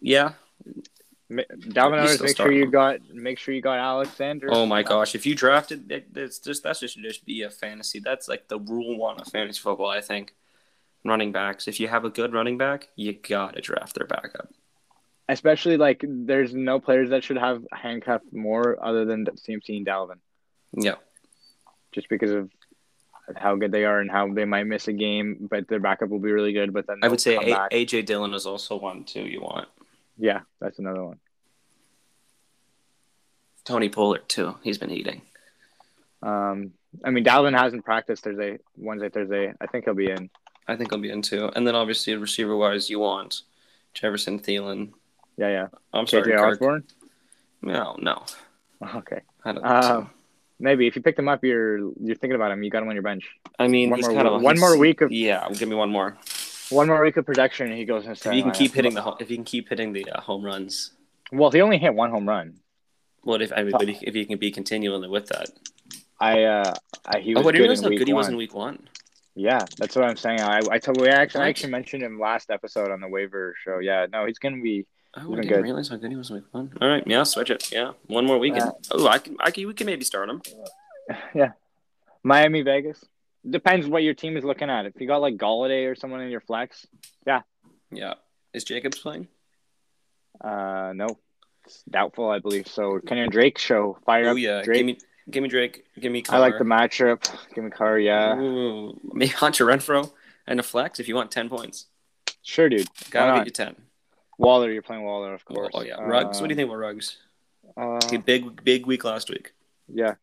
yeah. 0.00 0.32
Dalvin 1.30 1.98
owners, 1.98 2.22
make 2.22 2.36
sure 2.36 2.50
you 2.50 2.64
him. 2.64 2.70
got 2.70 3.00
make 3.12 3.38
sure 3.38 3.54
you 3.54 3.60
got 3.60 3.78
Alexander. 3.78 4.48
Oh 4.50 4.64
my 4.64 4.82
gosh, 4.82 5.14
if 5.14 5.26
you 5.26 5.34
drafted, 5.34 5.90
it, 5.92 6.06
it's 6.14 6.38
just 6.38 6.62
that's 6.62 6.80
just 6.80 6.94
should 6.94 7.02
just 7.02 7.26
be 7.26 7.42
a 7.42 7.50
fantasy. 7.50 7.98
That's 8.00 8.28
like 8.28 8.48
the 8.48 8.58
rule 8.58 8.96
one 8.96 9.20
of 9.20 9.28
fantasy 9.28 9.60
football. 9.60 9.90
I 9.90 10.00
think 10.00 10.34
running 11.04 11.32
backs. 11.32 11.68
If 11.68 11.80
you 11.80 11.88
have 11.88 12.04
a 12.06 12.10
good 12.10 12.32
running 12.32 12.56
back, 12.56 12.88
you 12.96 13.12
gotta 13.12 13.60
draft 13.60 13.94
their 13.94 14.06
backup. 14.06 14.48
Especially 15.28 15.76
like 15.76 16.02
there's 16.02 16.54
no 16.54 16.80
players 16.80 17.10
that 17.10 17.22
should 17.22 17.36
have 17.36 17.62
handcuffed 17.72 18.32
more 18.32 18.82
other 18.82 19.04
than 19.04 19.26
CMC 19.26 19.76
and 19.76 19.86
Dalvin, 19.86 20.16
Yeah, 20.72 20.94
just 21.92 22.08
because 22.08 22.30
of 22.30 22.50
how 23.36 23.56
good 23.56 23.70
they 23.70 23.84
are 23.84 24.00
and 24.00 24.10
how 24.10 24.32
they 24.32 24.46
might 24.46 24.64
miss 24.64 24.88
a 24.88 24.94
game, 24.94 25.46
but 25.50 25.68
their 25.68 25.80
backup 25.80 26.08
will 26.08 26.18
be 26.18 26.32
really 26.32 26.54
good. 26.54 26.72
But 26.72 26.86
then 26.86 27.00
I 27.02 27.08
would 27.08 27.20
say 27.20 27.36
a- 27.36 27.68
AJ 27.70 28.06
Dillon 28.06 28.32
is 28.32 28.46
also 28.46 28.78
one 28.78 29.04
too. 29.04 29.20
You 29.20 29.42
want 29.42 29.68
yeah, 30.18 30.40
that's 30.60 30.78
another 30.78 31.04
one. 31.04 31.18
Tony 33.64 33.88
Pollard 33.88 34.28
too. 34.28 34.56
He's 34.62 34.78
been 34.78 34.90
eating. 34.90 35.22
Um, 36.22 36.72
I 37.04 37.10
mean, 37.10 37.24
Dalvin 37.24 37.56
hasn't 37.56 37.84
practiced 37.84 38.24
Thursday, 38.24 38.58
Wednesday, 38.76 39.08
Thursday. 39.10 39.52
I 39.60 39.66
think 39.66 39.84
he'll 39.84 39.94
be 39.94 40.10
in. 40.10 40.30
I 40.66 40.76
think 40.76 40.90
he'll 40.90 41.00
be 41.00 41.10
in 41.10 41.22
too. 41.22 41.50
And 41.54 41.66
then 41.66 41.74
obviously 41.74 42.14
receiver 42.16 42.56
wise, 42.56 42.88
you 42.90 42.98
want 42.98 43.42
Jefferson 43.94 44.38
Thielen. 44.40 44.92
Yeah, 45.36 45.48
yeah. 45.50 45.66
I'm 45.92 46.06
sorry, 46.06 46.32
KJ 46.32 46.36
Kirk. 46.38 46.52
Osborn. 46.52 46.84
No, 47.62 47.96
no. 48.00 48.24
Okay. 48.94 49.20
I 49.44 49.52
don't. 49.52 49.64
Uh, 49.64 50.04
maybe 50.60 50.86
if 50.86 50.94
you 50.94 51.02
picked 51.02 51.18
him 51.18 51.28
up, 51.28 51.42
you're 51.42 51.78
you're 52.00 52.14
thinking 52.14 52.36
about 52.36 52.52
him. 52.52 52.62
You 52.62 52.70
got 52.70 52.84
him 52.84 52.88
on 52.88 52.94
your 52.94 53.02
bench. 53.02 53.28
I 53.58 53.66
mean, 53.66 53.90
one 53.90 54.00
more- 54.00 54.12
kind 54.14 54.28
of 54.28 54.40
one 54.40 54.56
more 54.60 54.78
week 54.78 55.00
of- 55.00 55.10
yeah. 55.10 55.48
Give 55.52 55.68
me 55.68 55.74
one 55.74 55.90
more. 55.90 56.16
One 56.70 56.86
more 56.88 57.02
week 57.02 57.16
of 57.16 57.24
production, 57.26 57.68
and 57.68 57.76
he 57.78 57.84
goes. 57.84 58.06
If 58.06 58.24
you 58.26 58.42
can 58.42 58.52
keep 58.52 58.74
hitting 58.74 58.94
the 58.94 59.16
if 59.20 59.30
you 59.30 59.36
can 59.36 59.44
keep 59.44 59.68
hitting 59.68 59.92
the 59.92 60.10
uh, 60.10 60.20
home 60.20 60.44
runs. 60.44 60.92
Well, 61.32 61.50
he 61.50 61.60
only 61.60 61.78
hit 61.78 61.94
one 61.94 62.10
home 62.10 62.28
run. 62.28 62.60
What 63.22 63.42
if 63.42 63.52
I 63.54 63.62
mean, 63.62 63.72
but 63.72 63.88
if 63.88 64.14
you 64.14 64.26
can 64.26 64.38
be 64.38 64.50
continually 64.50 65.08
with 65.08 65.26
that? 65.28 65.48
I 66.20 66.44
uh, 66.44 66.74
I, 67.06 67.20
he 67.20 67.34
Oh, 67.34 67.38
was 67.40 67.46
I 67.48 67.50
didn't 67.52 67.68
good 67.68 67.82
how 67.82 67.88
week 67.90 67.98
good 67.98 68.08
he 68.08 68.14
was 68.14 68.28
in 68.28 68.36
week 68.36 68.54
one. 68.54 68.88
Yeah, 69.34 69.64
that's 69.78 69.94
what 69.94 70.04
I'm 70.04 70.16
saying. 70.16 70.40
I 70.40 70.60
I 70.70 70.78
told 70.78 71.00
we 71.00 71.08
actually 71.08 71.44
I 71.44 71.48
actually 71.48 71.70
mentioned 71.70 72.02
him 72.02 72.18
last 72.18 72.50
episode 72.50 72.90
on 72.90 73.00
the 73.00 73.08
waiver 73.08 73.54
show. 73.64 73.78
Yeah, 73.78 74.06
no, 74.12 74.26
he's 74.26 74.38
gonna 74.38 74.60
be. 74.60 74.86
Oh, 75.16 75.32
I 75.32 75.36
didn't 75.36 75.48
good. 75.48 75.62
realize 75.62 75.88
how 75.88 75.96
good 75.96 76.10
he 76.10 76.16
was 76.16 76.30
in 76.30 76.36
week 76.36 76.44
one. 76.52 76.72
All 76.80 76.88
right, 76.88 77.02
yeah, 77.06 77.22
switch 77.22 77.50
it. 77.50 77.70
Yeah, 77.72 77.92
one 78.06 78.26
more 78.26 78.38
weekend. 78.38 78.62
Uh, 78.62 78.72
oh, 78.92 79.06
I 79.08 79.18
can, 79.18 79.36
I 79.40 79.50
can, 79.50 79.66
we 79.66 79.74
can 79.74 79.86
maybe 79.86 80.04
start 80.04 80.28
him. 80.28 80.42
Yeah, 81.34 81.52
Miami, 82.22 82.60
Vegas. 82.62 83.02
Depends 83.48 83.86
what 83.86 84.02
your 84.02 84.14
team 84.14 84.36
is 84.36 84.44
looking 84.44 84.68
at. 84.70 84.86
If 84.86 85.00
you 85.00 85.06
got 85.06 85.20
like 85.20 85.36
Golladay 85.36 85.90
or 85.90 85.94
someone 85.94 86.20
in 86.20 86.30
your 86.30 86.40
flex, 86.40 86.86
Yeah, 87.26 87.42
Yeah. 87.90 88.14
is 88.52 88.64
Jacobs 88.64 88.98
playing? 88.98 89.28
uh, 90.40 90.92
no, 90.94 91.06
it's 91.64 91.82
doubtful. 91.84 92.30
I 92.30 92.38
believe 92.38 92.66
so. 92.68 93.00
Kenyon 93.00 93.30
Drake 93.30 93.58
show 93.58 93.98
fire 94.06 94.28
Oh 94.28 94.32
up. 94.32 94.38
yeah, 94.38 94.62
Drake. 94.62 94.78
give 94.78 94.86
me, 94.86 94.98
give 95.30 95.42
me 95.42 95.48
Drake, 95.48 95.84
give 96.00 96.12
me. 96.12 96.22
I 96.28 96.38
like 96.38 96.52
Carr. 96.54 96.58
the 96.58 96.64
matchup. 96.64 97.54
Give 97.54 97.64
me 97.64 97.70
Carr. 97.70 97.98
Yeah, 97.98 98.36
Ooh, 98.38 98.98
maybe 99.04 99.28
Hunter 99.32 99.66
Renfrow 99.66 100.12
and 100.46 100.60
a 100.60 100.62
flex 100.62 101.00
if 101.00 101.08
you 101.08 101.14
want 101.14 101.30
ten 101.30 101.48
points. 101.48 101.86
sure, 102.42 102.68
dude. 102.68 102.86
Gotta 103.10 103.38
get 103.38 103.46
you 103.46 103.52
ten. 103.52 103.76
Waller, 104.38 104.70
you're 104.70 104.82
playing 104.82 105.02
Waller, 105.04 105.34
of 105.34 105.44
course. 105.44 105.70
Oh, 105.74 105.82
yeah, 105.82 106.00
Ruggs. 106.00 106.40
what 106.40 106.46
do 106.46 106.52
you 106.52 106.56
think 106.56 106.68
about 106.68 106.78
Ruggs? 106.78 107.16
Uh, 107.76 107.98
He 108.08 108.18
big, 108.18 108.62
big 108.62 108.86
week 108.86 109.02
last 109.02 109.28
week. 109.28 109.52
yeah, 109.92 110.14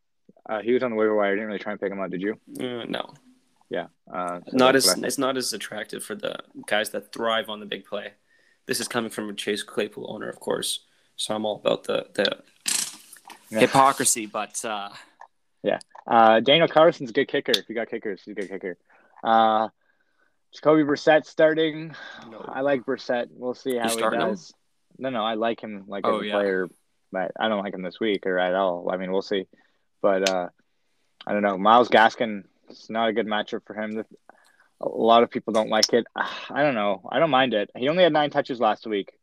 uh, 0.47 0.61
he 0.61 0.71
was 0.73 0.83
on 0.83 0.91
the 0.91 0.95
waiver 0.95 1.15
wire. 1.15 1.27
I 1.27 1.31
didn't 1.31 1.47
really 1.47 1.59
try 1.59 1.71
and 1.71 1.81
pick 1.81 1.91
him 1.91 1.99
up. 1.99 2.09
Did 2.11 2.21
you? 2.21 2.33
Uh, 2.59 2.85
no, 2.87 3.13
Yeah. 3.69 3.87
Uh, 4.11 4.39
so 4.47 4.57
not 4.57 4.75
as 4.75 4.97
it's 5.03 5.17
not 5.17 5.37
as 5.37 5.53
attractive 5.53 6.03
for 6.03 6.15
the 6.15 6.35
guys 6.67 6.89
that 6.91 7.11
thrive 7.11 7.49
on 7.49 7.59
the 7.59 7.65
big 7.65 7.85
play. 7.85 8.13
This 8.67 8.79
is 8.79 8.87
coming 8.87 9.09
from 9.11 9.29
a 9.29 9.33
Chase 9.33 9.63
Claypool 9.63 10.05
owner, 10.09 10.29
of 10.29 10.39
course. 10.39 10.79
So 11.15 11.35
I'm 11.35 11.45
all 11.45 11.57
about 11.57 11.83
the 11.85 12.07
the 12.13 12.43
Yeah. 13.49 13.59
hypocrisy, 13.59 14.25
but 14.25 14.63
uh, 14.65 14.89
yeah. 15.63 15.79
Uh, 16.07 16.39
Daniel 16.39 16.67
Carlson's 16.67 17.09
a 17.09 17.13
good 17.13 17.27
kicker. 17.27 17.51
If 17.55 17.67
you 17.69 17.75
got 17.75 17.89
kickers, 17.89 18.21
he's 18.23 18.33
a 18.33 18.35
good 18.35 18.49
kicker. 18.49 18.77
Uh, 19.23 19.69
Jacoby 20.53 20.83
Brissett 20.83 21.25
starting. 21.25 21.95
No. 22.29 22.39
I 22.47 22.61
like 22.61 22.85
Brissett. 22.85 23.27
We'll 23.31 23.55
see 23.55 23.75
how 23.77 23.89
he 23.89 23.97
starting 23.97 24.21
him? 24.21 24.29
does. 24.29 24.53
No, 24.97 25.09
no, 25.09 25.23
I 25.23 25.33
like 25.33 25.59
him 25.61 25.83
like 25.87 26.05
Oh, 26.07 26.17
as 26.17 26.21
a 26.21 26.25
yeah. 26.27 26.33
player, 26.33 26.67
but 27.11 27.31
I 27.39 27.49
don't 27.49 27.63
like 27.63 27.73
him 27.73 27.81
this 27.81 27.99
week 27.99 28.25
or 28.25 28.37
at 28.39 28.53
all. 28.55 28.89
I 28.91 28.97
mean, 28.97 29.11
we'll 29.11 29.21
see. 29.21 29.47
But 30.05 30.29
uh, 30.29 30.49
I 31.25 31.33
don't 31.33 31.41
know. 31.41 31.57
Myles 31.57 31.89
Gaskin. 31.89 32.43
It's 32.69 32.91
not 32.91 33.09
a 33.09 33.13
good 33.13 33.25
matchup 33.25 33.61
for 33.65 33.73
him. 33.73 34.03
A 34.81 34.87
lot 34.87 35.23
of 35.23 35.31
people 35.31 35.51
don't 35.51 35.69
like 35.69 35.91
it. 35.93 36.05
I 36.15 36.61
don't 36.61 36.75
know. 36.75 37.01
I 37.11 37.17
don't 37.17 37.31
mind 37.31 37.55
it. 37.55 37.71
He 37.75 37.89
only 37.89 38.03
had 38.03 38.13
nine 38.13 38.29
touches 38.29 38.59
last 38.59 38.85
week, 38.85 39.13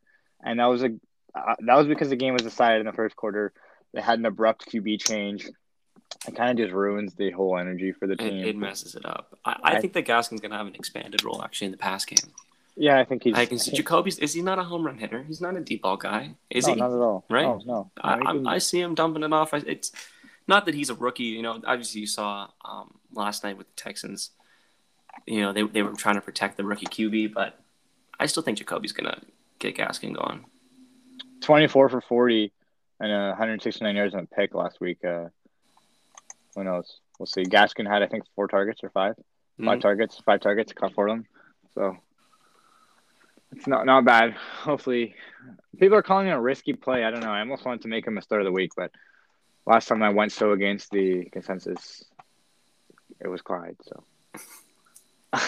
and 0.45 0.59
that 0.59 0.67
was 0.67 0.83
a 0.83 0.91
uh, 1.37 1.55
that 1.67 1.77
was 1.77 1.87
because 1.87 2.09
the 2.11 2.17
game 2.17 2.33
was 2.35 2.43
decided 2.43 2.81
in 2.81 2.87
the 2.87 2.93
first 2.93 3.15
quarter. 3.15 3.53
They 3.95 4.01
had 4.01 4.19
an 4.19 4.27
abrupt 4.27 4.69
QB 4.73 5.01
change. 5.01 5.49
It 6.27 6.35
kind 6.35 6.51
of 6.51 6.57
just 6.57 6.75
ruins 6.75 7.15
the 7.15 7.31
whole 7.31 7.57
energy 7.57 7.93
for 7.93 8.09
the 8.09 8.17
team. 8.17 8.45
it 8.45 8.57
messes 8.57 8.97
it 8.97 9.07
up. 9.07 9.39
I, 9.45 9.51
I 9.53 9.57
I- 9.77 9.81
think 9.81 9.93
that 9.93 10.05
Gaskin's 10.05 10.41
gonna 10.41 10.59
have 10.59 10.67
an 10.67 10.75
expanded 10.75 11.23
role 11.23 11.45
actually 11.45 11.67
in 11.67 11.71
the 11.73 11.79
pass 11.79 12.05
game. 12.05 12.27
yeah, 12.77 12.99
I 12.99 13.05
think 13.05 13.23
he's. 13.23 13.37
I 13.37 13.47
can 13.47 13.61
see 13.61 13.71
Jacoby's. 13.71 14.19
Is 14.19 14.33
he 14.35 14.43
not 14.43 14.59
a 14.59 14.65
home 14.65 14.85
run 14.85 14.99
hitter? 14.99 15.23
He's 15.23 15.41
not 15.41 15.55
a 15.57 15.61
deep 15.61 15.83
ball 15.83 15.97
guy, 15.97 16.35
is 16.51 16.67
no, 16.67 16.75
he? 16.75 16.81
not 16.81 16.91
at 16.93 16.99
all. 17.09 17.25
Right? 17.31 17.45
No, 17.45 17.61
no. 17.65 17.91
I, 18.03 18.17
No, 18.17 18.25
can- 18.33 18.47
I, 18.49 18.55
I 18.55 18.59
see 18.59 18.81
him 18.81 18.97
dumping 18.97 19.23
it 19.23 19.33
off. 19.33 19.55
It's 19.55 19.93
not 20.53 20.67
that 20.67 20.75
he's 20.75 20.91
a 20.91 20.95
rookie. 20.95 21.25
You 21.37 21.43
know, 21.43 21.61
obviously 21.67 22.03
you 22.03 22.07
saw 22.07 22.49
um, 22.65 22.99
last 23.13 23.43
night 23.43 23.57
with 23.57 23.69
the 23.69 23.75
Texans. 23.85 24.31
You 25.27 25.41
know, 25.43 25.53
they 25.53 25.63
they 25.63 25.83
were 25.83 25.93
trying 25.95 26.17
to 26.17 26.21
protect 26.21 26.57
the 26.59 26.65
rookie 26.65 26.87
QB, 26.87 27.33
but 27.33 27.59
I 28.21 28.27
still 28.27 28.43
think 28.43 28.59
Jacoby's 28.59 28.93
gonna 28.93 29.19
get 29.59 29.77
Gaskin 29.77 30.15
going. 30.15 30.45
24 31.41 31.89
for 31.89 32.01
40 32.01 32.53
and 33.01 33.13
uh, 33.13 33.29
169 33.31 33.97
yards 33.97 34.15
on 34.15 34.29
a 34.31 34.35
pick 34.37 34.55
last 34.55 34.81
week. 34.81 34.99
Uh, 35.05 35.29
who 36.55 36.65
knows? 36.65 37.01
We'll 37.19 37.27
see. 37.27 37.43
Gaskin 37.45 37.87
had, 37.91 38.03
I 38.03 38.07
think, 38.07 38.25
four 38.37 38.47
targets 38.47 38.81
or 38.85 38.91
five. 38.91 39.15
Five 39.65 39.79
Mhm. 39.79 39.83
targets. 39.83 40.21
Five 40.25 40.41
targets. 40.41 40.73
Caught 40.73 40.95
four 40.95 41.09
of 41.09 41.17
them. 41.17 41.27
So 41.75 41.97
it's 43.53 43.67
not 43.67 43.87
not 43.87 44.05
bad. 44.05 44.33
Hopefully, 44.69 45.15
people 45.79 45.97
are 45.97 46.03
calling 46.03 46.29
it 46.29 46.33
a 46.33 46.41
risky 46.41 46.75
play. 46.75 47.05
I 47.05 47.11
don't 47.11 47.21
know. 47.25 47.31
I 47.33 47.41
almost 47.41 47.65
wanted 47.65 47.83
to 47.83 47.89
make 47.89 48.07
him 48.07 48.19
a 48.19 48.23
start 48.23 48.41
of 48.43 48.47
the 48.47 48.53
week, 48.61 48.73
but 48.77 48.91
last 49.67 49.89
time 49.89 50.03
I 50.03 50.11
went 50.11 50.33
so 50.33 50.53
against 50.53 50.91
the 50.91 51.25
consensus, 51.33 52.05
it 53.21 53.29
was 53.29 53.43
Clyde. 53.43 53.77
So 53.83 54.05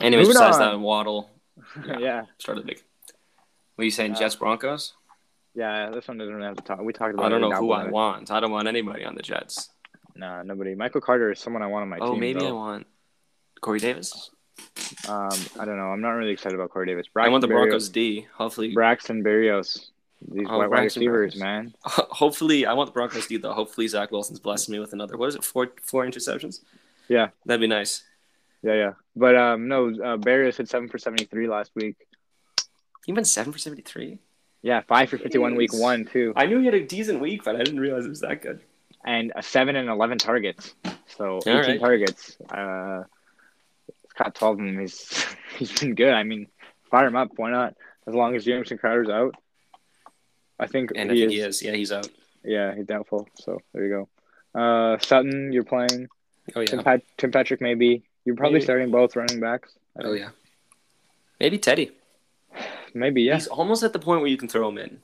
Anyways, 0.00 0.26
Moving 0.28 0.40
besides 0.40 0.58
on. 0.58 0.72
that, 0.72 0.78
Waddle 0.80 1.30
yeah. 1.76 1.82
Yeah. 1.86 1.98
yeah, 1.98 2.22
started 2.38 2.66
big. 2.66 2.82
What 3.74 3.82
are 3.82 3.84
you 3.84 3.90
saying, 3.90 4.12
Uh, 4.14 4.18
Jets 4.18 4.36
Broncos? 4.36 4.94
Yeah, 5.54 5.90
this 5.90 6.06
one 6.06 6.18
doesn't 6.18 6.32
really 6.34 6.46
have 6.46 6.56
to 6.56 6.62
talk. 6.62 6.80
We 6.80 6.92
talked 6.92 7.14
about. 7.14 7.26
I 7.26 7.28
don't 7.30 7.40
know 7.40 7.50
who 7.52 7.72
I 7.72 7.84
but- 7.84 7.92
want. 7.92 8.30
I 8.30 8.38
don't 8.40 8.50
want 8.52 8.68
anybody 8.68 9.04
on 9.04 9.14
the 9.14 9.22
Jets. 9.22 9.70
Nah, 10.14 10.42
nobody. 10.42 10.74
Michael 10.74 11.00
Carter 11.00 11.30
is 11.32 11.38
someone 11.40 11.62
I 11.62 11.66
want 11.66 11.82
on 11.82 11.88
my 11.88 11.98
Oh, 12.00 12.12
team. 12.12 12.20
maybe 12.20 12.44
I 12.46 12.50
want 12.50 12.86
Corey 13.60 13.78
Davis. 13.78 14.30
Um, 15.08 15.30
I 15.58 15.64
don't 15.64 15.76
know. 15.76 15.90
I'm 15.92 16.00
not 16.00 16.10
really 16.10 16.32
excited 16.32 16.56
about 16.56 16.70
Corey 16.70 16.86
Davis. 16.86 17.06
I 17.16 17.28
want 17.28 17.40
the 17.40 17.46
Braxton 17.46 17.68
Broncos 17.70 17.88
D. 17.88 18.26
Hopefully, 18.34 18.72
Braxton 18.74 19.22
Berrios. 19.24 19.90
These 20.26 20.46
Oh, 20.50 20.58
wide 20.58 20.84
receivers, 20.84 21.36
man. 21.36 21.74
hopefully, 21.84 22.66
I 22.66 22.72
want 22.72 22.88
the 22.88 22.92
Broncos 22.92 23.26
D 23.26 23.36
though. 23.36 23.52
Hopefully, 23.52 23.86
Zach 23.88 24.10
Wilson's 24.10 24.40
blessing 24.40 24.72
me 24.72 24.78
with 24.80 24.92
another. 24.92 25.16
What 25.16 25.28
is 25.28 25.34
it? 25.36 25.44
Four 25.44 25.68
four 25.82 26.04
interceptions. 26.06 26.60
Yeah. 27.08 27.28
that'd 27.46 27.60
be 27.60 27.66
nice. 27.68 28.02
Yeah, 28.62 28.74
yeah. 28.74 28.92
But 29.14 29.36
um, 29.36 29.68
no, 29.68 29.88
uh, 29.88 30.16
Berrios 30.16 30.56
hit 30.56 30.68
seven 30.68 30.88
for 30.88 30.98
seventy 30.98 31.24
three 31.24 31.48
last 31.48 31.70
week. 31.74 31.96
He 33.06 33.12
went 33.12 33.26
seven 33.26 33.52
for 33.52 33.58
seventy 33.58 33.82
three. 33.82 34.18
Yeah, 34.62 34.80
five 34.82 35.08
for 35.08 35.18
fifty 35.18 35.38
one 35.38 35.54
week 35.54 35.72
one 35.72 36.04
too. 36.04 36.32
I 36.34 36.46
knew 36.46 36.58
he 36.58 36.64
had 36.66 36.74
a 36.74 36.84
decent 36.84 37.20
week, 37.20 37.44
but 37.44 37.54
I 37.54 37.58
didn't 37.62 37.80
realize 37.80 38.04
it 38.04 38.08
was 38.08 38.20
that 38.22 38.42
good. 38.42 38.60
and 39.04 39.32
a 39.36 39.42
seven 39.42 39.76
and 39.76 39.88
eleven 39.88 40.18
targets. 40.18 40.74
So 41.16 41.38
eighteen 41.46 41.54
right. 41.54 41.80
targets. 41.80 42.36
Uh, 42.50 43.04
caught 44.16 44.34
twelve 44.34 44.58
of 44.58 44.66
them. 44.66 44.80
He's 44.80 45.24
he's 45.56 45.78
been 45.78 45.94
good. 45.94 46.12
I 46.12 46.24
mean, 46.24 46.48
fire 46.90 47.06
him 47.06 47.14
up. 47.16 47.30
Why 47.36 47.52
not? 47.52 47.76
As 48.08 48.14
long 48.14 48.34
as 48.34 48.44
Jamison 48.44 48.78
Crowder's 48.78 49.08
out, 49.08 49.34
I 50.58 50.66
think 50.66 50.92
And 50.96 51.10
I 51.10 51.14
he 51.14 51.20
think 51.20 51.32
is. 51.32 51.38
he 51.38 51.42
is. 51.46 51.62
Yeah, 51.62 51.72
he's 51.72 51.92
out. 51.92 52.08
Yeah, 52.44 52.74
he's 52.74 52.86
doubtful. 52.86 53.28
So 53.34 53.58
there 53.72 53.84
you 53.86 54.06
go. 54.54 54.60
Uh, 54.60 54.98
Sutton, 54.98 55.52
you're 55.52 55.64
playing. 55.64 56.08
Oh 56.56 56.64
Tim, 56.64 56.78
yeah. 56.78 56.82
Pat- 56.84 57.02
Tim 57.16 57.30
Patrick, 57.30 57.60
maybe. 57.60 58.02
You're 58.24 58.36
probably 58.36 58.54
Maybe. 58.58 58.64
starting 58.64 58.90
both 58.90 59.16
running 59.16 59.40
backs. 59.40 59.72
Oh 60.02 60.12
yeah. 60.12 60.30
Maybe 61.40 61.58
Teddy. 61.58 61.92
Maybe 62.94 63.22
yeah. 63.22 63.34
He's 63.34 63.46
almost 63.46 63.82
at 63.82 63.92
the 63.92 63.98
point 63.98 64.20
where 64.20 64.30
you 64.30 64.36
can 64.36 64.48
throw 64.48 64.68
him 64.68 64.78
in. 64.78 65.00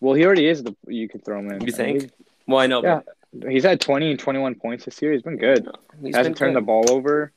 Well, 0.00 0.14
he 0.14 0.24
already 0.24 0.46
is. 0.46 0.62
The 0.62 0.74
you 0.86 1.08
can 1.08 1.20
throw 1.20 1.38
him 1.38 1.50
in. 1.50 1.60
You 1.62 1.72
I 1.72 1.76
think? 1.76 2.00
mean, 2.02 2.10
Well, 2.46 2.58
I 2.58 2.66
know. 2.66 2.82
Yeah. 2.82 3.00
He's 3.48 3.64
had 3.64 3.80
20 3.80 4.12
and 4.12 4.18
21 4.18 4.54
points 4.54 4.84
this 4.86 5.00
year. 5.02 5.12
He's 5.12 5.22
been 5.22 5.36
good. 5.36 5.64
but 5.64 5.80
he's 6.02 6.14
Hasn't 6.14 6.36
been 6.36 6.38
turned 6.46 6.56
the 6.56 6.60
ball 6.62 6.90
over. 6.90 7.32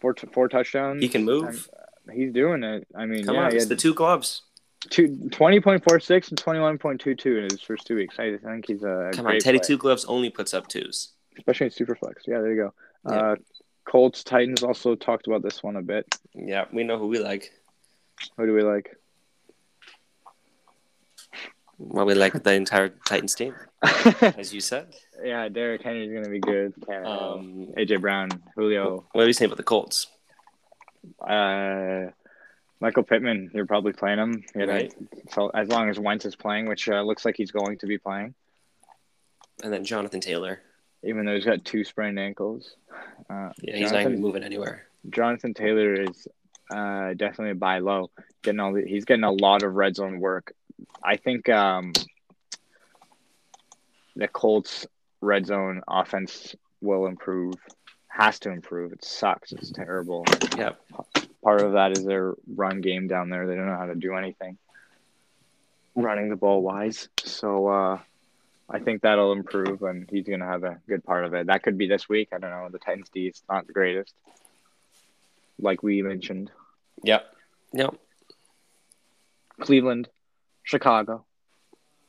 Four 0.00 0.14
t- 0.14 0.26
four 0.32 0.48
touchdowns. 0.48 1.00
He 1.02 1.08
can 1.08 1.24
move. 1.24 1.68
He's 2.12 2.32
doing 2.32 2.64
it. 2.64 2.86
I 2.94 3.06
mean, 3.06 3.24
Come 3.24 3.36
yeah, 3.36 3.42
on, 3.42 3.52
it's 3.54 3.64
had 3.64 3.68
the 3.70 3.76
two 3.76 3.94
gloves. 3.94 4.42
Two, 4.90 5.08
20.46 5.08 6.30
and 6.30 6.42
21.22 6.80 7.38
in 7.38 7.44
his 7.50 7.60
first 7.62 7.86
two 7.86 7.96
weeks. 7.96 8.18
I 8.18 8.36
think 8.36 8.66
he's 8.66 8.82
a 8.82 9.10
Come 9.14 9.26
on, 9.26 9.38
Teddy 9.38 9.58
two 9.58 9.76
gloves 9.78 10.04
only 10.06 10.30
puts 10.30 10.54
up 10.54 10.68
twos. 10.68 11.12
especially 11.38 11.66
in 11.66 11.72
Superflex. 11.72 12.14
Yeah, 12.26 12.40
there 12.40 12.52
you 12.52 12.62
go. 12.62 12.74
Yeah. 13.08 13.16
Uh, 13.16 13.36
Colts 13.84 14.22
Titans 14.22 14.62
also 14.62 14.94
talked 14.94 15.26
about 15.26 15.42
this 15.42 15.62
one 15.62 15.76
a 15.76 15.82
bit. 15.82 16.06
Yeah, 16.34 16.66
we 16.72 16.84
know 16.84 16.98
who 16.98 17.08
we 17.08 17.18
like. 17.18 17.50
Who 18.36 18.46
do 18.46 18.54
we 18.54 18.62
like? 18.62 18.96
Well, 21.78 22.06
we 22.06 22.14
like 22.14 22.40
the 22.44 22.52
entire 22.52 22.90
Titans 23.08 23.34
team, 23.34 23.54
as 24.22 24.54
you 24.54 24.60
said. 24.60 24.94
yeah, 25.24 25.48
Derrick 25.48 25.82
Henry's 25.82 26.12
gonna 26.12 26.28
be 26.28 26.38
good. 26.38 26.74
Um, 26.88 27.72
AJ 27.76 28.00
Brown, 28.00 28.28
Julio, 28.54 29.04
what 29.12 29.22
do 29.22 29.26
you 29.26 29.32
say 29.32 29.46
about 29.46 29.56
the 29.56 29.64
Colts? 29.64 30.06
uh, 31.20 32.06
Michael 32.82 33.04
Pittman. 33.04 33.52
You're 33.54 33.64
probably 33.66 33.92
playing 33.92 34.18
him. 34.18 34.44
You 34.56 34.66
know, 34.66 34.72
Right. 34.72 34.92
So 35.30 35.48
as 35.50 35.68
long 35.68 35.88
as 35.88 36.00
Wentz 36.00 36.24
is 36.24 36.34
playing, 36.34 36.66
which 36.68 36.88
uh, 36.88 37.00
looks 37.02 37.24
like 37.24 37.36
he's 37.36 37.52
going 37.52 37.78
to 37.78 37.86
be 37.86 37.96
playing, 37.96 38.34
And 39.62 39.72
then 39.72 39.84
Jonathan 39.84 40.20
Taylor. 40.20 40.60
even 41.04 41.24
though 41.24 41.34
he's 41.34 41.44
got 41.44 41.64
two 41.64 41.84
sprained 41.84 42.18
ankles. 42.18 42.74
Uh, 43.30 43.50
Yeah, 43.62 43.76
he's 43.76 43.92
not 43.92 44.00
even 44.00 44.20
moving 44.20 44.42
anywhere. 44.42 44.86
Jonathan 45.10 45.54
Taylor 45.54 45.94
is 45.94 46.26
uh, 46.70 47.14
definitely 47.14 47.50
a 47.52 47.54
buy 47.54 47.78
low. 47.78 48.10
Getting 48.42 48.58
all 48.58 48.72
the, 48.72 48.82
he's 48.84 49.04
getting 49.04 49.24
a 49.24 49.32
lot 49.32 49.62
of 49.62 49.74
red 49.74 49.94
zone 49.94 50.18
work. 50.18 50.52
I 51.04 51.16
think 51.16 51.48
um, 51.48 51.92
the 54.16 54.26
Colts 54.26 54.86
red 55.20 55.46
zone 55.46 55.82
offense 55.86 56.56
will 56.80 57.06
improve. 57.06 57.54
Has 58.08 58.40
to 58.40 58.50
improve. 58.50 58.92
It 58.92 59.04
sucks. 59.04 59.52
It's 59.52 59.70
terrible. 59.70 60.24
Yeah. 60.58 60.72
Part 61.42 61.60
of 61.60 61.72
that 61.72 61.96
is 61.96 62.04
their 62.04 62.34
run 62.54 62.80
game 62.80 63.08
down 63.08 63.30
there. 63.30 63.46
They 63.46 63.56
don't 63.56 63.66
know 63.66 63.76
how 63.76 63.86
to 63.86 63.94
do 63.94 64.14
anything 64.14 64.58
running 65.94 66.30
the 66.30 66.36
ball 66.36 66.62
wise. 66.62 67.08
So 67.24 67.68
uh, 67.68 67.98
I 68.68 68.78
think 68.78 69.02
that'll 69.02 69.32
improve, 69.32 69.82
and 69.82 70.08
he's 70.10 70.26
going 70.26 70.40
to 70.40 70.46
have 70.46 70.64
a 70.64 70.78
good 70.88 71.04
part 71.04 71.24
of 71.24 71.34
it. 71.34 71.46
That 71.46 71.62
could 71.62 71.76
be 71.76 71.88
this 71.88 72.08
week. 72.08 72.28
I 72.32 72.38
don't 72.38 72.50
know. 72.50 72.68
The 72.70 72.78
Titans 72.78 73.10
D 73.12 73.26
is 73.26 73.42
not 73.48 73.66
the 73.66 73.72
greatest, 73.72 74.14
like 75.58 75.82
we 75.82 76.02
mentioned. 76.02 76.50
Yep. 77.02 77.24
Yep. 77.74 77.94
Cleveland, 79.60 80.08
Chicago. 80.62 81.24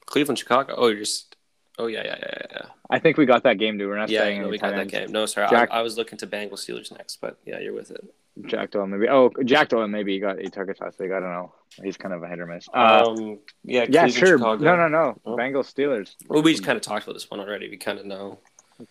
Cleveland, 0.05 0.39
Chicago. 0.39 0.75
Oh, 0.77 0.87
you're 0.87 0.99
just. 0.99 1.32
Oh 1.79 1.87
yeah, 1.87 2.03
yeah, 2.05 2.17
yeah, 2.19 2.37
yeah. 2.51 2.65
I 2.89 2.99
think 2.99 3.17
we 3.17 3.25
got 3.25 3.43
that 3.43 3.57
game, 3.57 3.77
dude. 3.77 3.89
We're 3.89 3.97
not 3.97 4.09
Yeah, 4.09 4.19
saying 4.19 4.37
no, 4.39 4.43
any 4.43 4.51
we 4.51 4.57
got 4.59 4.69
tight 4.71 4.77
that 4.77 4.87
game. 4.89 5.11
No, 5.11 5.25
sorry, 5.25 5.47
Jack- 5.49 5.71
I, 5.71 5.79
I 5.79 5.81
was 5.81 5.97
looking 5.97 6.17
to 6.19 6.27
Bengals 6.27 6.59
Steelers 6.69 6.91
next, 6.95 7.19
but 7.21 7.37
yeah, 7.45 7.59
you're 7.59 7.73
with 7.73 7.89
it. 7.91 8.03
Jack 8.45 8.71
Doyle, 8.71 8.87
maybe. 8.87 9.07
Oh, 9.09 9.31
Jack 9.45 9.69
Doyle, 9.69 9.87
maybe 9.87 10.13
he 10.13 10.19
got 10.19 10.39
eight 10.39 10.53
targets 10.53 10.81
last 10.81 10.99
week. 10.99 11.11
I 11.11 11.19
don't 11.19 11.29
know. 11.31 11.53
He's 11.83 11.97
kind 11.97 12.13
of 12.13 12.23
a 12.23 12.27
hit 12.27 12.39
or 12.39 12.47
miss. 12.47 12.67
Uh, 12.73 13.05
um, 13.07 13.39
yeah, 13.63 13.85
yeah, 13.89 14.01
Cleveland, 14.03 14.13
sure. 14.13 14.37
Chicago. 14.39 14.63
No, 14.63 14.75
no, 14.75 14.87
no. 14.87 15.21
Oh. 15.25 15.35
Bengals, 15.35 15.71
Steelers. 15.73 16.15
Well, 16.27 16.41
we 16.41 16.51
just 16.51 16.63
kind 16.63 16.75
of 16.75 16.81
talked 16.81 17.03
about 17.05 17.13
this 17.13 17.29
one 17.29 17.39
already. 17.39 17.69
We 17.69 17.77
kind 17.77 17.99
of 17.99 18.05
know. 18.05 18.39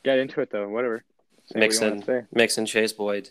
Get 0.05 0.19
into 0.19 0.41
it 0.41 0.51
though. 0.51 0.69
Whatever. 0.69 1.05
Say 1.47 1.55
what 1.55 1.61
Mixon, 1.61 2.05
wanna. 2.07 2.29
Mixon, 2.33 2.67
Chase 2.67 2.93
Boyd. 2.93 3.31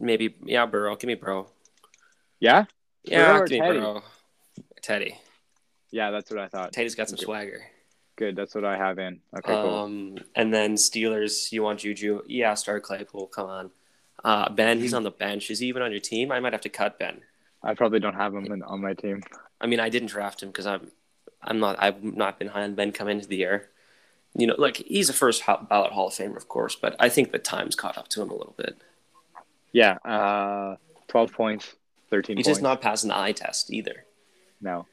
Maybe, 0.00 0.36
yeah, 0.44 0.64
Burrow. 0.66 0.96
Give 0.96 1.08
me 1.08 1.14
Burrow. 1.14 1.48
Yeah. 2.40 2.64
Yeah, 3.04 3.32
Burrow 3.32 3.46
give 3.46 3.60
me 3.60 3.66
Teddy? 3.66 3.78
Burrow. 3.80 4.02
Teddy. 4.80 5.18
Yeah, 5.90 6.10
that's 6.10 6.30
what 6.30 6.38
I 6.40 6.48
thought. 6.48 6.72
Teddy's 6.72 6.94
got 6.94 7.08
some 7.08 7.16
Okay. 7.16 7.24
swagger. 7.24 7.62
Good. 8.18 8.34
That's 8.34 8.52
what 8.56 8.64
I 8.64 8.76
have 8.76 8.98
in. 8.98 9.20
Okay, 9.36 9.52
cool. 9.52 9.74
Um, 9.76 10.18
and 10.34 10.52
then 10.52 10.74
Steelers, 10.74 11.52
you 11.52 11.62
want 11.62 11.78
Juju? 11.78 12.22
Yeah, 12.26 12.54
start 12.54 12.82
Claypool. 12.82 13.28
Come 13.28 13.48
on. 13.48 13.70
Uh, 14.24 14.50
Ben, 14.50 14.80
he's 14.80 14.92
on 14.92 15.04
the 15.04 15.12
bench. 15.12 15.52
Is 15.52 15.60
he 15.60 15.68
even 15.68 15.82
on 15.82 15.92
your 15.92 16.00
team? 16.00 16.32
I 16.32 16.40
might 16.40 16.52
have 16.52 16.62
to 16.62 16.68
cut 16.68 16.98
Ben. 16.98 17.20
I 17.62 17.74
probably 17.74 18.00
don't 18.00 18.14
have 18.14 18.34
him 18.34 18.46
in, 18.52 18.64
on 18.64 18.80
my 18.80 18.94
team. 18.94 19.22
I 19.60 19.68
mean, 19.68 19.78
I 19.78 19.88
didn't 19.88 20.08
draft 20.08 20.42
him 20.42 20.48
because 20.48 20.66
I'm, 20.66 20.90
I'm 21.42 21.60
not. 21.60 21.76
I've 21.80 22.02
not 22.02 22.40
been 22.40 22.48
high 22.48 22.64
on 22.64 22.74
Ben 22.74 22.90
coming 22.90 23.18
into 23.18 23.28
the 23.28 23.36
year. 23.36 23.70
You 24.36 24.48
know, 24.48 24.56
like 24.58 24.78
he's 24.78 25.08
a 25.08 25.12
first 25.12 25.44
ballot 25.46 25.92
Hall 25.92 26.08
of 26.08 26.14
Famer, 26.14 26.36
of 26.36 26.48
course, 26.48 26.74
but 26.74 26.96
I 26.98 27.08
think 27.08 27.30
the 27.30 27.38
time's 27.38 27.76
caught 27.76 27.96
up 27.96 28.08
to 28.08 28.22
him 28.22 28.30
a 28.30 28.34
little 28.34 28.54
bit. 28.56 28.76
Yeah. 29.70 29.92
Uh, 30.04 30.76
twelve 31.06 31.32
points, 31.32 31.72
thirteen 32.10 32.36
He's 32.36 32.46
points. 32.46 32.58
just 32.58 32.62
not 32.62 32.80
passing 32.80 33.08
the 33.08 33.16
eye 33.16 33.32
test 33.32 33.72
either, 33.72 34.04
No. 34.60 34.86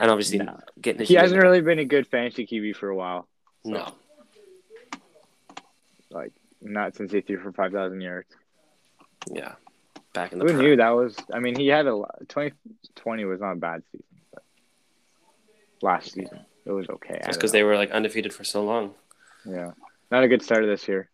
And 0.00 0.10
obviously 0.10 0.38
No. 0.38 0.58
getting. 0.80 1.06
He 1.06 1.14
hasn't 1.14 1.42
really 1.42 1.60
been 1.60 1.78
a 1.78 1.84
good 1.84 2.06
fantasy 2.06 2.46
QB 2.46 2.76
for 2.76 2.88
a 2.88 2.96
while. 2.96 3.26
No. 3.64 3.94
Like 6.10 6.32
not 6.60 6.96
since 6.96 7.12
he 7.12 7.20
threw 7.20 7.38
for 7.40 7.52
five 7.52 7.72
thousand 7.72 8.00
yards. 8.00 8.28
Yeah. 9.32 9.54
Back 10.12 10.32
in 10.32 10.38
the. 10.38 10.44
Who 10.44 10.52
prime. 10.52 10.62
knew 10.64 10.76
that 10.76 10.90
was? 10.90 11.16
I 11.32 11.38
mean, 11.40 11.56
he 11.56 11.66
had 11.68 11.86
a 11.86 11.94
lo- 11.94 12.08
2020 12.28 13.24
was 13.24 13.40
not 13.40 13.52
a 13.52 13.56
bad 13.56 13.82
season, 13.90 14.06
but 14.32 14.42
last 15.82 16.12
season 16.12 16.40
it 16.64 16.70
was 16.72 16.88
okay. 16.88 17.20
Just 17.26 17.38
because 17.38 17.52
they 17.52 17.62
were 17.64 17.74
like 17.76 17.90
undefeated 17.90 18.32
for 18.32 18.44
so 18.44 18.64
long. 18.64 18.94
yeah, 19.44 19.72
not 20.10 20.22
a 20.24 20.28
good 20.28 20.42
start 20.42 20.62
of 20.62 20.68
this 20.70 20.86
year. 20.86 21.08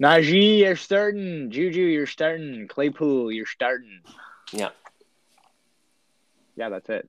Najee, 0.00 0.60
you're 0.60 0.76
starting. 0.76 1.50
Juju, 1.50 1.80
you're 1.82 2.06
starting. 2.06 2.68
Claypool, 2.68 3.32
you're 3.32 3.46
starting. 3.46 4.00
Yeah. 4.52 4.70
Yeah, 6.60 6.68
that's 6.68 6.90
it. 6.90 7.08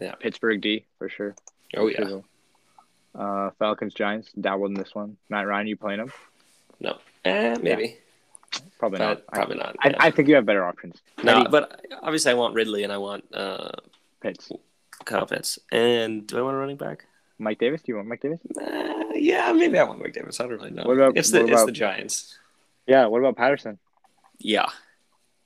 Yeah. 0.00 0.14
Pittsburgh 0.14 0.60
D 0.60 0.84
for 0.98 1.08
sure. 1.08 1.34
Oh 1.76 1.88
yeah. 1.88 2.20
Uh, 3.14 3.50
Falcons, 3.58 3.94
Giants. 3.94 4.30
Dabbled 4.40 4.70
in 4.70 4.74
this 4.74 4.94
one. 4.94 5.16
Matt 5.28 5.48
Ryan, 5.48 5.66
you 5.66 5.76
playing 5.76 5.98
him? 6.00 6.12
No. 6.78 6.98
Eh, 7.24 7.56
maybe. 7.60 7.96
Probably 8.78 8.98
But 8.98 9.04
not. 9.04 9.22
I- 9.28 9.34
probably 9.36 9.56
not. 9.56 9.74
I, 9.80 9.88
yeah. 9.88 9.96
I 9.98 10.10
think 10.12 10.28
you 10.28 10.36
have 10.36 10.46
better 10.46 10.64
options. 10.64 11.02
no, 11.24 11.38
Maybe 11.38 11.50
but 11.50 11.84
obviously 12.00 12.30
I 12.30 12.34
want 12.34 12.54
Ridley 12.54 12.84
and 12.84 12.92
I 12.92 12.98
want 12.98 13.24
uh, 13.34 13.70
Pitts. 14.20 14.52
Kyle 15.04 15.26
Pitts. 15.26 15.58
And 15.72 16.26
do 16.28 16.38
I 16.38 16.42
want 16.42 16.54
a 16.54 16.58
running 16.58 16.76
back? 16.76 17.04
Mike 17.40 17.58
Davis. 17.58 17.82
Do 17.82 17.90
you 17.90 17.96
want 17.96 18.06
Mike 18.06 18.20
Davis? 18.20 18.38
Uh, 18.56 19.02
yeah, 19.14 19.52
maybe 19.52 19.78
I 19.80 19.82
want 19.82 19.98
Mike 20.00 20.12
Davis. 20.14 20.38
I 20.38 20.44
don't 20.44 20.52
really 20.52 20.70
know. 20.70 20.84
What 20.84 20.96
about- 20.96 21.16
it's 21.16 21.30
the 21.32 21.40
what 21.40 21.50
it's 21.50 21.60
about- 21.60 21.66
the 21.66 21.72
Giants. 21.72 22.38
Yeah. 22.86 23.06
What 23.06 23.18
about 23.18 23.36
Patterson? 23.36 23.78
Yeah, 24.38 24.66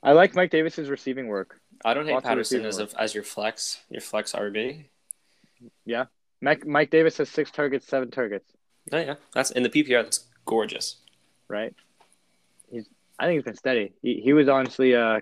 I 0.02 0.12
like 0.12 0.34
Mike 0.34 0.50
Davis's 0.50 0.88
receiving 0.90 1.26
work. 1.28 1.58
I 1.84 1.94
don't 1.94 2.06
hate 2.06 2.22
Patterson 2.22 2.64
as 2.64 2.78
a, 2.78 2.88
as 2.98 3.14
your 3.14 3.24
flex, 3.24 3.80
your 3.90 4.00
flex 4.00 4.32
RB. 4.32 4.84
Yeah. 5.84 6.06
Mike 6.40 6.66
Mike 6.66 6.90
Davis 6.90 7.16
has 7.18 7.28
six 7.28 7.50
targets, 7.50 7.86
seven 7.86 8.10
targets. 8.10 8.50
Oh 8.92 8.98
yeah, 8.98 9.14
that's 9.32 9.50
in 9.52 9.62
the 9.62 9.70
PPR. 9.70 10.02
That's 10.04 10.24
gorgeous. 10.44 10.96
Right. 11.48 11.74
He's. 12.70 12.86
I 13.18 13.26
think 13.26 13.38
he's 13.38 13.44
been 13.44 13.56
steady. 13.56 13.92
He 14.02 14.20
he 14.20 14.32
was 14.32 14.48
honestly. 14.48 14.94
Uh, 14.94 15.18
I 15.18 15.20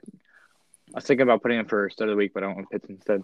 was 0.98 1.04
thinking 1.04 1.22
about 1.22 1.42
putting 1.42 1.58
him 1.58 1.66
for 1.66 1.88
start 1.90 2.10
of 2.10 2.14
the 2.14 2.18
week, 2.18 2.32
but 2.34 2.42
I 2.42 2.46
went 2.48 2.58
with 2.58 2.70
Pitts 2.70 2.88
instead. 2.90 3.22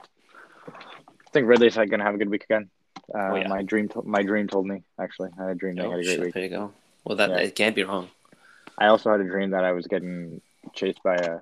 I 0.68 1.30
think 1.32 1.46
Ridley's 1.46 1.76
like, 1.76 1.90
gonna 1.90 2.04
have 2.04 2.14
a 2.14 2.18
good 2.18 2.30
week 2.30 2.44
again. 2.44 2.70
Uh, 3.14 3.18
Oh, 3.32 3.34
yeah. 3.36 3.48
My 3.48 3.62
dream. 3.62 3.88
To- 3.90 4.02
my 4.02 4.22
dream 4.22 4.48
told 4.48 4.66
me 4.66 4.82
actually. 5.00 5.30
I 5.38 5.42
had 5.42 5.50
a 5.52 5.54
dream 5.56 5.76
that 5.76 5.82
I 5.84 5.86
Oh, 5.86 5.90
had 5.90 6.00
a 6.00 6.02
great 6.04 6.14
shit, 6.14 6.20
week. 6.24 6.34
there 6.34 6.42
you 6.44 6.48
go. 6.50 6.72
Well, 7.04 7.16
that 7.16 7.30
Yeah. 7.30 7.38
it 7.38 7.54
can't 7.54 7.74
be 7.74 7.82
wrong. 7.84 8.08
I 8.78 8.86
also 8.86 9.10
had 9.10 9.20
a 9.20 9.24
dream 9.24 9.50
that 9.50 9.64
I 9.64 9.72
was 9.72 9.86
getting 9.88 10.40
chased 10.74 11.02
by 11.02 11.16
a 11.16 11.40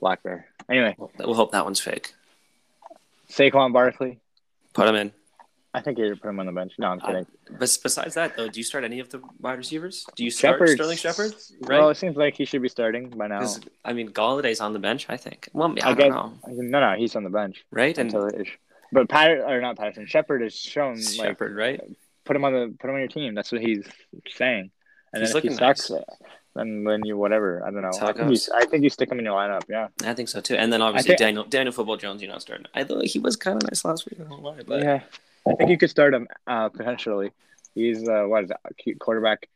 black 0.00 0.22
bear. 0.22 0.48
Anyway, 0.70 0.96
We'll, 1.18 1.34
hope 1.34 1.52
that 1.52 1.64
one's 1.64 1.80
fake. 1.80 2.12
Saquon 3.30 3.72
Barkley. 3.72 4.18
Put 4.74 4.88
him 4.88 4.94
in. 4.96 5.12
I 5.74 5.80
think 5.80 5.98
you 5.98 6.08
should 6.08 6.20
put 6.20 6.28
him 6.28 6.40
on 6.40 6.46
the 6.46 6.52
bench. 6.52 6.72
No, 6.78 6.88
I'm 6.88 7.00
Uh, 7.02 7.06
kidding. 7.06 7.26
But 7.50 7.78
besides 7.82 8.14
that, 8.14 8.36
though, 8.36 8.48
do 8.48 8.58
you 8.58 8.64
start 8.64 8.84
any 8.84 9.00
of 9.00 9.10
the 9.10 9.20
wide 9.40 9.58
receivers? 9.58 10.04
Do 10.16 10.24
you 10.24 10.30
start 10.30 10.54
Shepard. 10.56 10.70
Sterling 10.70 10.96
Shepard? 10.96 11.34
Right? 11.62 11.78
Well, 11.78 11.90
it 11.90 11.96
seems 11.96 12.16
like 12.16 12.34
he 12.36 12.44
should 12.44 12.62
be 12.62 12.68
starting 12.68 13.10
by 13.10 13.28
now. 13.28 13.46
I 13.84 13.92
mean, 13.92 14.10
Golladay's 14.10 14.60
on 14.60 14.72
the 14.72 14.78
bench. 14.78 15.06
I 15.08 15.16
think. 15.16 15.48
Well, 15.52 15.74
I, 15.82 15.90
I 15.90 15.94
don't 15.94 15.98
guess- 15.98 16.10
know. 16.10 16.32
No, 16.46 16.80
no, 16.80 16.96
he's 16.98 17.14
on 17.16 17.24
the 17.24 17.30
bench 17.30 17.64
Right? 17.70 17.96
And 17.96 18.12
until 18.12 18.26
it 18.28 18.40
is. 18.40 18.48
But 18.92 19.08
Pat 19.10 19.30
or 19.30 19.60
not 19.60 19.76
Patterson, 19.76 20.06
Shepard 20.06 20.40
has 20.42 20.54
shown 20.56 20.94
like 20.94 21.04
Shepard, 21.04 21.54
right? 21.56 21.80
put 22.24 22.34
him 22.36 22.44
on 22.44 22.52
the 22.54 22.74
put 22.78 22.88
him 22.88 22.94
on 22.94 23.00
your 23.00 23.08
team. 23.08 23.34
That's 23.34 23.52
what 23.52 23.60
he's 23.60 23.86
saying. 24.34 24.70
And 25.12 25.22
He's 25.22 25.32
then 25.32 25.38
if 25.38 25.42
he 25.42 25.48
looking 25.50 25.58
sucks, 25.58 25.90
nice. 25.90 26.02
Then 26.54 26.84
then 26.84 27.04
you 27.04 27.16
whatever. 27.16 27.62
I 27.64 27.70
don't 27.70 27.82
know. 27.82 27.90
I 28.00 28.12
think, 28.12 28.30
you. 28.30 28.38
I 28.54 28.64
think 28.66 28.82
you 28.84 28.90
stick 28.90 29.10
him 29.10 29.18
in 29.18 29.24
your 29.24 29.34
lineup. 29.34 29.62
Yeah. 29.68 29.88
I 30.04 30.14
think 30.14 30.28
so 30.28 30.40
too. 30.40 30.54
And 30.56 30.72
then 30.72 30.82
obviously 30.82 31.08
think- 31.10 31.18
Daniel 31.20 31.44
Daniel 31.44 31.72
Football 31.72 31.96
Jones, 31.96 32.22
you're 32.22 32.30
not 32.30 32.42
starting. 32.42 32.66
I 32.74 32.84
thought 32.84 33.04
he 33.04 33.18
was 33.18 33.36
kind 33.36 33.56
of 33.62 33.68
nice 33.70 33.84
last 33.84 34.08
week. 34.10 34.18
I 34.20 34.24
don't 34.28 34.42
lie, 34.42 34.62
but 34.66 34.82
yeah. 34.82 35.00
I 35.48 35.54
think 35.54 35.70
you 35.70 35.78
could 35.78 35.90
start 35.90 36.12
him 36.14 36.26
uh, 36.46 36.68
potentially. 36.68 37.30
He's 37.74 38.06
uh, 38.08 38.24
what 38.24 38.44
is 38.44 38.48
that? 38.50 38.60
Quarterback 38.98 39.48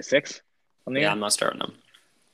six 0.00 0.40
on 0.86 0.94
the 0.94 1.00
Yeah, 1.00 1.06
year? 1.06 1.12
I'm 1.12 1.20
not 1.20 1.32
starting 1.32 1.60
him. 1.60 1.72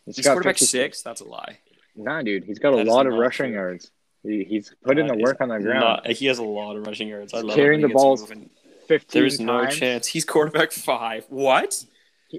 He's 0.05 0.17
He's 0.17 0.27
quarterback 0.27 0.55
50 0.55 0.67
six. 0.67 1.03
That's 1.03 1.21
a 1.21 1.25
lie. 1.25 1.59
Nah, 1.97 2.23
dude, 2.23 2.45
he's 2.45 2.59
got 2.59 2.73
a 2.75 2.83
lot 2.83 3.07
of 3.07 3.15
rushing 3.15 3.47
true. 3.47 3.55
yards. 3.55 3.91
He, 4.23 4.45
he's 4.45 4.75
put 4.85 4.99
in 4.99 5.11
Uh, 5.11 5.15
the 5.15 5.23
work 5.23 5.41
on 5.41 5.49
the 5.49 5.59
ground. 5.59 5.81
not- 5.81 6.07
he 6.07 6.27
has 6.27 6.39
a 6.39 6.43
lot 6.45 6.77
of 6.77 6.87
rushing 6.87 7.09
yards. 7.09 7.33
I 7.35 7.41
love 7.41 7.57
carrying 7.57 7.81
the 7.81 7.89
he 7.89 7.93
gets 7.93 8.03
balls 8.03 8.21
moving. 8.23 8.51
Fifteen 8.87 9.23
There's 9.23 9.41
no 9.41 9.67
chance. 9.67 10.07
He's 10.07 10.25
quarterback 10.25 10.73
five. 10.73 11.25
What? 11.29 11.85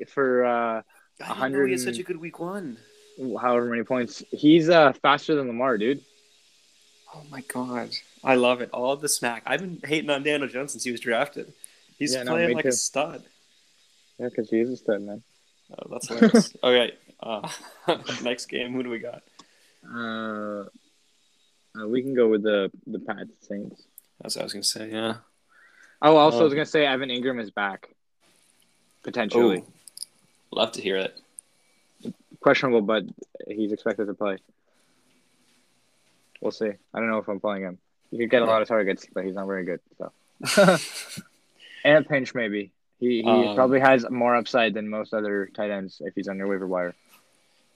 for 0.09 0.45
uh, 0.45 0.82
I 1.20 1.26
didn't 1.26 1.30
know 1.30 1.41
100 1.59 1.65
he 1.68 1.72
had 1.74 1.82
such 1.82 1.99
a 1.99 2.03
good 2.03 2.18
week 2.18 2.39
one. 2.39 2.78
however 3.41 3.65
many 3.65 3.84
points. 3.84 4.24
He's 4.32 4.70
uh 4.70 4.93
faster 4.93 5.36
than 5.36 5.47
Lamar, 5.47 5.78
dude. 5.78 6.01
Oh 7.15 7.24
my 7.32 7.41
god. 7.41 7.89
I 8.24 8.36
love 8.36 8.61
it. 8.61 8.70
All 8.72 8.95
the 8.95 9.09
smack. 9.09 9.43
I've 9.45 9.61
been 9.61 9.80
hating 9.84 10.09
on 10.09 10.24
Daniel 10.24 10.49
Jones 10.49 10.72
since 10.72 10.84
he 10.84 10.91
was 10.91 10.99
drafted. 10.99 11.51
He's 11.97 12.13
Yeah, 12.13 12.24
playing 12.24 12.49
me 12.49 12.55
like 12.55 12.63
too. 12.63 12.70
a 12.70 12.74
stud. 12.74 13.24
Yeah, 14.20 14.30
because 14.30 14.49
he 14.49 14.59
is 14.59 14.70
a 14.70 14.78
stud, 14.78 15.01
man. 15.01 15.24
Oh, 15.72 15.88
that's 15.89 16.07
hilarious. 16.07 16.53
okay. 16.63 16.93
Uh, 17.20 17.49
next 18.24 18.45
game, 18.47 18.74
who 18.74 18.84
do 18.84 18.89
we 18.89 18.99
got? 18.99 19.24
Uh, 19.89 20.65
uh, 21.80 21.88
we 21.88 22.01
can 22.01 22.13
go 22.13 22.28
with 22.28 22.43
the 22.43 22.70
the 22.86 22.99
Pats 22.99 23.32
Saints. 23.47 23.82
That's 24.22 24.36
what 24.36 24.41
I 24.41 24.45
was 24.45 24.53
gonna 24.53 24.63
say. 24.63 24.89
Yeah. 24.91 25.15
Oh, 26.01 26.18
also, 26.18 26.41
I 26.41 26.43
was 26.43 26.53
Um, 26.53 26.57
gonna 26.57 26.65
say 26.65 26.86
Evan 26.86 27.09
Engram 27.09 27.41
is 27.41 27.49
back, 27.51 27.89
potentially 29.03 29.63
Oh, 29.65 29.74
love 30.51 30.71
to 30.73 30.81
hear 30.81 30.97
it. 30.97 31.19
questionable, 32.39 32.81
but 32.81 33.03
he's 33.47 33.71
expected 33.71 34.05
to 34.07 34.13
play. 34.13 34.37
We'll 36.41 36.51
see. 36.51 36.67
I 36.93 36.99
don't 36.99 37.09
know 37.09 37.17
if 37.17 37.27
I'm 37.27 37.39
playing 37.39 37.63
him. 37.63 37.77
He 38.11 38.17
could 38.17 38.29
get 38.29 38.41
a 38.41 38.45
lot 38.45 38.61
of 38.61 38.67
targets, 38.67 39.05
but 39.13 39.25
he's 39.25 39.35
not 39.35 39.47
very 39.47 39.65
good. 39.65 39.79
So, 39.97 40.77
and 41.83 42.05
a 42.05 42.07
pinch 42.07 42.33
maybe. 42.35 42.71
He 42.99 43.21
he 43.21 43.27
Um, 43.29 43.55
probably 43.55 43.79
has 43.79 44.09
more 44.09 44.35
upside 44.35 44.73
than 44.73 44.87
most 44.89 45.13
other 45.13 45.49
tight 45.53 45.71
ends 45.71 46.01
if 46.03 46.15
he's 46.15 46.27
on 46.27 46.37
your 46.37 46.47
waiver 46.47 46.67
wire. 46.67 46.95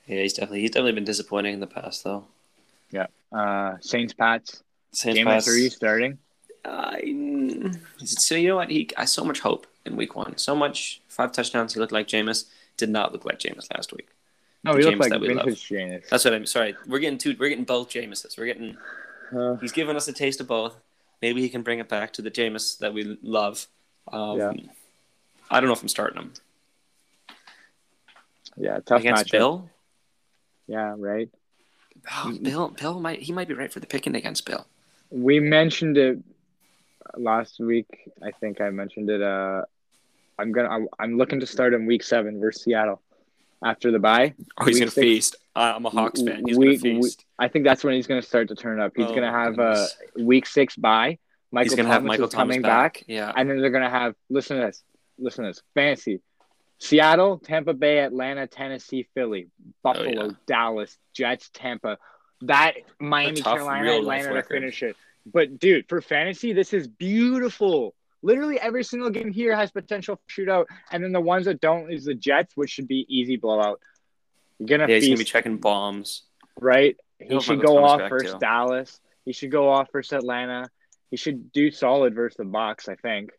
Yeah, 0.08 0.22
he's 0.22 0.34
definitely 0.34 0.62
he's 0.62 0.72
definitely 0.72 0.94
been 0.94 1.04
disappointing 1.04 1.54
in 1.54 1.60
the 1.60 1.68
past 1.68 2.04
though. 2.04 2.26
Yeah. 2.92 3.08
Uh, 3.32 3.78
Saints 3.82 4.14
Pats 4.14 4.64
Saints 4.92 5.18
game 5.18 5.26
pass. 5.28 5.46
of 5.48 5.54
three 5.54 5.70
starting. 5.70 6.18
I, 6.64 7.00
so 7.98 8.36
you 8.36 8.50
know 8.50 8.56
what? 8.58 8.70
He 8.70 8.90
I 8.96 9.06
so 9.06 9.24
much 9.26 9.40
hope 9.40 9.66
in 9.86 9.96
week 9.96 10.16
one. 10.16 10.38
So 10.38 10.56
much 10.56 11.02
five 11.08 11.32
touchdowns. 11.32 11.74
He 11.74 11.80
looked 11.80 11.92
like 11.92 12.08
Jameis. 12.08 12.46
Did 12.82 12.90
not 12.90 13.14
look 13.14 13.26
like 13.26 13.38
Jameis 13.38 13.72
last 13.72 13.94
week. 13.94 14.08
No, 14.64 14.74
The 14.74 14.80
he 14.80 14.86
looked 14.86 14.98
like 14.98 15.12
that 15.12 15.22
we 15.22 15.34
love. 15.36 15.46
vintage 15.46 15.70
Jameis. 15.70 16.10
That's 16.10 16.26
what 16.26 16.34
I'm 16.34 16.48
sorry. 16.48 16.76
We're 16.88 16.98
getting 16.98 17.20
two. 17.20 17.36
We're 17.40 17.50
getting 17.50 17.64
both 17.64 17.90
Jameses. 17.90 18.36
We're 18.40 18.48
getting. 18.48 18.76
Uh, 19.32 19.56
He's 19.58 19.72
given 19.72 19.96
us 19.96 20.08
a 20.08 20.14
taste 20.14 20.42
of 20.42 20.48
both. 20.48 20.76
Maybe 21.22 21.42
he 21.42 21.50
can 21.50 21.62
bring 21.62 21.78
it 21.78 21.88
back 21.88 22.12
to 22.14 22.24
the 22.24 22.32
Jameis 22.32 22.80
that 22.80 22.92
we 22.92 23.20
love. 23.22 23.68
Um, 24.12 24.40
Yeah. 24.40 24.54
I 25.52 25.60
don't 25.60 25.68
know 25.68 25.74
if 25.74 25.82
I'm 25.84 25.90
starting 25.90 26.20
him 26.20 26.34
yeah, 28.58 28.80
tough 28.86 29.02
against 29.02 29.26
matchup. 29.28 29.32
Bill. 29.32 29.70
Yeah, 30.68 30.96
right. 30.98 31.30
Oh, 32.12 32.36
Bill, 32.42 32.70
Bill 32.70 33.00
might 33.00 33.20
he 33.20 33.32
might 33.32 33.48
be 33.48 33.54
right 33.54 33.72
for 33.72 33.80
the 33.80 33.86
picking 33.88 34.16
against 34.16 34.46
Bill. 34.46 34.66
We 35.12 35.40
mentioned 35.40 35.98
it 35.98 36.20
last 37.16 37.60
week. 37.60 38.10
I 38.24 38.32
think 38.32 38.60
I 38.60 38.70
mentioned 38.72 39.10
it. 39.10 39.22
Uh, 39.22 39.66
I'm 40.40 40.52
gonna. 40.52 40.70
I'm, 40.70 40.88
I'm 41.00 41.18
looking 41.18 41.40
to 41.42 41.46
start 41.46 41.74
in 41.74 41.86
week 41.86 42.04
seven 42.04 42.40
versus 42.40 42.64
Seattle 42.64 43.02
after 43.64 43.92
the 43.92 44.00
bye. 44.00 44.34
Oh, 44.60 44.66
he's 44.66 44.76
Week 44.76 44.82
gonna 44.82 44.92
six- 44.92 45.04
feast. 45.06 45.36
I'm 45.56 45.86
a 45.86 45.90
Hawks 45.90 46.22
fan. 46.22 46.44
He's 46.46 46.58
Week- 46.58 46.82
gonna 46.82 47.02
feast. 47.02 47.26
I 47.38 47.48
think 47.48 47.66
that's 47.66 47.84
when 47.84 47.94
he's 47.96 48.08
gonna 48.08 48.22
start 48.22 48.48
to 48.50 48.56
turn 48.56 48.80
up. 48.80 48.94
He's 48.96 49.08
Oh, 49.08 49.14
gonna 49.16 49.32
have 49.32 49.60
a 49.60 49.88
week 50.18 50.46
six 50.46 50.76
bye. 50.76 51.18
Michael 51.52 51.64
he's 51.66 51.76
gonna 51.76 51.84
Thomas 51.90 51.94
have 51.96 52.04
Michael 52.04 52.28
is 52.28 52.34
coming 52.34 52.62
Thomas 52.64 52.70
back. 52.98 53.04
Yeah. 53.08 53.32
and 53.36 53.50
then 53.50 53.62
they're 53.62 53.70
gonna 53.72 53.90
have. 53.90 54.16
Listen 54.30 54.58
to 54.60 54.66
this. 54.68 54.84
Listen 55.20 55.44
to 55.44 55.50
this. 55.52 55.62
Fancy. 55.76 56.22
Seattle, 56.80 57.38
Tampa 57.38 57.74
Bay, 57.76 58.00
Atlanta, 58.00 58.48
Tennessee, 58.48 59.08
Philly, 59.14 59.50
Buffalo, 59.84 60.08
Oh, 60.22 60.26
yeah. 60.28 60.32
Dallas, 60.48 60.98
Jets, 61.14 61.52
Tampa. 61.54 62.00
That 62.42 62.74
Miami, 63.00 63.36
tough 63.36 63.58
Carolina, 63.58 63.92
Atlanta 64.00 64.34
to 64.34 64.42
finish 64.44 64.82
it. 64.82 64.96
But 65.32 65.60
dude, 65.60 65.88
for 65.88 66.02
fantasy, 66.02 66.54
this 66.54 66.74
is 66.74 66.88
beautiful. 66.88 67.94
Literally 68.24 68.60
every 68.60 68.84
single 68.84 69.10
game 69.10 69.32
here 69.32 69.56
has 69.56 69.72
potential 69.72 70.20
shootout, 70.30 70.66
and 70.92 71.04
then 71.04 71.12
the 71.12 71.22
ones 71.22 71.46
that 71.46 71.60
don't 71.60 71.92
is 71.92 72.06
the 72.06 72.14
Jets, 72.14 72.56
which 72.56 72.70
should 72.70 72.88
be 72.88 73.06
easy 73.10 73.36
blowout. 73.38 73.80
You're 74.60 74.68
gonna 74.68 74.88
Yeah, 74.88 74.98
he's 75.00 75.08
gonna 75.08 75.18
be 75.18 75.24
checking 75.24 75.58
bombs. 75.58 76.24
right? 76.60 76.96
He 77.20 77.28
He'll 77.28 77.42
should 77.42 77.62
go 77.62 77.84
off 77.84 78.10
versus 78.10 78.34
too. 78.34 78.40
Dallas. 78.40 79.00
He 79.26 79.34
should 79.34 79.52
go 79.52 79.70
off 79.70 79.92
versus 79.92 80.14
Atlanta. 80.14 80.70
He 81.10 81.18
should 81.18 81.52
do 81.52 81.72
solid 81.72 82.16
versus 82.16 82.38
the 82.38 82.46
box, 82.46 82.88
I 82.88 82.96
think. 82.96 83.32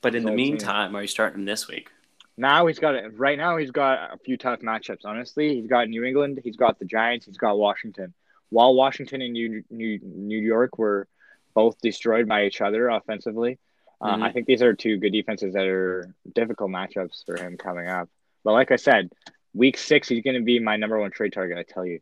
But 0.00 0.14
in 0.14 0.24
the 0.24 0.32
meantime, 0.32 0.94
are 0.94 1.02
you 1.02 1.08
starting 1.08 1.40
him 1.40 1.44
this 1.44 1.66
week? 1.68 1.90
Now 2.36 2.66
he's 2.66 2.78
got 2.78 2.94
it. 2.94 3.18
Right 3.18 3.36
now 3.36 3.56
he's 3.56 3.72
got 3.72 4.14
a 4.14 4.18
few 4.18 4.36
tough 4.36 4.60
matchups. 4.60 5.04
Honestly, 5.04 5.56
he's 5.56 5.66
got 5.66 5.88
New 5.88 6.04
England, 6.04 6.40
he's 6.44 6.56
got 6.56 6.78
the 6.78 6.84
Giants, 6.84 7.26
he's 7.26 7.36
got 7.36 7.58
Washington. 7.58 8.14
While 8.50 8.74
Washington 8.74 9.20
and 9.22 9.32
New 9.32 9.64
New, 9.70 9.98
New 10.02 10.38
York 10.38 10.78
were 10.78 11.08
both 11.54 11.80
destroyed 11.80 12.28
by 12.28 12.46
each 12.46 12.60
other 12.60 12.88
offensively, 12.88 13.58
uh, 14.00 14.16
Mhm. 14.16 14.22
I 14.22 14.32
think 14.32 14.46
these 14.46 14.62
are 14.62 14.74
two 14.74 14.96
good 14.98 15.12
defenses 15.12 15.54
that 15.54 15.66
are 15.66 16.12
difficult 16.34 16.70
matchups 16.70 17.24
for 17.26 17.36
him 17.36 17.56
coming 17.56 17.88
up. 17.88 18.08
But 18.44 18.52
like 18.52 18.70
I 18.70 18.76
said, 18.76 19.10
week 19.54 19.76
six 19.76 20.08
he's 20.08 20.22
going 20.22 20.36
to 20.36 20.42
be 20.42 20.58
my 20.60 20.76
number 20.76 20.98
one 20.98 21.10
trade 21.10 21.32
target. 21.32 21.58
I 21.58 21.62
tell 21.64 21.84
you, 21.84 22.00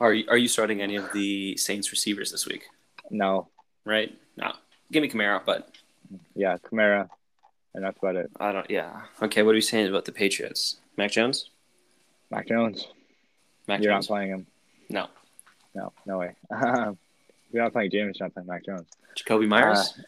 Are 0.00 0.12
you, 0.12 0.24
are 0.28 0.36
you 0.36 0.48
starting 0.48 0.80
any 0.82 0.96
of 0.96 1.12
the 1.12 1.56
Saints 1.56 1.90
receivers 1.92 2.30
this 2.32 2.46
week? 2.46 2.64
no, 3.10 3.48
Right? 3.84 4.16
No. 4.36 4.52
Give 4.90 5.02
me 5.02 5.08
Kamara, 5.10 5.44
but 5.44 5.70
yeah, 6.34 6.56
Kamara, 6.58 7.08
and 7.74 7.84
that's 7.84 7.98
about 7.98 8.16
it. 8.16 8.30
I 8.40 8.52
don't. 8.52 8.70
Yeah. 8.70 9.02
Okay. 9.22 9.42
What 9.42 9.52
are 9.52 9.56
you 9.56 9.60
saying 9.60 9.88
about 9.88 10.04
the 10.04 10.12
Patriots? 10.12 10.76
Mac 10.96 11.10
Jones? 11.10 11.50
Mac 12.30 12.46
Jones, 12.48 12.86
Mac 13.68 13.82
you're 13.82 13.92
Jones? 13.92 14.08
not 14.08 14.14
playing 14.14 14.30
him. 14.30 14.46
No. 14.88 15.08
No, 15.74 15.92
no 16.06 16.18
way. 16.18 16.34
you're 17.52 17.62
not 17.62 17.72
playing 17.72 17.90
James. 17.90 18.16
You're 18.18 18.26
not 18.28 18.34
playing 18.34 18.46
Mac 18.46 18.64
Jones. 18.64 18.88
Jakobi 19.16 19.46
Meyers? 19.48 19.98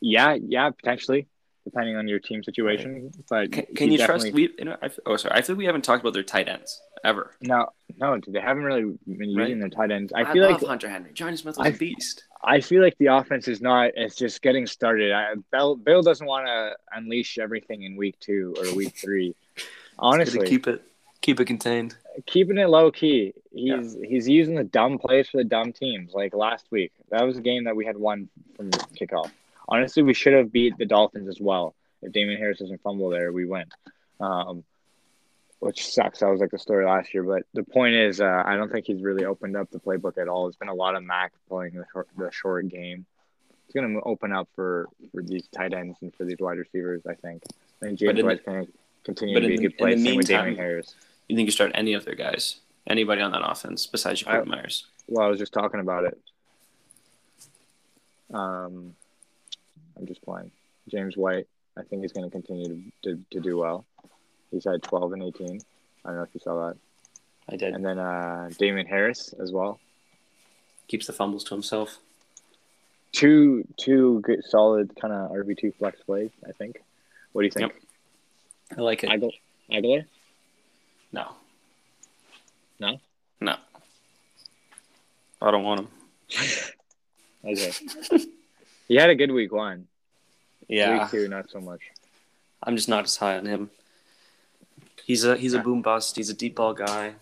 Yeah, 0.00 0.34
yeah, 0.34 0.70
potentially, 0.70 1.26
depending 1.64 1.96
on 1.96 2.08
your 2.08 2.18
team 2.18 2.42
situation. 2.42 3.12
But 3.28 3.52
can, 3.52 3.66
can 3.76 3.92
you 3.92 3.98
trust? 3.98 4.32
We. 4.32 4.50
You 4.58 4.64
know, 4.66 4.76
I, 4.82 4.90
oh, 5.06 5.16
sorry. 5.16 5.34
I 5.36 5.42
feel 5.42 5.56
we 5.56 5.64
haven't 5.66 5.82
talked 5.84 6.00
about 6.02 6.12
their 6.14 6.22
tight 6.22 6.48
ends 6.48 6.80
ever. 7.04 7.34
No, 7.40 7.68
no, 7.98 8.18
they 8.26 8.40
haven't 8.40 8.64
really 8.64 8.82
been 9.06 9.30
using 9.30 9.36
Right. 9.36 9.58
their 9.60 9.68
tight 9.68 9.90
ends. 9.90 10.12
I 10.14 10.22
I, 10.22 10.32
feel 10.32 10.42
love 10.42 10.60
like 10.62 10.68
Hunter 10.68 10.88
Henry. 10.88 11.10
Jonnu 11.12 11.38
Smith 11.38 11.56
was 11.58 11.66
I- 11.66 11.70
a 11.70 11.76
beast. 11.76 12.24
I 12.44 12.60
feel 12.60 12.82
like 12.82 12.98
the 12.98 13.06
offense 13.06 13.46
is 13.46 13.60
not. 13.60 13.92
It's 13.94 14.16
just 14.16 14.42
getting 14.42 14.66
started. 14.66 15.12
I, 15.12 15.34
Bill, 15.52 15.76
Bill 15.76 16.02
doesn't 16.02 16.26
want 16.26 16.46
to 16.48 16.74
unleash 16.92 17.38
everything 17.38 17.84
in 17.84 17.94
week 17.94 18.18
two 18.18 18.54
or 18.58 18.74
week 18.74 18.96
three. 18.96 19.36
Honestly, 19.98 20.44
keep 20.48 20.66
it 20.66 20.82
keep 21.20 21.38
it 21.38 21.44
contained. 21.44 21.94
keeping 22.26 22.58
it 22.58 22.68
low 22.68 22.90
key. 22.90 23.32
He's 23.52 23.96
he's 24.02 24.28
using 24.28 24.56
the 24.56 24.64
dumb 24.64 24.98
plays 24.98 25.28
for 25.28 25.36
the 25.36 25.44
dumb 25.44 25.72
teams. 25.72 26.14
Like 26.14 26.34
last 26.34 26.66
week, 26.72 26.90
that 27.10 27.22
was 27.24 27.36
a 27.38 27.40
game 27.40 27.62
that 27.64 27.76
we 27.76 27.84
had 27.86 27.96
won 27.96 28.28
from 28.56 28.70
kickoff. 28.70 29.30
Honestly, 29.68 30.02
we 30.02 30.14
should 30.14 30.32
have 30.32 30.52
beat 30.52 30.76
the 30.76 30.86
Dolphins 30.86 31.28
as 31.28 31.40
well. 31.40 31.74
If 32.02 32.12
Damien 32.12 32.38
Harris 32.38 32.58
doesn't 32.58 32.82
fumble 32.82 33.10
there, 33.10 33.32
we 33.32 33.44
win. 33.44 33.66
Um, 34.20 34.64
which 35.60 35.86
sucks. 35.86 36.18
That 36.18 36.28
was 36.28 36.40
like 36.40 36.50
the 36.50 36.58
story 36.58 36.84
last 36.84 37.14
year. 37.14 37.22
But 37.22 37.44
the 37.54 37.62
point 37.62 37.94
is, 37.94 38.20
uh, 38.20 38.42
I 38.44 38.56
don't 38.56 38.70
think 38.70 38.86
he's 38.86 39.00
really 39.00 39.24
opened 39.24 39.56
up 39.56 39.70
the 39.70 39.78
playbook 39.78 40.18
at 40.18 40.26
all. 40.26 40.48
It's 40.48 40.56
been 40.56 40.68
a 40.68 40.74
lot 40.74 40.96
of 40.96 41.04
Mac 41.04 41.32
playing 41.48 41.74
the 41.74 41.84
short, 41.92 42.08
the 42.18 42.30
short 42.32 42.68
game. 42.68 43.06
It's 43.66 43.74
going 43.74 43.94
to 43.94 44.00
open 44.02 44.32
up 44.32 44.48
for, 44.56 44.88
for 45.12 45.22
these 45.22 45.46
tight 45.54 45.72
ends 45.72 45.98
and 46.02 46.12
for 46.16 46.24
these 46.24 46.38
wide 46.40 46.58
receivers. 46.58 47.02
I 47.08 47.14
think. 47.14 47.44
I 47.80 47.86
think 47.86 48.00
But 48.00 48.16
James 48.16 48.22
White's 48.24 48.44
going 48.44 48.66
to 48.66 48.72
continue 49.04 49.40
to 49.40 49.46
be 49.46 49.54
a 49.54 49.58
good 49.58 49.78
play. 49.78 49.96
Same 49.96 50.16
with 50.16 50.26
Damien 50.26 50.56
Harris. 50.56 50.96
You 51.28 51.36
think 51.36 51.46
you 51.46 51.52
start 51.52 51.70
any 51.74 51.94
of 51.94 52.04
their 52.04 52.16
guys? 52.16 52.56
Anybody 52.86 53.22
on 53.22 53.30
that 53.30 53.48
offense 53.48 53.86
besides 53.86 54.24
Jakobi 54.24 54.42
I- 54.42 54.44
Meyers? 54.44 54.86
Well, 55.06 55.24
I 55.24 55.30
was 55.30 55.38
just 55.38 55.52
talking 55.52 55.80
about 55.80 56.04
it. 56.04 56.18
Um, 58.32 58.94
I'm 59.96 60.06
just 60.06 60.22
playing. 60.22 60.50
James 60.88 61.16
White, 61.16 61.46
I 61.76 61.82
think 61.82 62.02
he's 62.02 62.12
going 62.12 62.28
to 62.28 62.30
continue 62.30 62.68
to, 63.02 63.14
to, 63.14 63.24
to 63.32 63.40
do 63.40 63.58
well. 63.58 63.84
He's 64.50 64.64
had 64.64 64.82
12 64.82 65.12
and 65.12 65.22
18. 65.22 65.60
I 66.04 66.08
don't 66.08 66.16
know 66.16 66.22
if 66.22 66.34
you 66.34 66.40
saw 66.40 66.68
that. 66.68 66.76
I 67.48 67.56
did. 67.56 67.74
And 67.74 67.84
then 67.84 67.98
uh, 67.98 68.50
Damien 68.58 68.86
Harris 68.86 69.34
as 69.40 69.52
well. 69.52 69.78
Keeps 70.88 71.06
the 71.06 71.12
fumbles 71.12 71.44
to 71.44 71.54
himself. 71.54 71.98
Two 73.12 73.66
two 73.78 74.20
good 74.20 74.42
solid 74.42 74.98
kind 74.98 75.12
of 75.12 75.30
RB 75.32 75.58
two 75.58 75.72
flex 75.78 76.00
plays. 76.02 76.30
I 76.48 76.52
think. 76.52 76.82
What 77.32 77.42
do 77.42 77.46
you 77.46 77.50
think? 77.50 77.72
I 78.76 78.80
like 78.80 79.04
it. 79.04 79.10
Agholor? 79.10 79.32
Agholor? 79.70 80.04
no. 81.12 81.28
No? 82.80 82.98
No. 83.40 83.56
I 85.40 85.50
don't 85.50 85.64
want 85.64 85.80
him. 85.80 85.88
Okay. 87.44 87.72
he 88.92 88.98
had 88.98 89.08
a 89.08 89.14
good 89.14 89.30
week 89.30 89.50
one. 89.52 89.86
Yeah. 90.68 91.00
Week 91.00 91.10
two, 91.10 91.26
not 91.26 91.50
so 91.50 91.62
much. 91.62 91.80
I'm 92.62 92.76
just 92.76 92.90
not 92.90 93.04
as 93.04 93.16
high 93.16 93.38
on 93.38 93.46
him. 93.46 93.70
He's 95.06 95.24
a 95.24 95.34
he's 95.34 95.54
a 95.54 95.60
boom 95.60 95.80
bust. 95.80 96.14
He's 96.16 96.28
a 96.28 96.34
deep 96.34 96.56
ball 96.56 96.74
guy. 96.74 97.14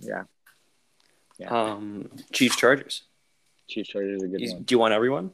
Yeah. 0.00 0.24
Yeah. 1.38 1.48
Um, 1.50 2.08
Chiefs 2.32 2.56
Chargers. 2.56 3.02
Chiefs 3.68 3.90
Chargers 3.90 4.16
is 4.16 4.22
a 4.22 4.28
good 4.28 4.42
Is- 4.42 4.54
one. 4.54 4.62
do 4.62 4.74
you 4.74 4.78
want 4.78 4.94
everyone? 4.94 5.30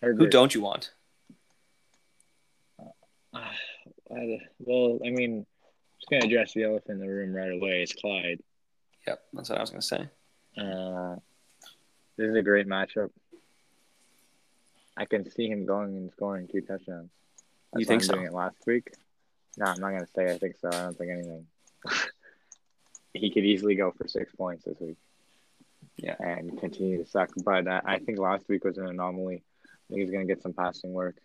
Who 0.00 0.26
don't 0.28 0.54
you 0.54 0.62
want? 0.62 0.92
Uh, 3.34 3.40
well, 4.58 4.98
I 5.06 5.10
mean, 5.10 5.44
i 5.44 6.00
just 6.00 6.10
gonna 6.10 6.24
address 6.24 6.54
the 6.54 6.64
elephant 6.64 6.98
in 7.02 7.06
the 7.06 7.12
room 7.12 7.34
right 7.34 7.52
away. 7.52 7.82
It's 7.82 7.92
Clyde. 7.92 8.40
Yep, 9.06 9.22
that's 9.34 9.50
what 9.50 9.58
I 9.58 9.60
was 9.60 9.70
gonna 9.70 9.82
say. 9.82 10.08
Uh, 10.56 11.16
this 12.16 12.30
is 12.30 12.36
a 12.36 12.42
great 12.42 12.66
matchup. 12.66 13.10
I 15.00 15.06
can 15.06 15.28
see 15.30 15.48
him 15.48 15.64
going 15.64 15.96
and 15.96 16.12
scoring 16.12 16.46
two 16.46 16.60
touchdowns. 16.60 17.10
That's 17.72 17.80
You 17.80 17.86
think 17.86 18.02
I'm 18.02 18.06
so? 18.06 18.12
Doing 18.14 18.26
it 18.26 18.34
last 18.34 18.58
week. 18.66 18.92
No, 19.56 19.64
I'm 19.64 19.80
not 19.80 19.92
gonna 19.92 20.06
say 20.14 20.30
I 20.30 20.36
think 20.36 20.56
so. 20.60 20.68
I 20.68 20.82
don't 20.82 20.98
think 20.98 21.10
anything. 21.10 21.46
he 23.14 23.30
could 23.30 23.46
easily 23.46 23.76
go 23.76 23.92
for 23.92 24.06
six 24.06 24.34
points 24.34 24.66
this 24.66 24.78
week. 24.78 24.98
Yeah. 25.96 26.16
and 26.20 26.58
continue 26.60 27.02
to 27.02 27.10
suck. 27.10 27.30
But 27.42 27.66
uh, 27.66 27.80
I 27.84 27.98
think 27.98 28.18
last 28.18 28.46
week 28.48 28.64
was 28.64 28.76
an 28.76 28.86
anomaly. 28.86 29.42
I 29.64 29.68
think 29.88 30.02
he's 30.02 30.10
gonna 30.10 30.26
get 30.26 30.42
some 30.42 30.52
passing 30.52 30.92
work. 30.92 31.16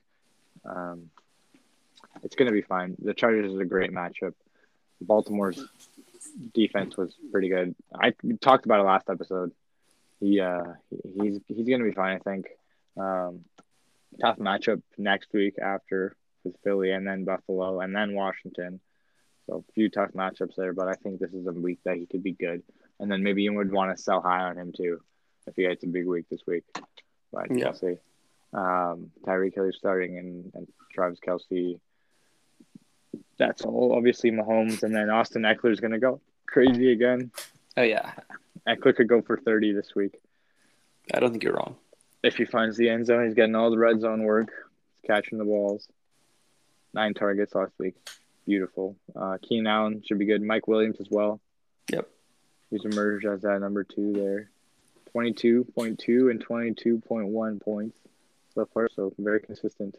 Um, 0.64 1.10
it's 2.24 2.36
gonna 2.36 2.54
be 2.54 2.62
fine. 2.62 2.96
The 2.98 3.14
Chargers 3.14 3.52
is 3.52 3.60
a 3.60 3.66
great 3.66 3.92
matchup. 3.92 4.36
Baltimore's 5.02 5.62
defense 6.54 6.96
was 6.96 7.14
pretty 7.30 7.50
good. 7.50 7.76
I 7.94 8.14
talked 8.40 8.66
about 8.66 8.80
it 8.80 8.84
last 8.84 9.10
episode. 9.10 9.52
He 10.22 10.40
uh 10.40 10.64
he's 10.90 11.42
he's 11.50 11.68
gonna 11.68 11.84
be 11.84 11.92
fine. 11.92 12.16
I 12.16 12.20
think. 12.20 12.48
Um, 12.98 13.44
tough 14.22 14.38
matchup 14.38 14.82
next 14.98 15.30
week 15.34 15.56
after 15.62 16.16
with 16.44 16.56
Philly 16.64 16.92
and 16.92 17.08
then 17.08 17.26
Buffalo 17.26 17.80
and 17.82 17.96
then 17.96 18.14
Washington. 18.16 18.80
So 19.48 19.64
a 19.68 19.72
few 19.74 19.90
tough 19.90 20.12
matchups 20.14 20.56
there, 20.56 20.74
but 20.74 20.88
I 20.88 20.94
think 20.94 21.20
this 21.20 21.34
is 21.34 21.46
a 21.48 21.52
week 21.52 21.80
that 21.86 21.98
he 21.98 22.06
could 22.06 22.24
be 22.24 22.32
good. 22.32 22.64
And 23.00 23.12
then 23.12 23.24
maybe 23.24 23.44
you 23.44 23.54
would 23.54 23.72
want 23.72 23.96
to 23.96 24.02
sell 24.02 24.22
high 24.22 24.42
on 24.44 24.58
him 24.58 24.72
too 24.76 25.02
if 25.48 25.56
he 25.56 25.64
gets 25.64 25.84
a 25.84 25.88
big 25.88 26.08
week 26.08 26.26
this 26.30 26.42
week. 26.48 26.64
But 27.32 27.52
Yeah. 27.52 27.66
we'll 27.66 27.74
see. 27.74 27.98
Um, 28.54 29.12
Tyreek 29.26 29.54
Hill 29.54 29.72
starting 29.74 30.18
and, 30.18 30.52
and 30.56 30.68
Travis 30.94 31.20
Kelce. 31.20 31.80
That's 33.38 33.64
all. 33.64 33.94
Obviously 33.94 34.32
Mahomes 34.32 34.84
and 34.84 34.96
then 34.96 35.10
Austin 35.10 35.44
Ekeler 35.44 35.72
is 35.72 35.80
gonna 35.80 36.00
go 36.00 36.22
crazy 36.48 36.92
again. 36.92 37.32
Oh 37.78 37.82
yeah, 37.82 38.14
Eckler 38.68 38.96
could 38.96 39.10
go 39.10 39.22
for 39.22 39.38
thirty 39.38 39.74
this 39.74 39.94
week. 39.96 40.16
I 41.14 41.20
don't 41.20 41.32
think 41.32 41.44
you're 41.44 41.54
wrong. 41.54 41.76
If 42.26 42.38
he 42.38 42.46
finds 42.46 42.76
the 42.76 42.90
end 42.90 43.06
zone, 43.06 43.26
he's 43.26 43.36
getting 43.36 43.56
all 43.56 43.70
the 43.70 43.78
red 43.78 44.02
zone 44.02 44.24
work. 44.24 44.50
He's 45.02 45.08
catching 45.08 45.38
the 45.38 45.46
balls. 45.46 45.88
Nine 46.94 47.14
targets 47.14 47.54
last 47.54 47.74
week. 47.78 47.96
Beautiful. 48.48 48.96
Uh, 49.16 49.38
Keenan 49.42 49.68
Allen 49.68 50.04
should 50.06 50.18
be 50.18 50.26
good. 50.26 50.42
Mike 50.42 50.68
Williams 50.68 50.98
as 51.00 51.08
well. 51.10 51.40
Yep. 51.92 52.08
He's 52.72 52.84
emerged 52.86 53.26
as 53.28 53.42
that 53.42 53.60
number 53.60 53.84
two 53.84 54.14
there. 54.14 54.50
22.2 55.16 56.32
and 56.32 56.46
22.1 56.46 57.62
points 57.62 57.98
so 58.54 58.66
far, 58.74 58.90
so 58.96 59.14
very 59.20 59.40
consistent 59.40 59.96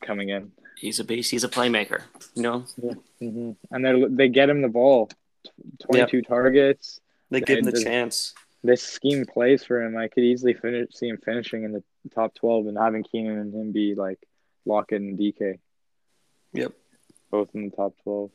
coming 0.00 0.28
in. 0.28 0.52
He's 0.76 1.00
a 1.00 1.04
beast. 1.04 1.30
He's 1.30 1.44
a 1.44 1.48
playmaker. 1.48 2.02
You 2.34 2.42
know, 2.42 2.58
hmm 3.18 3.52
And 3.70 3.84
they 3.84 4.04
they 4.08 4.28
get 4.28 4.48
him 4.48 4.62
the 4.62 4.68
ball. 4.68 5.10
22 5.90 6.22
targets. 6.22 7.00
they 7.30 7.40
give 7.40 7.58
him 7.58 7.64
the 7.64 7.82
chance. 7.82 8.34
This 8.62 8.82
scheme 8.82 9.24
plays 9.26 9.64
for 9.64 9.80
him. 9.82 9.96
I 9.96 10.08
could 10.08 10.24
easily 10.24 10.54
finish 10.54 10.92
see 10.94 11.08
him 11.08 11.18
finishing 11.24 11.64
in 11.64 11.72
the 11.72 11.82
top 12.14 12.34
12 12.34 12.66
and 12.68 12.78
having 12.78 13.04
Keenan 13.04 13.38
and 13.38 13.54
him 13.54 13.72
be 13.72 13.94
like 13.94 14.18
Lockett 14.64 15.00
and 15.02 15.18
DK. 15.18 15.58
Yep. 16.52 16.72
Both 17.30 17.50
in 17.54 17.66
the 17.70 17.76
top 17.76 17.94
12 18.02 18.30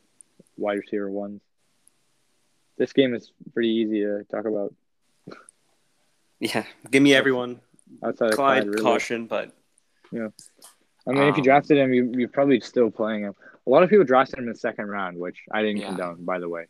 wide 0.56 0.78
receiver 0.78 1.10
ones. 1.10 1.40
This 2.78 2.92
game 2.92 3.14
is 3.14 3.30
pretty 3.52 3.68
easy 3.70 4.00
to 4.00 4.24
talk 4.30 4.44
about 4.46 4.74
Yeah, 6.40 6.64
give 6.90 7.02
me 7.02 7.14
everyone. 7.14 7.60
outside 8.02 8.30
of 8.30 8.34
Clyde, 8.34 8.62
Clyde. 8.62 8.66
really. 8.68 8.82
caution, 8.82 9.26
but 9.26 9.52
Yeah. 10.10 10.28
I 11.06 11.12
mean, 11.12 11.24
if 11.24 11.36
you 11.36 11.40
Um, 11.42 11.44
drafted 11.44 11.78
him, 11.78 11.92
you, 11.92 12.12
you're 12.16 12.28
probably 12.28 12.60
still 12.60 12.90
playing 12.90 13.22
him. 13.24 13.34
A 13.66 13.70
lot 13.70 13.82
of 13.82 13.90
people 13.90 14.04
drafted 14.04 14.38
him 14.38 14.44
in 14.44 14.52
the 14.52 14.58
second 14.58 14.88
round, 14.88 15.18
which 15.18 15.42
I 15.50 15.62
didn't 15.62 15.78
Yeah. 15.78 15.88
condone, 15.88 16.24
by 16.24 16.38
the 16.38 16.48
way. 16.48 16.66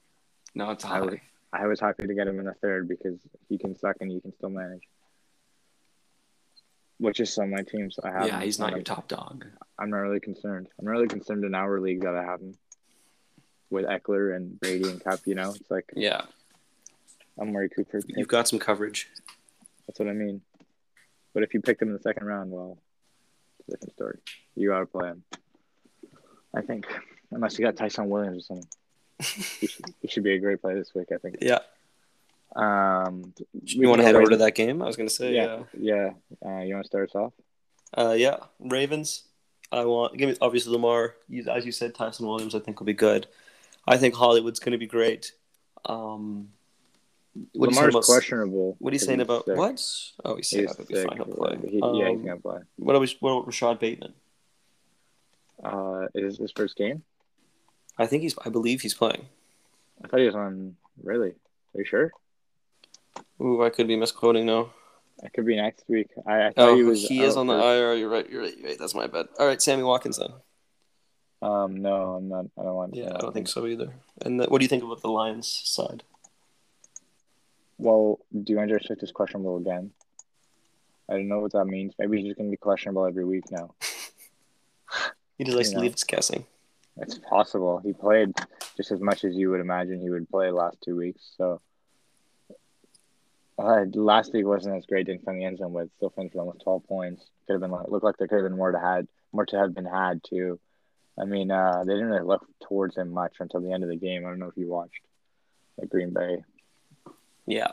no, 0.54 0.70
it's 0.70 0.84
I 0.84 1.00
would- 1.00 1.14
high. 1.18 1.22
I 1.52 1.66
was 1.66 1.80
happy 1.80 2.06
to 2.06 2.14
get 2.14 2.26
him 2.26 2.38
in 2.38 2.46
the 2.46 2.54
third 2.54 2.88
because 2.88 3.18
he 3.48 3.58
can 3.58 3.76
suck 3.76 3.96
and 4.00 4.10
you 4.12 4.20
can 4.20 4.32
still 4.34 4.48
manage. 4.48 4.82
Which 6.98 7.20
is 7.20 7.32
some 7.32 7.44
of 7.44 7.50
my 7.50 7.62
teams 7.62 7.98
I 8.02 8.10
have. 8.10 8.26
Yeah, 8.26 8.40
he's 8.40 8.58
not 8.58 8.72
your 8.72 8.82
top 8.82 9.08
dog. 9.08 9.44
I'm 9.78 9.90
not 9.90 9.98
really 9.98 10.20
concerned. 10.20 10.68
I'm 10.78 10.84
not 10.86 10.92
really 10.92 11.08
concerned 11.08 11.44
in 11.44 11.54
our 11.54 11.80
league 11.80 12.02
that 12.02 12.14
I 12.14 12.22
have 12.22 12.40
him 12.40 12.54
with 13.70 13.86
Ekeler 13.86 14.36
and 14.36 14.58
Brady 14.60 14.88
and 14.88 15.02
Kupp. 15.02 15.20
You 15.26 15.34
know, 15.34 15.50
it's 15.50 15.70
like 15.70 15.90
Yeah, 15.96 16.22
I'm 17.38 17.52
Murray 17.52 17.68
Cooper. 17.68 18.00
you've 18.06 18.28
got 18.28 18.46
some 18.48 18.58
coverage. 18.58 19.08
That's 19.86 19.98
what 19.98 20.08
I 20.08 20.12
mean. 20.12 20.42
But 21.34 21.42
if 21.42 21.54
you 21.54 21.60
pick 21.60 21.82
him 21.82 21.88
in 21.88 21.94
the 21.94 22.00
second 22.00 22.26
round, 22.26 22.50
well, 22.50 22.78
it's 23.58 23.68
a 23.68 23.70
different 23.72 23.94
story. 23.94 24.18
You 24.54 24.68
gotta 24.68 24.86
play 24.86 25.08
him. 25.08 25.24
I 26.54 26.60
think, 26.60 26.86
unless 27.30 27.58
you 27.58 27.64
got 27.64 27.76
Ty'Son 27.76 28.08
Williams 28.10 28.44
or 28.44 28.46
something, 28.54 28.68
he 29.60 29.66
should, 29.66 29.84
he 30.02 30.08
should 30.08 30.22
be 30.24 30.32
a 30.34 30.38
great 30.38 30.60
play 30.60 30.74
this 30.74 30.94
week. 30.94 31.08
I 31.12 31.18
think. 31.18 31.36
Yeah, 31.40 31.58
Um, 32.54 33.32
you 33.64 33.88
want 33.88 34.00
to 34.00 34.04
head 34.06 34.14
over 34.14 34.30
to 34.30 34.36
that 34.38 34.54
game? 34.54 34.82
I 34.82 34.86
was 34.86 34.96
gonna 34.96 35.08
say. 35.10 35.34
Yeah, 35.34 35.62
Yeah. 35.78 36.10
yeah. 36.42 36.48
Uh, 36.58 36.60
you 36.62 36.74
want 36.74 36.84
to 36.84 36.88
start 36.88 37.08
us 37.10 37.14
off? 37.14 37.32
Uh, 37.96 38.14
yeah, 38.16 38.36
Ravens. 38.60 39.24
I 39.70 39.84
want 39.86 40.16
give 40.18 40.28
me 40.28 40.36
obviously 40.40 40.72
Lamar. 40.72 41.14
You, 41.28 41.44
as 41.50 41.64
you 41.64 41.72
said, 41.72 41.94
Ty'Son 41.94 42.26
Williams. 42.26 42.54
I 42.54 42.58
think 42.58 42.78
will 42.78 42.86
be 42.86 42.92
good. 42.94 43.26
I 43.86 43.96
think 43.96 44.14
Hollywood's 44.14 44.60
going 44.60 44.72
to 44.72 44.78
be 44.78 44.86
great. 44.86 45.32
Um, 45.86 46.50
what 47.54 47.68
are 47.68 47.70
you 47.70 47.74
saying 47.74 47.76
Lamar's 47.76 47.94
about 47.94 48.04
questionable. 48.04 48.76
what 48.78 48.92
are 48.92 48.94
you 48.94 48.98
saying 49.00 49.20
about 49.22 49.46
sick. 49.46 49.56
what? 49.56 49.80
Oh, 50.24 50.36
he's 50.36 50.50
sick. 50.50 50.68
He's 50.68 50.76
he'll 50.76 50.86
be 50.86 51.08
fine. 51.08 51.16
He'll 51.16 51.24
play. 51.26 51.56
He- 51.68 51.78
yeah, 51.78 52.08
he's 52.10 52.18
Um, 52.20 52.24
gonna 52.26 52.40
play. 52.40 52.60
What 52.76 52.96
about 52.96 53.08
what 53.20 53.30
about 53.32 53.46
Rashod 53.46 53.78
Bateman? 53.80 54.12
Uh, 55.64 56.06
is 56.14 56.34
this 56.34 56.38
his 56.38 56.52
first 56.52 56.76
game? 56.76 57.02
I 57.98 58.06
think 58.06 58.22
he's. 58.22 58.34
I 58.44 58.48
believe 58.48 58.80
he's 58.80 58.94
playing. 58.94 59.26
I 60.04 60.08
thought 60.08 60.20
he 60.20 60.26
was 60.26 60.34
on. 60.34 60.76
Really? 61.02 61.30
Are 61.30 61.78
you 61.80 61.84
sure? 61.84 62.10
Ooh, 63.40 63.62
I 63.62 63.70
could 63.70 63.86
be 63.88 63.96
misquoting 63.96 64.46
now. 64.46 64.70
It 65.22 65.32
could 65.32 65.46
be 65.46 65.56
next 65.56 65.84
week. 65.88 66.08
I, 66.26 66.46
I 66.46 66.52
thought 66.52 66.70
Oh, 66.70 66.76
he 66.76 66.94
he, 67.06 67.22
is 67.22 67.36
on 67.36 67.46
the 67.46 67.54
IR. 67.54 67.94
You're 67.94 68.08
right. 68.08 68.28
You're 68.28 68.42
right. 68.42 68.56
You're 68.56 68.68
right. 68.70 68.78
That's 68.78 68.94
my 68.94 69.06
bad. 69.06 69.26
All 69.38 69.46
right, 69.46 69.60
Sammy 69.60 69.82
Watkins 69.82 70.18
then. 70.18 70.30
Um, 71.42 71.76
no, 71.82 72.14
I'm 72.14 72.28
not. 72.28 72.46
I 72.58 72.62
don't 72.62 72.74
want. 72.74 72.94
Yeah, 72.94 73.12
I 73.14 73.18
don't 73.18 73.32
think 73.32 73.48
so 73.48 73.66
either. 73.66 73.92
And 74.22 74.40
the, 74.40 74.46
what 74.46 74.58
do 74.58 74.64
you 74.64 74.68
think 74.68 74.82
about 74.82 75.02
the 75.02 75.10
Lions 75.10 75.48
side? 75.64 76.02
Well, 77.78 78.18
do 78.32 78.52
you 78.52 78.56
want 78.56 78.68
to 78.68 78.74
restrict 78.74 79.00
his 79.00 79.12
questionable 79.12 79.56
again? 79.56 79.90
I 81.08 81.14
don't 81.14 81.28
know 81.28 81.40
what 81.40 81.52
that 81.52 81.64
means. 81.66 81.94
Maybe 81.98 82.18
he's 82.18 82.26
just 82.28 82.38
gonna 82.38 82.50
be 82.50 82.56
questionable 82.56 83.06
every 83.06 83.24
week 83.24 83.50
now. 83.50 83.74
He 85.38 85.44
just 85.44 85.56
likes 85.56 85.68
You 85.70 85.72
to 85.74 85.76
know. 85.78 85.82
leave 85.84 85.94
us 85.94 86.04
guessing. 86.04 86.44
It's 86.98 87.18
possible. 87.18 87.78
He 87.82 87.92
played 87.92 88.32
just 88.76 88.92
as 88.92 89.00
much 89.00 89.24
as 89.24 89.34
you 89.34 89.50
would 89.50 89.60
imagine 89.60 90.00
he 90.00 90.10
would 90.10 90.28
play 90.28 90.50
last 90.50 90.76
two 90.84 90.96
weeks. 90.96 91.32
So 91.36 91.60
uh, 93.58 93.84
last 93.94 94.32
week 94.32 94.44
wasn't 94.46 94.76
as 94.76 94.86
great. 94.86 95.06
Didn't 95.06 95.24
find 95.24 95.40
the 95.40 95.44
end 95.44 95.58
zone 95.58 95.72
with 95.72 95.90
still 95.96 96.10
finished 96.10 96.34
with 96.34 96.40
almost 96.40 96.62
twelve 96.62 96.84
points. 96.86 97.24
Could 97.46 97.54
have 97.54 97.60
been 97.62 97.70
looked 97.88 98.04
like 98.04 98.16
there 98.18 98.28
could 98.28 98.42
have 98.42 98.48
been 98.50 98.56
more 98.58 98.72
to 98.72 98.78
had 98.78 99.08
more 99.32 99.46
to 99.46 99.58
have 99.58 99.74
been 99.74 99.86
had 99.86 100.22
too. 100.24 100.58
I 101.18 101.24
mean, 101.24 101.50
uh, 101.50 101.84
they 101.86 101.92
didn't 101.92 102.08
really 102.08 102.24
look 102.26 102.46
towards 102.66 102.96
him 102.96 103.12
much 103.12 103.34
until 103.40 103.60
the 103.60 103.72
end 103.72 103.82
of 103.84 103.90
the 103.90 103.96
game. 103.96 104.24
I 104.24 104.30
don't 104.30 104.38
know 104.38 104.48
if 104.48 104.56
you 104.56 104.68
watched 104.68 105.00
the 105.78 105.86
Green 105.86 106.10
Bay 106.10 106.42
Yeah, 107.46 107.72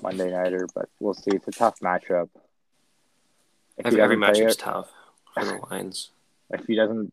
Monday 0.00 0.30
nighter, 0.30 0.68
but 0.74 0.88
we'll 1.00 1.14
see. 1.14 1.32
It's 1.32 1.48
a 1.48 1.52
tough 1.52 1.80
matchup. 1.80 2.28
If 3.78 3.86
every, 3.86 4.00
every 4.00 4.16
matchup's 4.16 4.54
it- 4.54 4.58
tough 4.58 4.90
for 5.34 5.44
the 5.44 5.58
Lions. 5.70 6.10
If 6.52 6.66
he 6.66 6.74
doesn't, 6.74 7.12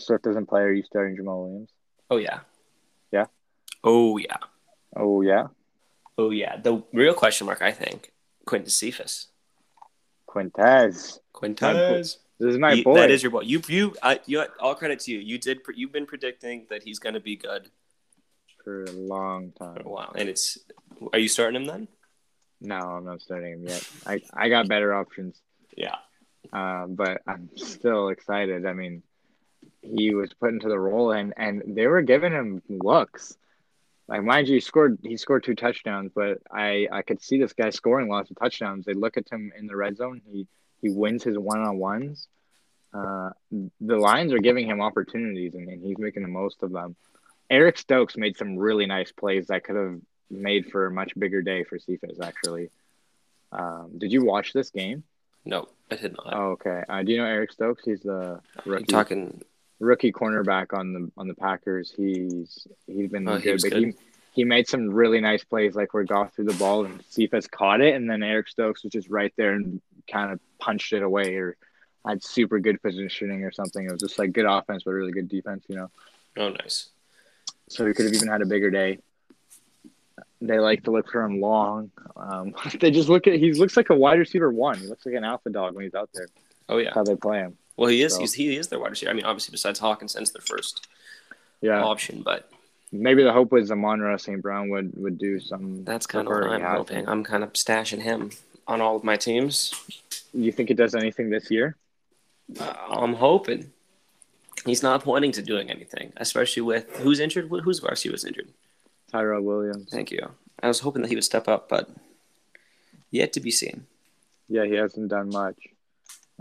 Swift 0.00 0.24
doesn't 0.24 0.46
play, 0.46 0.62
are 0.62 0.72
you 0.72 0.82
starting 0.82 1.16
Jamaal 1.16 1.44
Williams? 1.44 1.70
Oh 2.10 2.16
yeah. 2.16 2.40
Yeah? 3.12 3.26
Oh 3.84 4.16
yeah. 4.18 4.36
Oh 4.96 5.20
yeah, 5.22 5.46
Oh 6.18 6.30
yeah. 6.30 6.56
The 6.56 6.82
real 6.92 7.14
question 7.14 7.46
mark, 7.46 7.62
I 7.62 7.70
think, 7.72 8.12
Quintez 8.46 8.70
Cephus. 8.72 9.28
Quintez. 10.28 11.18
Quintez. 11.34 12.16
This 12.38 12.54
is 12.54 12.58
my 12.58 12.72
You- 12.72 12.84
boy. 12.84 12.94
that 12.94 13.10
is 13.10 13.22
your 13.22 13.30
boy. 13.32 13.42
You 13.42 13.60
you 13.68 13.94
I, 14.02 14.20
you 14.26 14.44
all 14.60 14.74
credit 14.74 15.00
to 15.00 15.12
you. 15.12 15.18
You 15.18 15.38
did 15.38 15.62
pre- 15.62 15.76
you've 15.76 15.92
been 15.92 16.06
predicting 16.06 16.66
that 16.70 16.82
he's 16.82 16.98
going 16.98 17.14
to 17.14 17.20
be 17.20 17.36
good 17.36 17.68
for 18.64 18.84
a 18.84 18.90
long 18.92 19.52
for 19.58 19.74
time. 19.74 19.82
a 19.84 19.88
while, 19.88 20.12
and 20.16 20.28
it's. 20.28 20.58
Are 21.12 21.18
you 21.18 21.28
starting 21.28 21.60
him 21.60 21.66
then? 21.66 21.88
No, 22.60 22.76
I'm 22.76 23.04
not 23.04 23.20
starting 23.20 23.52
him 23.54 23.64
yet. 23.68 23.88
I, 24.06 24.20
I 24.34 24.48
got 24.50 24.68
better 24.68 24.92
options, 24.94 25.40
Yeah. 25.76 25.96
uh, 26.52 26.86
but 26.86 27.22
I'm 27.26 27.48
still 27.56 28.08
excited. 28.10 28.66
I 28.66 28.74
mean, 28.74 29.02
he 29.82 30.14
was 30.14 30.32
put 30.34 30.52
into 30.52 30.68
the 30.68 30.78
role, 30.78 31.12
and, 31.12 31.34
and 31.36 31.62
they 31.66 31.86
were 31.86 32.02
giving 32.02 32.32
him 32.32 32.62
looks. 32.68 33.36
Like, 34.08 34.22
mind 34.24 34.48
you, 34.48 34.54
he 34.54 34.60
scored 34.60 34.98
he 35.02 35.16
scored 35.16 35.44
two 35.44 35.54
touchdowns, 35.54 36.10
but 36.14 36.38
I, 36.50 36.88
I 36.90 37.02
could 37.02 37.22
see 37.22 37.38
this 37.38 37.52
guy 37.52 37.70
scoring 37.70 38.08
lots 38.08 38.30
of 38.30 38.36
touchdowns. 38.38 38.84
They 38.84 38.94
look 38.94 39.16
at 39.16 39.30
him 39.30 39.52
in 39.56 39.66
the 39.66 39.76
red 39.76 39.96
zone. 39.96 40.20
He 40.26 40.46
he 40.82 40.90
wins 40.90 41.22
his 41.22 41.38
one 41.38 41.60
on 41.60 41.78
ones. 41.78 42.26
Uh, 42.92 43.30
the 43.80 43.96
Lions 43.96 44.32
are 44.32 44.38
giving 44.38 44.66
him 44.66 44.80
opportunities, 44.80 45.54
and, 45.54 45.68
and 45.68 45.82
he's 45.82 45.98
making 45.98 46.22
the 46.22 46.28
most 46.28 46.64
of 46.64 46.72
them. 46.72 46.96
Eric 47.48 47.78
Stokes 47.78 48.16
made 48.16 48.36
some 48.36 48.56
really 48.56 48.86
nice 48.86 49.12
plays 49.12 49.46
that 49.46 49.62
could 49.62 49.76
have 49.76 50.00
made 50.28 50.70
for 50.70 50.86
a 50.86 50.90
much 50.90 51.12
bigger 51.16 51.42
day 51.42 51.62
for 51.62 51.78
Cephus, 51.78 52.18
actually. 52.20 52.70
Um, 53.52 53.92
did 53.98 54.12
you 54.12 54.24
watch 54.24 54.52
this 54.52 54.70
game? 54.70 55.04
No, 55.44 55.68
I 55.90 55.96
did 55.96 56.16
not. 56.16 56.32
Oh, 56.32 56.50
okay. 56.52 56.82
Uh, 56.88 57.02
do 57.02 57.12
you 57.12 57.18
know 57.18 57.24
Eric 57.24 57.52
Stokes? 57.52 57.84
He's 57.84 58.00
the 58.00 58.40
rookie 58.64 58.86
talking? 58.86 59.42
Rookie 59.80 60.12
cornerback 60.12 60.72
on 60.78 60.92
the 60.92 61.10
on 61.16 61.26
the 61.26 61.34
Packers. 61.34 61.90
He's 61.96 62.66
he's 62.86 63.10
been 63.10 63.28
Oh, 63.28 63.36
he 63.36 63.42
good, 63.42 63.52
was 63.54 63.62
but 63.62 63.72
good. 63.72 63.84
he 63.84 63.92
he 64.32 64.44
made 64.44 64.68
some 64.68 64.90
really 64.90 65.20
nice 65.20 65.42
plays, 65.42 65.74
like 65.74 65.92
where 65.92 66.04
Goff 66.04 66.34
threw 66.34 66.44
the 66.44 66.54
ball 66.54 66.84
and 66.84 67.02
Cephus 67.08 67.46
caught 67.48 67.80
it, 67.80 67.94
and 67.96 68.08
then 68.08 68.22
Eric 68.22 68.48
Stokes 68.48 68.84
was 68.84 68.92
just 68.92 69.08
right 69.10 69.32
there 69.36 69.52
and 69.54 69.80
kind 70.10 70.30
of 70.32 70.38
punched 70.60 70.92
it 70.92 71.02
away, 71.02 71.34
or 71.34 71.56
had 72.06 72.22
super 72.22 72.60
good 72.60 72.80
positioning 72.80 73.42
or 73.44 73.50
something. 73.50 73.84
It 73.84 73.90
was 73.90 74.00
just 74.00 74.18
like 74.18 74.32
good 74.32 74.46
offense, 74.46 74.84
but 74.84 74.92
really 74.92 75.12
good 75.12 75.28
defense, 75.28 75.64
you 75.68 75.76
know. 75.76 75.90
Oh, 76.36 76.50
nice. 76.50 76.90
So 77.68 77.86
he 77.86 77.92
could 77.92 78.06
have 78.06 78.14
even 78.14 78.28
had 78.28 78.40
a 78.42 78.46
bigger 78.46 78.70
day. 78.70 78.98
They 80.42 80.58
like 80.58 80.84
to 80.84 80.90
look 80.90 81.10
for 81.10 81.22
him 81.22 81.40
long. 81.40 81.90
Um, 82.16 82.54
they 82.80 82.90
just 82.90 83.08
look 83.08 83.26
at 83.26 83.34
he 83.34 83.52
looks 83.52 83.76
like 83.76 83.90
a 83.90 83.94
wide 83.96 84.18
receiver 84.18 84.50
one. 84.50 84.78
He 84.78 84.86
looks 84.86 85.04
like 85.04 85.14
an 85.14 85.24
alpha 85.24 85.50
dog 85.50 85.74
when 85.74 85.84
he's 85.84 85.94
out 85.94 86.10
there. 86.14 86.28
Oh 86.68 86.78
yeah. 86.78 86.84
That's 86.84 86.94
how 86.96 87.04
they 87.04 87.16
play 87.16 87.38
him. 87.38 87.56
Well, 87.80 87.88
he 87.88 88.02
is. 88.02 88.14
So- 88.14 88.20
He's, 88.20 88.34
he 88.34 88.56
is 88.56 88.68
their 88.68 88.78
wide 88.78 88.90
receiver. 88.90 89.10
I 89.10 89.14
mean, 89.14 89.24
obviously, 89.24 89.52
besides 89.52 89.78
Hawkins, 89.78 90.14
Hockenson's 90.14 90.32
their 90.32 90.42
first 90.42 90.86
Yeah. 91.62 91.82
option, 91.82 92.22
but 92.22 92.50
Maybe 92.92 93.22
the 93.22 93.32
hope 93.32 93.52
was 93.52 93.70
Amon 93.70 94.18
St. 94.18 94.42
Brown 94.42 94.68
would 94.70 94.92
would 94.96 95.16
do 95.16 95.38
some. 95.38 95.84
that's 95.84 96.06
kind 96.08 96.26
of 96.26 96.32
what 96.34 96.42
I'm 96.50 96.60
hoping. 96.60 97.08
I'm 97.08 97.22
kind 97.22 97.44
of 97.44 97.52
stashing 97.52 98.02
him 98.02 98.32
on 98.66 98.80
all 98.80 98.96
of 98.96 99.04
my 99.04 99.14
teams. 99.16 99.72
You 100.34 100.50
think 100.50 100.70
it 100.72 100.76
does 100.76 100.96
anything 100.96 101.30
this 101.30 101.52
year? 101.52 101.76
Uh, 102.58 102.74
I'm 103.02 103.14
hoping. 103.14 103.70
He's 104.66 104.82
not 104.82 105.04
pointing 105.04 105.30
to 105.38 105.42
doing 105.42 105.70
anything, 105.70 106.12
especially 106.16 106.62
with 106.62 106.84
who's 106.96 107.20
injured. 107.20 107.48
Who's 107.48 107.78
varsity 107.78 108.10
was 108.10 108.24
injured? 108.24 108.48
Tyrell 109.12 109.42
Williams. 109.42 109.88
Thank 109.90 110.10
you. 110.10 110.22
I 110.60 110.66
was 110.66 110.80
hoping 110.80 111.02
that 111.02 111.08
he 111.08 111.14
would 111.14 111.22
step 111.32 111.46
up, 111.46 111.68
but 111.68 111.88
yet 113.12 113.32
to 113.34 113.40
be 113.40 113.52
seen. 113.52 113.86
Yeah, 114.48 114.64
he 114.64 114.74
hasn't 114.74 115.08
done 115.10 115.28
much. 115.30 115.68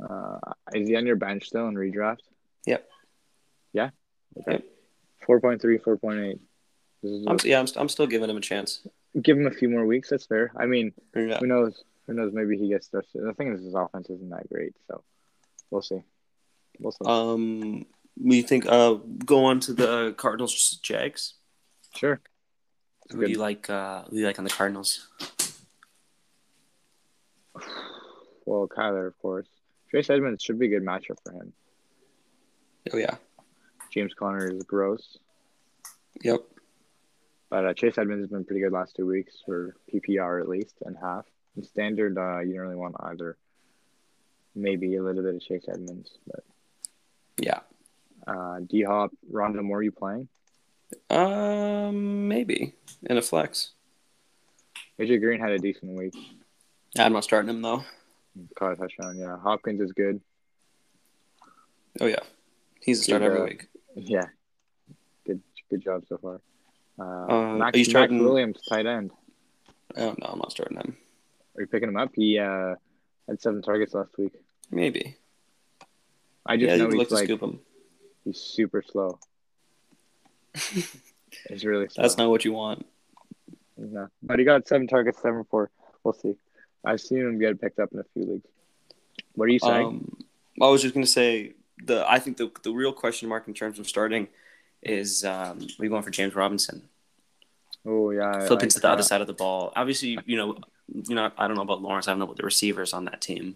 Uh, 0.01 0.39
is 0.73 0.87
he 0.87 0.95
on 0.95 1.05
your 1.05 1.15
bench 1.15 1.45
still 1.47 1.67
in 1.67 1.75
redraft? 1.75 2.19
Yep. 2.65 2.87
Yeah. 3.73 3.89
Okay. 4.39 4.51
Yep. 4.53 4.63
4.3, 5.27 5.81
4.8. 5.81 6.39
I'm, 7.27 7.37
yeah, 7.43 7.59
I'm, 7.59 7.67
st- 7.67 7.79
I'm 7.81 7.89
still 7.89 8.07
giving 8.07 8.29
him 8.29 8.37
a 8.37 8.41
chance. 8.41 8.81
give 9.21 9.37
him 9.37 9.47
a 9.47 9.51
few 9.51 9.69
more 9.69 9.85
weeks. 9.85 10.09
That's 10.09 10.25
fair. 10.25 10.51
I 10.57 10.65
mean, 10.65 10.91
Yeah. 11.15 11.37
who 11.39 11.47
knows? 11.47 11.83
Who 12.07 12.13
knows? 12.13 12.33
Maybe 12.33 12.57
he 12.57 12.67
gets 12.69 12.87
this. 12.87 13.05
The 13.13 13.33
thing 13.33 13.53
is, 13.53 13.63
his 13.63 13.73
offense 13.75 14.09
isn't 14.09 14.29
that 14.29 14.49
great, 14.49 14.73
so 14.87 15.03
we'll 15.69 15.81
see. 15.81 16.01
We'll 16.79 16.91
see. 16.91 17.05
Um, 17.05 17.85
we 18.21 18.41
think 18.41 18.65
uh 18.67 18.95
go 19.25 19.45
on 19.45 19.59
to 19.61 19.73
the 19.73 20.13
Cardinals 20.17 20.79
Jags. 20.81 21.35
sure. 21.95 22.19
Who 23.11 23.25
do 23.25 23.31
you 23.31 23.37
like? 23.37 23.69
Uh, 23.69 24.03
who 24.03 24.11
do 24.11 24.17
you 24.17 24.25
like 24.25 24.39
on 24.39 24.43
the 24.45 24.51
Cardinals? 24.51 25.07
Well, 28.45 28.67
Kyler, 28.67 29.07
of 29.07 29.17
course. 29.19 29.47
Trace 29.89 30.09
Edmonds 30.09 30.43
should 30.43 30.59
be 30.59 30.67
a 30.67 30.69
good 30.69 30.83
matchup 30.85 31.17
for 31.23 31.31
him. 31.33 31.53
Oh 32.93 32.97
yeah. 32.97 33.15
James 33.91 34.13
Conner 34.13 34.47
is 34.47 34.63
gross, 34.63 35.17
Yep. 36.21 36.41
but 37.49 37.65
uh, 37.65 37.73
Chase 37.73 37.97
Edmonds 37.97 38.23
has 38.23 38.29
been 38.29 38.45
pretty 38.45 38.61
good 38.61 38.71
last 38.71 38.95
two 38.95 39.05
weeks 39.07 39.41
for 39.45 39.75
PPR 39.91 40.41
at 40.41 40.47
least 40.47 40.75
and 40.85 40.95
half. 41.01 41.25
In 41.57 41.63
standard, 41.63 42.17
uh, 42.17 42.39
you 42.41 42.53
don't 42.53 42.61
really 42.63 42.75
want 42.75 42.95
either. 42.99 43.35
Maybe 44.55 44.95
a 44.95 45.03
little 45.03 45.23
bit 45.23 45.35
of 45.35 45.41
Chase 45.41 45.65
Edmonds, 45.67 46.17
but 46.27 46.43
Yeah. 47.39 47.61
uh, 48.27 48.59
D 48.59 48.83
Hop, 48.83 49.11
Rondale 49.31 49.63
Moore, 49.63 49.81
you 49.81 49.91
playing? 49.91 50.27
Um, 51.09 52.27
maybe 52.27 52.75
in 53.03 53.17
a 53.17 53.21
flex. 53.23 53.71
AJ 54.99 55.19
Green 55.21 55.39
had 55.39 55.51
a 55.51 55.57
decent 55.59 55.97
week. 55.97 56.13
I'm 56.97 57.13
not 57.13 57.23
starting 57.23 57.49
him 57.49 57.61
though. 57.63 57.83
Caught 58.57 58.73
a 58.73 58.75
touchdown. 58.75 59.17
Yeah, 59.17 59.37
Hopkins 59.37 59.81
is 59.81 59.91
good. 59.91 60.21
Oh 61.99 62.05
yeah, 62.05 62.19
he's 62.81 62.99
a 63.01 63.03
start 63.03 63.21
every 63.21 63.39
uh, 63.39 63.43
week. 63.45 63.67
Yeah, 63.95 64.27
good 65.25 65.41
good 65.69 65.81
job 65.81 66.03
so 66.07 66.17
far. 66.17 66.41
Uh, 66.99 67.03
Uh, 67.33 67.53
Max, 67.57 67.75
are 67.75 67.79
you 67.79 67.83
Max 67.85 67.89
starting- 67.89 68.23
Williams, 68.23 68.61
tight 68.69 68.85
end. 68.85 69.11
Oh 69.97 70.15
no, 70.19 70.27
I'm 70.27 70.39
not 70.39 70.51
starting 70.51 70.77
him. 70.77 70.95
Are 71.57 71.61
you 71.61 71.67
picking 71.67 71.89
him 71.89 71.97
up? 71.97 72.11
He 72.15 72.37
uh, 72.39 72.75
had 73.27 73.41
seven 73.41 73.61
targets 73.61 73.93
last 73.93 74.17
week. 74.17 74.33
Maybe. 74.71 75.17
I 76.45 76.57
just 76.57 76.69
yeah, 76.69 76.77
know 76.77 76.89
he's 76.89 76.97
like 76.97 77.07
to 77.09 77.17
scoop 77.17 77.41
him. 77.41 77.59
he's 78.23 78.39
super 78.39 78.81
slow. 78.81 79.19
He's 81.47 81.63
really 81.63 81.87
slow. 81.89 82.01
That's 82.01 82.17
not 82.17 82.29
what 82.29 82.43
you 82.43 82.53
want. 82.53 82.85
No. 83.77 84.07
But 84.23 84.39
he 84.39 84.45
got 84.45 84.67
seven 84.67 84.87
targets, 84.87 85.21
seven 85.21 85.43
for. 85.49 85.69
We'll 86.03 86.13
see. 86.13 86.35
I've 86.85 87.01
seen 87.01 87.19
him 87.19 87.39
get 87.39 87.59
picked 87.59 87.79
up 87.79 87.91
in 87.93 87.99
a 87.99 88.05
few 88.13 88.23
leagues. 88.25 88.47
What 89.35 89.45
are 89.45 89.51
you 89.51 89.59
saying? 89.59 89.85
Um, 89.85 90.17
I 90.61 90.67
was 90.69 90.81
just 90.81 90.93
gonna 90.93 91.05
say 91.05 91.53
the. 91.85 92.09
I 92.09 92.19
think 92.19 92.37
the 92.37 92.51
the 92.63 92.71
real 92.71 92.93
question 92.93 93.29
mark 93.29 93.47
in 93.47 93.53
terms 93.53 93.79
of 93.79 93.87
starting 93.87 94.27
is 94.81 95.23
um, 95.23 95.59
are 95.79 95.83
you 95.83 95.89
going 95.89 96.03
for 96.03 96.11
James 96.11 96.35
Robinson? 96.35 96.83
oh 97.85 98.11
yeah, 98.11 98.45
Flip 98.45 98.59
I- 98.61 98.63
into 98.63 98.79
the 98.79 98.89
other 98.89 99.03
side 99.03 99.21
of 99.21 99.27
the 99.27 99.33
ball. 99.33 99.71
Obviously, 99.75 100.17
you 100.25 100.37
know, 100.37 100.57
you 100.87 101.15
know, 101.15 101.31
I 101.37 101.47
don't 101.47 101.55
know 101.55 101.63
about 101.63 101.81
Lawrence. 101.81 102.07
I 102.07 102.11
don't 102.11 102.19
know 102.19 102.25
about 102.25 102.37
the 102.37 102.43
receivers 102.43 102.93
on 102.93 103.05
that 103.05 103.21
team. 103.21 103.55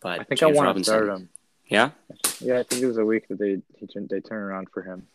But 0.00 0.20
I 0.20 0.24
think 0.24 0.40
James 0.40 0.52
I 0.52 0.56
want 0.56 0.66
Robinson, 0.66 0.94
to 0.94 1.04
start 1.04 1.20
him. 1.20 1.28
Yeah, 1.66 1.90
Yeah, 2.40 2.58
I 2.60 2.62
think 2.62 2.82
it 2.82 2.86
was 2.86 2.96
a 2.96 3.04
week 3.04 3.28
that 3.28 3.38
they 3.38 3.60
he, 3.76 3.88
they 4.08 4.20
turn 4.20 4.42
around 4.42 4.68
for 4.72 4.82
him. 4.82 5.06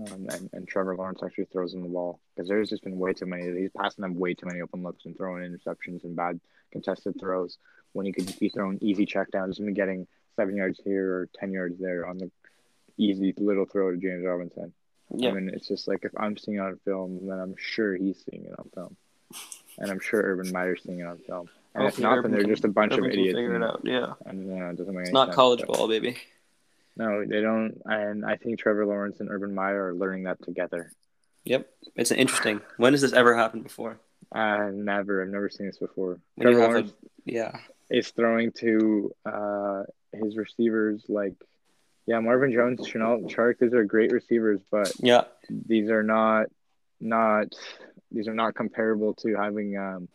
Um, 0.00 0.26
and, 0.30 0.50
and 0.54 0.66
Trevor 0.66 0.96
Lawrence 0.96 1.20
actually 1.22 1.44
throws 1.46 1.74
him 1.74 1.82
the 1.82 1.88
ball 1.88 2.18
because 2.34 2.48
there's 2.48 2.70
just 2.70 2.82
been 2.82 2.98
way 2.98 3.12
too 3.12 3.26
many. 3.26 3.60
He's 3.60 3.70
passing 3.76 4.02
them 4.02 4.14
way 4.18 4.32
too 4.34 4.46
many 4.46 4.60
open 4.62 4.82
looks 4.82 5.04
and 5.04 5.16
throwing 5.16 5.42
interceptions 5.44 6.04
and 6.04 6.16
bad 6.16 6.40
contested 6.70 7.20
throws 7.20 7.58
when 7.92 8.06
he 8.06 8.12
could 8.12 8.26
just 8.26 8.40
be 8.40 8.48
throwing 8.48 8.78
easy 8.80 9.04
checkdowns 9.04 9.58
and 9.58 9.74
getting 9.76 10.06
seven 10.36 10.56
yards 10.56 10.80
here 10.82 11.12
or 11.14 11.28
ten 11.34 11.52
yards 11.52 11.78
there 11.78 12.06
on 12.06 12.16
the 12.16 12.30
easy 12.96 13.34
little 13.36 13.66
throw 13.66 13.90
to 13.90 13.98
James 13.98 14.24
Robinson. 14.24 14.72
yeah. 15.14 15.28
I 15.28 15.32
mean, 15.32 15.50
it's 15.52 15.68
just 15.68 15.86
like 15.86 16.04
if 16.04 16.12
I'm 16.16 16.38
seeing 16.38 16.56
it 16.56 16.60
on 16.60 16.78
film, 16.86 17.26
then 17.26 17.38
I'm 17.38 17.54
sure 17.58 17.94
he's 17.94 18.24
seeing 18.30 18.44
it 18.46 18.54
on 18.58 18.70
film, 18.74 18.96
and 19.78 19.90
I'm 19.90 20.00
sure 20.00 20.22
Urban 20.22 20.50
Meyer's 20.52 20.82
seeing 20.82 21.00
it 21.00 21.06
on 21.06 21.18
film. 21.18 21.50
And 21.74 21.86
if 21.86 21.98
not, 21.98 22.22
then 22.22 22.32
they're 22.32 22.44
just 22.44 22.64
a 22.64 22.68
bunch 22.68 22.92
Urban 22.92 23.06
of 23.06 23.10
idiots. 23.12 23.34
Figure 23.36 23.56
it 23.56 23.62
out. 23.62 23.80
Yeah, 23.84 24.12
And 24.26 24.50
it 24.50 24.76
doesn't 24.76 24.94
make 24.94 25.04
it's 25.04 25.12
not 25.12 25.28
sense, 25.28 25.36
college 25.36 25.60
but- 25.66 25.76
ball, 25.76 25.88
baby. 25.88 26.16
No, 26.96 27.24
they 27.26 27.40
don't. 27.40 27.80
And 27.84 28.24
I 28.24 28.36
think 28.36 28.58
Trevor 28.58 28.84
Lawrence 28.86 29.20
and 29.20 29.30
Urban 29.30 29.54
Meyer 29.54 29.88
are 29.88 29.94
learning 29.94 30.24
that 30.24 30.42
together. 30.42 30.92
Yep, 31.44 31.68
it's 31.96 32.10
interesting. 32.12 32.60
When 32.76 32.92
has 32.92 33.00
this 33.00 33.12
ever 33.12 33.34
happened 33.34 33.64
before? 33.64 33.98
Uh, 34.34 34.68
never. 34.72 35.22
I've 35.22 35.28
never 35.28 35.50
seen 35.50 35.66
this 35.66 35.78
before. 35.78 36.20
When 36.36 36.46
Trevor 36.46 36.60
have 36.60 36.70
a- 36.70 36.72
Lawrence 36.74 36.92
Yeah, 37.24 37.56
is 37.90 38.10
throwing 38.10 38.52
to 38.60 39.12
uh, 39.26 39.82
his 40.12 40.36
receivers 40.36 41.02
like, 41.08 41.34
yeah, 42.06 42.20
Marvin 42.20 42.52
Jones, 42.52 42.80
Shenault 42.80 43.30
Chark. 43.34 43.58
These 43.58 43.72
are 43.74 43.84
great 43.84 44.12
receivers, 44.12 44.60
but 44.70 44.92
yeah, 44.98 45.22
these 45.48 45.88
are 45.88 46.02
not, 46.02 46.46
not, 47.00 47.54
these 48.10 48.28
are 48.28 48.34
not 48.34 48.54
comparable 48.54 49.14
to 49.14 49.34
having 49.34 49.76
um, 49.76 50.08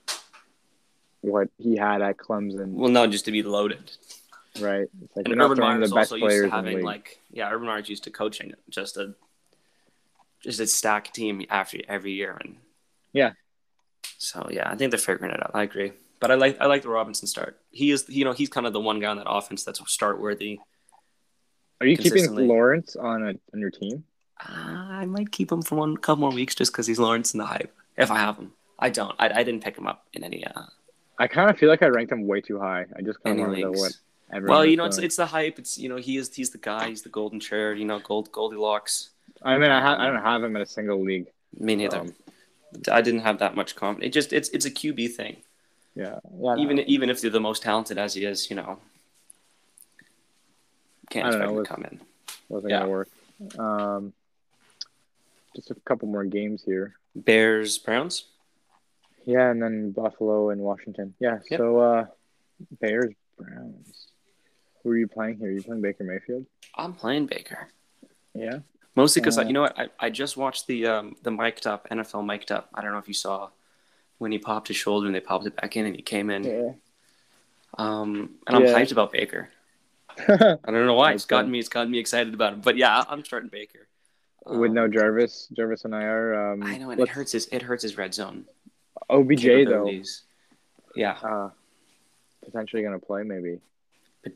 what 1.21 1.49
he 1.57 1.75
had 1.75 2.01
at 2.01 2.17
Clemson. 2.17 2.71
well, 2.73 2.89
no, 2.89 3.07
just 3.07 3.25
to 3.25 3.31
be 3.31 3.41
loaded. 3.43 3.91
Right? 4.61 4.87
It's 5.03 5.15
like 5.15 5.27
And 5.27 5.41
Urban 5.41 5.59
Meyer's 5.59 5.89
the 5.89 5.95
best 5.95 6.11
also 6.11 6.25
used 6.25 6.43
to 6.43 6.49
having 6.49 6.83
like, 6.83 7.19
yeah, 7.31 7.49
Urban 7.51 7.67
Meyer's 7.67 7.89
used 7.89 8.03
to 8.05 8.11
coaching 8.11 8.53
just 8.69 8.97
a, 8.97 9.13
just 10.41 10.59
a 10.59 10.67
stack 10.67 11.13
team 11.13 11.45
after 11.49 11.79
every 11.87 12.13
year, 12.13 12.37
and 12.41 12.57
Yeah. 13.13 13.31
So 14.17 14.47
yeah, 14.51 14.69
I 14.69 14.75
think 14.75 14.91
they're 14.91 14.99
figuring 14.99 15.33
it 15.33 15.43
out. 15.43 15.51
I 15.53 15.63
agree, 15.63 15.91
but 16.19 16.31
I 16.31 16.35
like 16.35 16.59
I 16.59 16.65
like 16.65 16.81
the 16.81 16.89
Robinson 16.89 17.27
start. 17.27 17.59
He 17.71 17.91
is, 17.91 18.05
you 18.07 18.25
know, 18.25 18.33
he's 18.33 18.49
kind 18.49 18.65
of 18.65 18.73
the 18.73 18.79
one 18.79 18.99
guy 18.99 19.07
on 19.07 19.17
that 19.17 19.29
offense 19.29 19.63
that's 19.63 19.81
start 19.91 20.19
worthy. 20.19 20.59
Are 21.81 21.87
you 21.87 21.97
keeping. 21.97 22.33
Lawrence 22.33 22.95
on 22.95 23.23
a, 23.23 23.33
on 23.53 23.59
your 23.59 23.69
team? 23.69 24.03
I 24.39 25.05
might 25.05 25.31
keep 25.31 25.51
him 25.51 25.61
for 25.61 25.75
one 25.75 25.97
couple 25.97 26.21
more 26.21 26.31
weeks 26.31 26.55
just 26.55 26.71
because 26.71 26.87
he's 26.87 26.99
Lawrence 26.99 27.33
in 27.33 27.39
the 27.39 27.45
hype. 27.45 27.73
If 27.97 28.11
I 28.11 28.17
have 28.17 28.37
him, 28.37 28.53
I 28.79 28.89
don't. 28.89 29.15
I, 29.19 29.29
I 29.29 29.43
didn't 29.43 29.63
pick 29.63 29.77
him 29.77 29.87
up 29.87 30.05
in 30.13 30.23
any 30.23 30.45
uh, 30.45 30.63
I 31.19 31.27
kind 31.27 31.49
of 31.49 31.57
feel 31.57 31.69
like 31.69 31.81
I 31.81 31.87
ranked 31.87 32.11
him 32.11 32.27
way 32.27 32.41
too 32.41 32.59
high. 32.59 32.85
I 32.95 33.01
just 33.01 33.21
kind 33.23 33.39
of 33.39 33.47
want 33.47 33.57
to 33.57 33.61
know 33.63 33.71
what 33.71 33.97
everyone 34.31 34.57
Well, 34.57 34.65
you 34.65 34.77
know, 34.77 34.85
it's 34.85 34.97
it's 34.97 35.15
the 35.15 35.25
hype. 35.25 35.59
It's 35.59 35.77
you 35.77 35.89
know, 35.89 35.97
he 35.97 36.17
is 36.17 36.33
he's 36.33 36.49
the 36.49 36.57
guy. 36.57 36.89
He's 36.89 37.01
the 37.01 37.09
golden 37.09 37.39
chair. 37.39 37.73
You 37.73 37.85
know, 37.85 37.99
gold 37.99 38.31
Goldilocks. 38.31 39.09
I 39.43 39.57
mean, 39.57 39.69
I, 39.69 39.81
ha- 39.81 39.97
I 39.99 40.07
don't 40.07 40.21
have 40.23 40.43
him 40.43 40.55
in 40.55 40.61
a 40.61 40.65
single 40.65 41.01
league. 41.03 41.27
Me 41.59 41.75
neither. 41.75 41.99
Um, 41.99 42.13
I 42.91 43.01
didn't 43.01 43.21
have 43.21 43.39
that 43.39 43.55
much 43.55 43.75
confidence. 43.75 44.09
It 44.09 44.13
just 44.13 44.33
it's 44.33 44.49
it's 44.49 44.65
a 44.65 44.71
QB 44.71 45.13
thing. 45.15 45.37
yeah, 45.95 46.19
yeah. 46.39 46.55
no. 46.55 46.57
Even 46.57 46.79
even 46.79 47.09
if 47.09 47.21
they're 47.21 47.29
the 47.31 47.39
most 47.39 47.61
talented 47.63 47.97
as 47.97 48.13
he 48.13 48.25
is, 48.25 48.49
you 48.49 48.55
know, 48.55 48.79
can't 51.09 51.27
expect 51.27 51.43
know, 51.45 51.51
him 51.53 51.61
it's- 51.61 51.67
to 51.67 51.73
come 51.75 51.85
in. 51.85 52.01
wasn't 52.49 52.71
yeah. 52.71 52.79
gonna 52.79 52.91
work. 52.91 53.09
Um, 53.57 54.13
just 55.55 55.71
a 55.71 55.75
couple 55.75 56.07
more 56.07 56.25
games 56.25 56.63
here. 56.63 56.95
Bears 57.15 57.77
Browns. 57.77 58.25
Yeah, 59.25 59.49
and 59.49 59.61
then 59.61 59.91
Buffalo 59.91 60.49
and 60.51 60.61
Washington. 60.61 61.13
Yeah. 61.19 61.39
Yep. 61.49 61.57
So 61.59 61.79
uh, 61.79 62.05
Bears 62.79 63.13
Browns. 63.37 64.07
Who 64.87 64.93
are 64.93 64.97
you 64.97 65.07
playing 65.09 65.35
here? 65.39 65.49
Are 65.49 65.51
you 65.51 65.61
playing 65.61 65.81
Baker 65.81 66.05
Mayfield? 66.05 66.45
I'm 66.73 66.93
playing 66.93 67.25
Baker. 67.25 67.67
Yeah. 68.33 68.59
Mostly 68.95 69.21
because 69.21 69.37
Uh, 69.37 69.41
you 69.41 69.51
know 69.51 69.63
what 69.63 69.77
I, 69.77 69.89
I 69.99 70.09
just 70.09 70.37
watched 70.37 70.65
the 70.67 70.85
um 70.87 71.17
the 71.23 71.29
mic'd 71.29 71.67
up 71.67 71.89
NFL 71.89 72.25
mic'd 72.25 72.53
up. 72.53 72.69
I 72.73 72.81
don't 72.81 72.93
know 72.93 72.97
if 72.97 73.09
you 73.09 73.13
saw 73.13 73.49
when 74.17 74.31
he 74.31 74.37
popped 74.37 74.69
his 74.69 74.77
shoulder 74.77 75.05
and 75.07 75.13
they 75.13 75.19
popped 75.19 75.45
it 75.45 75.57
back 75.57 75.75
in 75.75 75.85
and 75.85 75.93
he 75.93 76.01
came 76.01 76.29
in. 76.29 76.43
Yeah. 76.45 76.71
Um, 77.77 78.35
and 78.47 78.55
I'm 78.55 78.63
Yeah. 78.63 78.79
hyped 78.79 78.93
about 78.93 79.11
Baker. 79.11 79.49
I 80.19 80.57
don't 80.65 80.85
know 80.85 80.93
why. 80.93 81.11
It's 81.11 81.25
gotten 81.25 81.51
me. 81.51 81.59
It's 81.59 81.67
gotten 81.67 81.91
me 81.91 81.99
excited 81.99 82.33
about 82.33 82.53
him. 82.53 82.61
But 82.61 82.77
yeah, 82.77 83.03
I'm 83.09 83.25
starting 83.25 83.49
Baker. 83.49 83.89
With 84.45 84.69
Um, 84.69 84.73
no 84.73 84.87
Jarvis, 84.87 85.49
Jarvis 85.51 85.83
and 85.83 85.93
I 85.93 86.03
are. 86.03 86.53
Um, 86.53 86.63
I 86.63 86.77
know, 86.77 86.91
and 86.91 87.01
it 87.01 87.09
hurts 87.09 87.33
his. 87.33 87.47
It 87.47 87.61
hurts 87.61 87.83
his 87.83 87.97
red 87.97 88.13
zone. 88.13 88.45
OBJ 89.09 89.65
though. 89.65 89.91
Yeah, 90.95 91.17
uh, 91.21 91.49
potentially 92.45 92.83
gonna 92.83 92.99
play. 92.99 93.23
Maybe. 93.23 93.59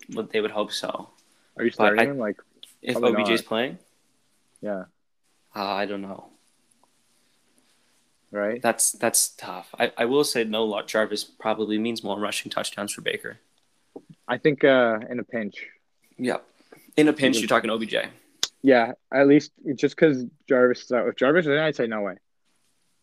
But, 0.09 0.31
they 0.31 0.41
would 0.41 0.51
hope 0.51 0.71
so. 0.71 1.09
Are 1.57 1.63
you 1.63 1.71
starting 1.71 1.99
I- 1.99 2.05
him? 2.11 2.17
Like, 2.17 2.37
If 2.81 2.95
OBJ's 2.97 3.41
not. 3.41 3.45
playing, 3.45 3.77
yeah, 4.61 4.85
uh, 5.55 5.63
I 5.65 5.85
don't 5.85 6.01
know. 6.01 6.29
right. 8.31 8.61
That's 8.61 8.93
that's 8.93 9.29
tough. 9.29 9.73
I, 9.77 9.91
I 9.97 10.05
will 10.05 10.23
say 10.23 10.43
no. 10.43 10.63
Lot 10.65 10.87
Jarvis 10.87 11.23
probably 11.23 11.77
means 11.77 12.03
more 12.03 12.19
rushing 12.19 12.49
touchdowns 12.51 12.93
for 12.93 13.01
Baker. 13.01 13.37
I 14.27 14.37
think 14.37 14.63
uh, 14.63 14.99
in 15.09 15.19
a 15.19 15.23
pinch. 15.23 15.65
Yep. 16.17 16.45
In 16.97 17.07
a 17.07 17.13
pinch, 17.13 17.39
you're 17.39 17.47
talking 17.47 17.69
OBJ. 17.69 17.95
Yeah, 18.61 18.93
at 19.11 19.27
least 19.27 19.51
just 19.75 19.95
because 19.95 20.25
Jarvis 20.47 20.83
is 20.83 20.91
out. 20.91 21.07
If 21.07 21.15
Jarvis 21.15 21.45
is 21.47 21.57
I'd 21.59 21.75
say 21.75 21.87
no 21.87 22.01
way. 22.01 22.15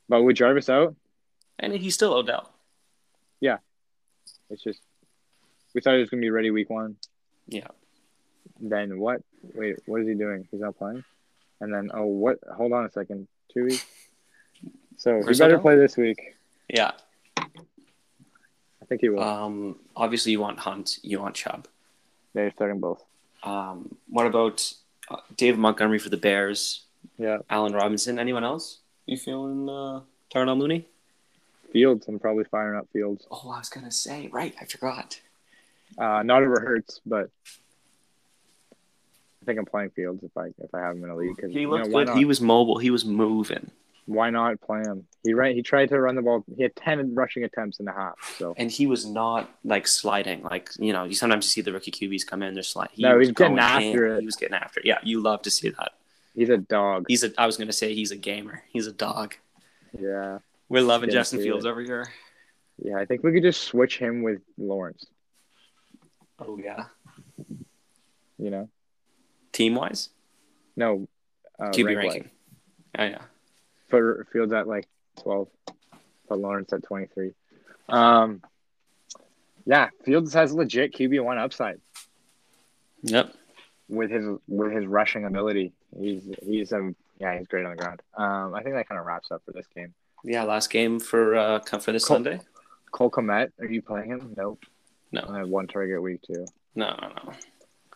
But 0.08 0.22
with 0.22 0.36
Jarvis 0.36 0.68
out, 0.70 0.94
And 1.58 1.72
he's 1.74 1.94
still 1.94 2.14
Odell. 2.14 2.50
Yeah, 3.40 3.58
it's 4.50 4.62
just 4.62 4.80
we 5.78 5.82
thought 5.82 5.94
he 5.94 6.00
was 6.00 6.10
gonna 6.10 6.20
be 6.20 6.30
ready 6.30 6.50
week 6.50 6.70
one. 6.70 6.96
Yeah. 7.46 7.68
Then 8.60 8.98
what? 8.98 9.22
Wait, 9.54 9.76
what 9.86 10.00
is 10.00 10.08
he 10.08 10.14
doing? 10.14 10.48
He's 10.50 10.58
not 10.60 10.76
playing. 10.76 11.04
And 11.60 11.72
then 11.72 11.92
oh, 11.94 12.06
what? 12.06 12.38
Hold 12.56 12.72
on 12.72 12.84
a 12.84 12.90
second. 12.90 13.28
Two 13.54 13.66
weeks. 13.66 13.86
So 14.96 15.18
he 15.18 15.22
Chris 15.22 15.38
better 15.38 15.60
play 15.60 15.76
this 15.76 15.96
week. 15.96 16.34
Yeah. 16.68 16.90
I 17.36 18.86
think 18.88 19.02
he 19.02 19.08
will. 19.08 19.22
Um. 19.22 19.76
Obviously, 19.94 20.32
you 20.32 20.40
want 20.40 20.58
Hunt. 20.58 20.98
You 21.02 21.20
want 21.20 21.36
Chubb. 21.36 21.68
They're 22.34 22.50
starting 22.50 22.80
both. 22.80 23.04
Um. 23.44 23.94
What 24.08 24.26
about 24.26 24.72
uh, 25.08 25.18
David 25.36 25.60
Montgomery 25.60 26.00
for 26.00 26.08
the 26.08 26.16
Bears? 26.16 26.86
Yeah, 27.18 27.38
Allen 27.48 27.72
Robinson. 27.72 28.18
Anyone 28.18 28.42
else? 28.42 28.78
You 29.06 29.16
feeling 29.16 29.68
uh, 29.68 30.00
Darnell 30.30 30.56
Mooney? 30.56 30.88
Fields. 31.72 32.08
I'm 32.08 32.18
probably 32.18 32.44
firing 32.44 32.76
up 32.76 32.88
Fields. 32.92 33.28
Oh, 33.30 33.52
I 33.54 33.58
was 33.58 33.68
gonna 33.68 33.92
say. 33.92 34.28
Right, 34.32 34.56
I 34.60 34.64
forgot. 34.64 35.20
Uh, 35.96 36.22
not 36.22 36.42
it 36.42 36.46
hurts, 36.46 37.00
but 37.06 37.30
I 39.42 39.44
think 39.46 39.58
I'm 39.58 39.64
playing 39.66 39.90
Fields 39.90 40.22
if 40.22 40.36
I 40.36 40.48
if 40.58 40.74
I 40.74 40.80
have 40.80 40.96
him 40.96 41.04
in 41.04 41.10
a 41.10 41.16
league. 41.16 41.36
Cause, 41.40 41.50
He 41.50 41.60
you 41.60 41.70
looked 41.70 41.88
know, 41.88 42.04
good. 42.04 42.16
He 42.16 42.24
was 42.24 42.40
mobile. 42.40 42.78
He 42.78 42.90
was 42.90 43.04
moving, 43.04 43.70
why 44.06 44.30
not 44.30 44.60
play 44.60 44.80
him? 44.80 45.06
He 45.24 45.32
ran. 45.34 45.54
He 45.54 45.62
tried 45.62 45.88
to 45.90 46.00
run 46.00 46.14
the 46.16 46.22
ball. 46.22 46.44
He 46.56 46.62
had 46.62 46.74
ten 46.76 47.14
rushing 47.14 47.44
attempts 47.44 47.80
in 47.80 47.88
a 47.88 47.92
half. 47.92 48.14
So 48.38 48.54
and 48.58 48.70
he 48.70 48.86
was 48.86 49.06
not 49.06 49.48
like 49.64 49.86
sliding. 49.86 50.42
Like 50.42 50.70
you 50.78 50.92
know, 50.92 51.04
you 51.04 51.14
sometimes 51.14 51.46
you 51.46 51.50
see 51.50 51.60
the 51.62 51.72
rookie 51.72 51.90
QBs 51.90 52.26
come 52.26 52.42
in, 52.42 52.54
they're 52.54 52.62
sliding. 52.62 52.92
He 52.96 53.02
No, 53.02 53.16
was 53.16 53.28
he's 53.28 53.34
getting 53.34 53.58
after 53.58 54.06
in. 54.08 54.16
it. 54.16 54.20
He 54.20 54.26
was 54.26 54.36
getting 54.36 54.54
after 54.54 54.80
it. 54.80 54.86
Yeah, 54.86 54.98
you 55.02 55.20
love 55.20 55.42
to 55.42 55.50
see 55.50 55.70
that. 55.70 55.92
he's 56.34 56.50
a 56.50 56.58
dog. 56.58 57.06
He's 57.08 57.24
a. 57.24 57.32
I 57.40 57.46
was 57.46 57.56
gonna 57.56 57.72
say 57.72 57.94
he's 57.94 58.10
a 58.10 58.16
gamer. 58.16 58.62
He's 58.70 58.86
a 58.86 58.92
dog. 58.92 59.34
Yeah, 59.98 60.38
We're 60.68 60.82
loving 60.82 61.08
Justin 61.10 61.40
Fields 61.40 61.64
it. 61.64 61.68
over 61.68 61.80
here. 61.80 62.06
yeah. 62.84 62.98
I 62.98 63.06
think 63.06 63.22
we 63.22 63.32
could 63.32 63.42
just 63.42 63.62
switch 63.62 63.98
him 63.98 64.22
with 64.22 64.42
Lawrence. 64.58 65.06
Oh 66.38 66.58
yeah. 66.58 66.84
You 68.38 68.50
know, 68.50 68.68
Team 69.52 69.74
wise, 69.74 70.10
no. 70.76 71.08
Uh, 71.58 71.70
QB 71.70 71.96
ranking. 71.96 72.30
Oh 72.98 73.04
yeah. 73.04 73.22
Put 73.90 74.28
Fields 74.32 74.52
at 74.52 74.68
like 74.68 74.86
twelve. 75.20 75.48
but 76.28 76.38
Lawrence 76.38 76.72
at 76.72 76.82
twenty 76.84 77.06
three. 77.06 77.34
Um. 77.88 78.42
Yeah, 79.66 79.88
Fields 80.04 80.32
has 80.34 80.52
legit 80.52 80.94
QB 80.94 81.22
one 81.24 81.36
upside 81.36 81.80
Yep. 83.02 83.34
with 83.88 84.10
his 84.10 84.24
with 84.46 84.72
his 84.72 84.86
rushing 84.86 85.24
ability. 85.24 85.72
He's 85.98 86.22
he's 86.42 86.72
um 86.72 86.94
yeah 87.18 87.36
he's 87.36 87.48
great 87.48 87.64
on 87.66 87.72
the 87.72 87.82
ground. 87.82 88.00
Um, 88.16 88.54
I 88.54 88.62
think 88.62 88.76
that 88.76 88.88
kind 88.88 88.98
of 89.00 89.06
wraps 89.06 89.30
up 89.30 89.42
for 89.44 89.52
this 89.52 89.66
game. 89.74 89.92
Yeah. 90.24 90.44
Last 90.44 90.70
game 90.70 91.00
for 91.00 91.34
uh 91.36 91.58
for 91.60 91.92
this 91.92 92.04
Col- 92.06 92.16
Sunday. 92.16 92.40
Cole 92.92 93.10
Kmet, 93.10 93.50
are 93.58 93.66
you 93.66 93.82
playing 93.82 94.08
him? 94.10 94.34
Nope. 94.36 94.62
No. 95.12 95.24
I 95.28 95.38
had 95.38 95.48
one 95.48 95.66
target 95.66 96.02
week 96.02 96.22
too. 96.22 96.46
No, 96.74 96.96
no, 97.00 97.08
no. 97.08 97.32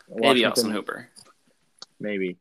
Maybe 0.09 0.45
Austin 0.45 0.71
Hooper. 0.71 1.09
Maybe. 2.01 2.39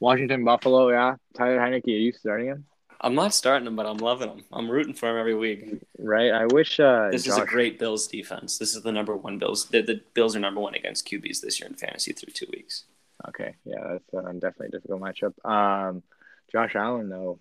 Washington 0.00 0.44
Buffalo, 0.44 0.90
yeah. 0.90 1.16
Tyler 1.34 1.58
Heinicke, 1.58 1.86
are 1.86 1.90
you 1.90 2.12
starting 2.12 2.48
him? 2.48 2.66
I'm 3.00 3.14
not 3.14 3.34
starting 3.34 3.66
him, 3.66 3.76
but 3.76 3.86
I'm 3.86 3.98
loving 3.98 4.30
him. 4.30 4.44
I'm 4.50 4.70
rooting 4.70 4.94
for 4.94 5.10
him 5.10 5.18
every 5.18 5.34
week. 5.34 5.82
Right. 5.98 6.32
I 6.32 6.46
wish 6.46 6.80
uh 6.80 7.10
This 7.10 7.26
is 7.26 7.36
a 7.36 7.44
great 7.44 7.78
Bills 7.78 8.06
defense. 8.08 8.58
This 8.58 8.74
is 8.74 8.82
the 8.82 8.92
number 8.92 9.14
one 9.14 9.38
Bills. 9.38 9.66
The, 9.66 9.82
the 9.82 10.00
Bills 10.14 10.34
are 10.34 10.40
number 10.40 10.60
one 10.60 10.74
against 10.74 11.06
QBs 11.06 11.40
this 11.40 11.60
year 11.60 11.68
in 11.68 11.74
fantasy 11.74 12.12
through 12.12 12.32
two 12.32 12.46
weeks. 12.50 12.84
Okay, 13.28 13.54
yeah, 13.64 13.76
that's 13.92 14.14
uh, 14.26 14.32
definitely 14.32 14.68
a 14.68 14.70
difficult 14.70 15.02
matchup. 15.02 15.34
Um 15.44 16.02
Josh 16.50 16.74
Allen 16.74 17.10
though. 17.10 17.38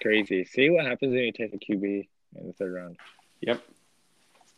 Crazy. 0.00 0.44
See 0.44 0.70
what 0.70 0.84
happens 0.86 1.12
when 1.12 1.24
you 1.24 1.32
take 1.32 1.54
a 1.54 1.58
QB 1.58 2.08
in 2.36 2.46
the 2.46 2.52
third 2.52 2.72
round. 2.72 2.96
Yep. 3.40 3.62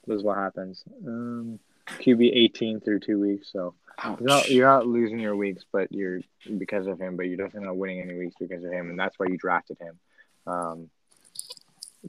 This 0.07 0.19
is 0.19 0.23
what 0.23 0.37
happens. 0.37 0.85
Um 1.07 1.59
QB 1.87 2.31
eighteen 2.35 2.81
through 2.81 3.01
two 3.01 3.21
weeks, 3.21 3.51
so 3.53 3.75
Ouch. 3.99 4.19
you're 4.21 4.29
not 4.29 4.51
you're 4.51 4.67
not 4.67 4.87
losing 4.87 5.19
your 5.19 5.37
weeks, 5.37 5.65
but 5.71 5.93
you're 5.93 6.21
because 6.59 6.87
of 6.87 7.01
him, 7.01 7.17
but 7.17 7.27
you're 7.27 7.37
definitely 7.37 7.67
not 7.67 7.77
winning 7.77 8.01
any 8.01 8.15
weeks 8.15 8.37
because 8.41 8.65
of 8.65 8.73
him, 8.73 8.91
and 8.91 8.99
that's 8.99 9.19
why 9.19 9.27
you 9.27 9.37
drafted 9.37 9.79
him. 9.79 9.99
Um, 10.47 10.91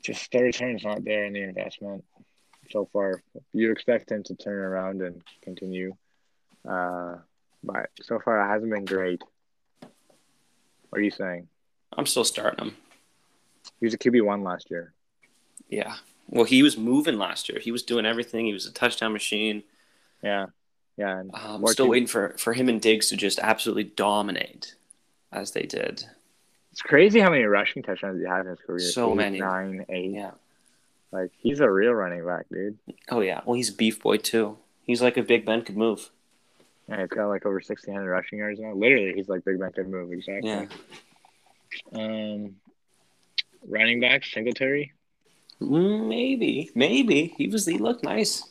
just 0.01 0.31
the 0.31 0.43
return's 0.43 0.83
not 0.83 1.03
there 1.03 1.25
in 1.25 1.33
the 1.33 1.41
investment 1.41 2.03
so 2.71 2.89
far. 2.91 3.21
You 3.53 3.71
expect 3.71 4.11
him 4.11 4.23
to 4.23 4.35
turn 4.35 4.57
around 4.57 5.01
and 5.01 5.21
continue, 5.41 5.95
uh, 6.67 7.15
but 7.63 7.89
so 8.01 8.19
far 8.19 8.41
it 8.41 8.47
hasn't 8.47 8.71
been 8.71 8.85
great. 8.85 9.21
What 10.89 10.99
are 10.99 11.03
you 11.03 11.11
saying? 11.11 11.47
I'm 11.97 12.05
still 12.05 12.23
starting 12.23 12.67
him. 12.67 12.77
He 13.79 13.85
was 13.85 13.93
a 13.93 13.97
QB 13.97 14.23
one 14.23 14.43
last 14.43 14.69
year. 14.69 14.93
Yeah. 15.69 15.95
Well, 16.27 16.45
he 16.45 16.63
was 16.63 16.77
moving 16.77 17.17
last 17.17 17.49
year. 17.49 17.59
He 17.59 17.71
was 17.71 17.83
doing 17.83 18.05
everything. 18.05 18.45
He 18.45 18.53
was 18.53 18.65
a 18.65 18.71
touchdown 18.71 19.13
machine. 19.13 19.63
Yeah, 20.23 20.47
yeah. 20.97 21.19
And 21.19 21.31
I'm 21.33 21.61
more 21.61 21.71
still 21.71 21.87
waiting 21.87 22.07
for, 22.07 22.35
for 22.37 22.53
him 22.53 22.67
and 22.67 22.81
Diggs 22.81 23.09
to 23.09 23.17
just 23.17 23.39
absolutely 23.39 23.83
dominate 23.83 24.75
as 25.31 25.51
they 25.51 25.63
did. 25.63 26.05
It's 26.71 26.81
crazy 26.81 27.19
how 27.19 27.29
many 27.29 27.43
rushing 27.43 27.83
touchdowns 27.83 28.19
he 28.19 28.27
had 28.27 28.41
in 28.41 28.47
his 28.47 28.59
career. 28.59 28.79
So 28.79 29.11
Eight, 29.11 29.15
many. 29.15 29.39
nine, 29.39 29.85
eight. 29.89 30.11
Yeah. 30.11 30.31
Like 31.11 31.31
he's 31.37 31.59
a 31.61 31.69
real 31.69 31.93
running 31.93 32.25
back, 32.25 32.47
dude. 32.51 32.77
Oh, 33.09 33.21
yeah. 33.21 33.41
Well, 33.45 33.55
he's 33.55 33.69
a 33.69 33.73
beef 33.73 34.01
boy, 34.01 34.17
too. 34.17 34.57
He's 34.83 35.01
like 35.01 35.17
a 35.17 35.23
Big 35.23 35.45
Ben 35.45 35.61
could 35.63 35.77
move. 35.77 36.09
Yeah, 36.89 37.01
he's 37.01 37.09
got 37.09 37.27
like 37.27 37.45
over 37.45 37.61
sixteen 37.61 37.93
hundred 37.95 38.11
rushing 38.11 38.39
yards 38.39 38.59
now. 38.59 38.73
Literally, 38.73 39.13
he's 39.15 39.29
like 39.29 39.45
Big 39.45 39.59
Ben 39.59 39.71
could 39.71 39.87
move 39.87 40.11
exactly. 40.11 40.49
Yeah. 40.49 40.65
Um, 41.93 42.57
running 43.67 43.99
back 43.99 44.23
Singletary 44.23 44.93
Maybe. 45.59 46.69
Maybe. 46.75 47.33
He 47.37 47.47
was, 47.47 47.65
he 47.65 47.77
looked 47.77 48.03
nice. 48.03 48.43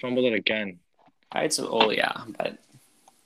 fumbled 0.00 0.24
it 0.26 0.34
again. 0.34 0.78
I 1.30 1.42
had 1.42 1.52
some, 1.52 1.68
oh, 1.70 1.90
yeah. 1.90 2.12
But 2.38 2.58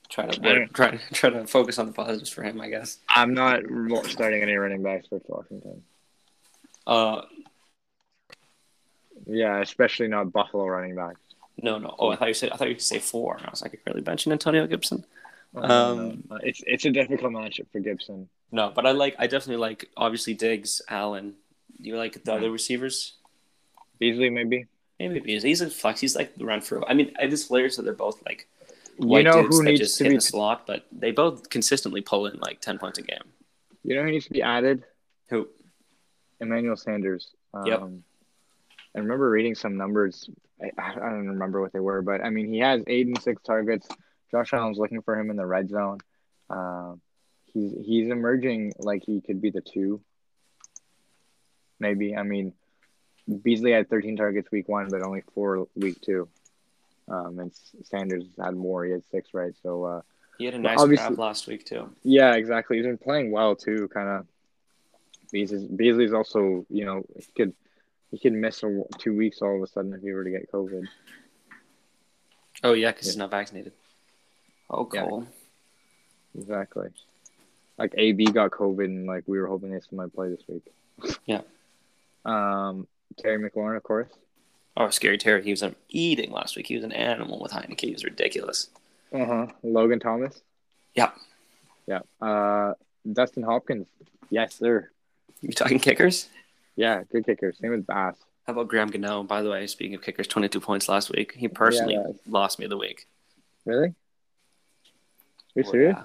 try 0.08 0.26
to 0.26 0.40
work, 0.40 0.72
try, 0.72 0.90
to- 0.92 1.14
try 1.14 1.30
to 1.30 1.46
focus 1.46 1.78
on 1.78 1.86
the 1.86 1.92
positives 1.92 2.30
for 2.30 2.42
him, 2.42 2.60
I 2.60 2.68
guess. 2.68 2.98
I'm 3.08 3.34
not 3.34 3.62
starting 4.06 4.42
any 4.42 4.54
running 4.54 4.82
backs 4.82 5.08
for 5.08 5.20
Washington. 5.26 5.82
Uh, 6.86 7.22
Yeah, 9.26 9.60
especially 9.60 10.08
not 10.08 10.32
Buffalo 10.32 10.66
running 10.66 10.94
backs. 10.94 11.20
no, 11.60 11.78
no. 11.78 11.94
Oh, 11.98 12.10
I 12.12 12.16
thought 12.16 12.28
you 12.28 12.34
said, 12.34 12.50
I 12.52 12.56
thought 12.56 12.68
you 12.68 12.74
could 12.74 12.82
say 12.84 13.00
four. 13.00 13.38
I 13.44 13.50
was 13.50 13.62
like, 13.62 13.80
really 13.86 14.02
benching 14.02 14.30
Antonio 14.30 14.66
Gibson? 14.66 15.04
Um, 15.56 16.22
Uh, 16.30 16.38
it's 16.42 16.62
it's 16.66 16.84
a 16.84 16.90
difficult 16.90 17.32
matchup 17.32 17.66
for 17.72 17.80
Gibson. 17.80 18.28
No, 18.52 18.70
but 18.74 18.86
I 18.86 18.92
like, 18.92 19.16
I 19.18 19.26
definitely 19.26 19.56
like, 19.56 19.88
obviously, 19.96 20.34
Diggs, 20.34 20.80
Allen. 20.88 21.34
Do 21.80 21.88
you 21.88 21.96
like 21.96 22.22
the 22.24 22.32
other 22.34 22.50
receivers? 22.50 23.14
Beasley 23.98 24.30
maybe. 24.30 24.66
Maybe 24.98 25.20
because 25.20 25.42
he's 25.42 25.60
a 25.60 25.68
flex. 25.70 26.00
He's 26.00 26.16
like 26.16 26.34
the 26.36 26.44
run 26.44 26.60
through. 26.60 26.84
I 26.86 26.94
mean, 26.94 27.14
it 27.20 27.32
is 27.32 27.46
hilarious 27.48 27.76
that 27.76 27.82
they're 27.82 27.92
both 27.92 28.22
like 28.24 28.48
You 28.98 29.06
white 29.08 29.24
know 29.24 29.42
dudes 29.42 29.56
who 29.56 29.64
that 29.64 29.70
needs 29.70 29.80
just 29.80 29.98
to 29.98 30.04
hit 30.04 30.10
be 30.10 30.16
the 30.16 30.20
slot, 30.22 30.66
but 30.66 30.86
they 30.90 31.10
both 31.12 31.50
consistently 31.50 32.00
pull 32.00 32.26
in 32.26 32.38
like 32.40 32.60
ten 32.60 32.78
points 32.78 32.98
a 32.98 33.02
game. 33.02 33.18
you 33.84 33.94
know 33.94 34.02
who 34.02 34.10
needs 34.10 34.24
to 34.26 34.32
be 34.32 34.42
added? 34.42 34.84
Who? 35.30 35.48
Emmanuel 36.40 36.76
Sanders. 36.76 37.30
Um, 37.52 37.66
Yep. 37.66 37.80
I 38.94 38.98
remember 39.00 39.28
reading 39.28 39.54
some 39.54 39.76
numbers. 39.76 40.30
I, 40.62 40.70
I 40.78 40.94
don't 40.94 41.28
remember 41.28 41.60
what 41.60 41.72
they 41.74 41.80
were, 41.80 42.00
but 42.00 42.22
I 42.22 42.30
mean, 42.30 42.48
he 42.50 42.60
has 42.60 42.82
eight 42.86 43.06
and 43.06 43.20
six 43.20 43.42
targets. 43.42 43.86
Josh 44.30 44.54
Allen's 44.54 44.78
looking 44.78 45.02
for 45.02 45.18
him 45.18 45.28
in 45.30 45.36
the 45.36 45.44
red 45.46 45.68
zone. 45.68 45.98
Um, 46.48 47.00
he's 47.52 47.72
he's 47.84 48.08
emerging 48.10 48.72
like 48.78 49.02
he 49.04 49.20
could 49.20 49.42
be 49.42 49.50
the 49.50 49.60
two. 49.60 50.00
Maybe. 51.78 52.16
I 52.16 52.22
mean, 52.22 52.52
Beasley 53.42 53.72
had 53.72 53.88
13 53.90 54.16
targets 54.16 54.50
week 54.50 54.68
one, 54.68 54.88
but 54.90 55.02
only 55.02 55.22
four 55.34 55.66
week 55.74 56.00
two. 56.00 56.28
Um, 57.08 57.38
and 57.38 57.52
Sanders 57.84 58.24
had 58.42 58.54
more. 58.54 58.84
He 58.84 58.92
had 58.92 59.02
six, 59.10 59.32
right? 59.32 59.52
So, 59.62 59.84
uh, 59.84 60.00
He 60.38 60.44
had 60.44 60.54
a 60.54 60.58
nice 60.58 60.82
grab 60.84 61.18
last 61.18 61.46
week 61.46 61.64
too. 61.64 61.90
yeah, 62.02 62.34
exactly. 62.34 62.76
He's 62.76 62.86
been 62.86 62.98
playing 62.98 63.30
well 63.30 63.54
too. 63.54 63.88
Kind 63.92 64.08
of. 64.08 64.26
Beasley's, 65.32 65.64
Beasley's 65.64 66.12
also, 66.12 66.64
you 66.70 66.84
know, 66.84 67.04
he 67.16 67.26
could 67.36 67.52
he 68.12 68.18
could 68.18 68.32
miss 68.32 68.62
a, 68.62 68.84
two 68.98 69.16
weeks 69.16 69.42
all 69.42 69.56
of 69.56 69.62
a 69.62 69.66
sudden 69.66 69.92
if 69.92 70.00
he 70.00 70.12
were 70.12 70.22
to 70.24 70.30
get 70.30 70.50
COVID. 70.52 70.86
Oh 72.62 72.72
yeah, 72.72 72.92
because 72.92 73.06
he's 73.06 73.16
not 73.16 73.30
vaccinated. 73.30 73.72
Oh, 74.70 74.88
Yeah. 74.92 75.20
Exactly. 76.38 76.88
Like 77.78 77.94
AB 77.96 78.26
got 78.26 78.50
COVID, 78.50 78.84
and 78.84 79.06
like 79.06 79.24
we 79.26 79.38
were 79.38 79.46
hoping 79.46 79.70
they 79.70 79.80
still 79.80 79.98
might 79.98 80.14
play 80.14 80.28
this 80.30 80.42
week. 80.48 80.64
Yeah. 81.26 81.42
Um, 82.26 82.86
Terry 83.18 83.38
McLaurin, 83.38 83.76
of 83.76 83.82
course. 83.82 84.08
Oh, 84.76 84.90
scary 84.90 85.16
Terry. 85.16 85.42
He 85.42 85.50
was 85.52 85.64
eating 85.88 86.30
last 86.32 86.56
week. 86.56 86.66
He 86.66 86.74
was 86.74 86.84
an 86.84 86.92
animal 86.92 87.40
with 87.40 87.52
Heinicke. 87.52 87.80
He 87.80 87.92
was 87.92 88.04
ridiculous. 88.04 88.68
Uh 89.12 89.24
huh. 89.24 89.46
Logan 89.62 90.00
Thomas. 90.00 90.42
Yeah. 90.94 91.12
Yeah. 91.86 92.00
Uh, 92.20 92.74
Dustin 93.10 93.42
Hopkins. 93.44 93.86
Yes, 94.28 94.54
sir. 94.56 94.90
You 95.40 95.50
talking 95.52 95.78
kickers? 95.78 96.28
Yeah, 96.74 97.04
good 97.10 97.24
kickers. 97.24 97.56
Same 97.58 97.70
with 97.70 97.86
Bass. 97.86 98.16
How 98.46 98.52
about 98.52 98.68
Graham 98.68 98.88
Gano? 98.88 99.22
By 99.22 99.42
the 99.42 99.50
way, 99.50 99.66
speaking 99.66 99.94
of 99.94 100.02
kickers, 100.02 100.26
22 100.26 100.60
points 100.60 100.88
last 100.88 101.10
week. 101.10 101.32
He 101.36 101.48
personally 101.48 101.94
Yeah. 101.94 102.12
lost 102.28 102.58
me 102.58 102.66
the 102.66 102.76
week. 102.76 103.06
Really? 103.64 103.94
You're 105.54 105.64
Well, 105.64 105.72
serious? 105.72 105.96
yeah. 105.96 106.04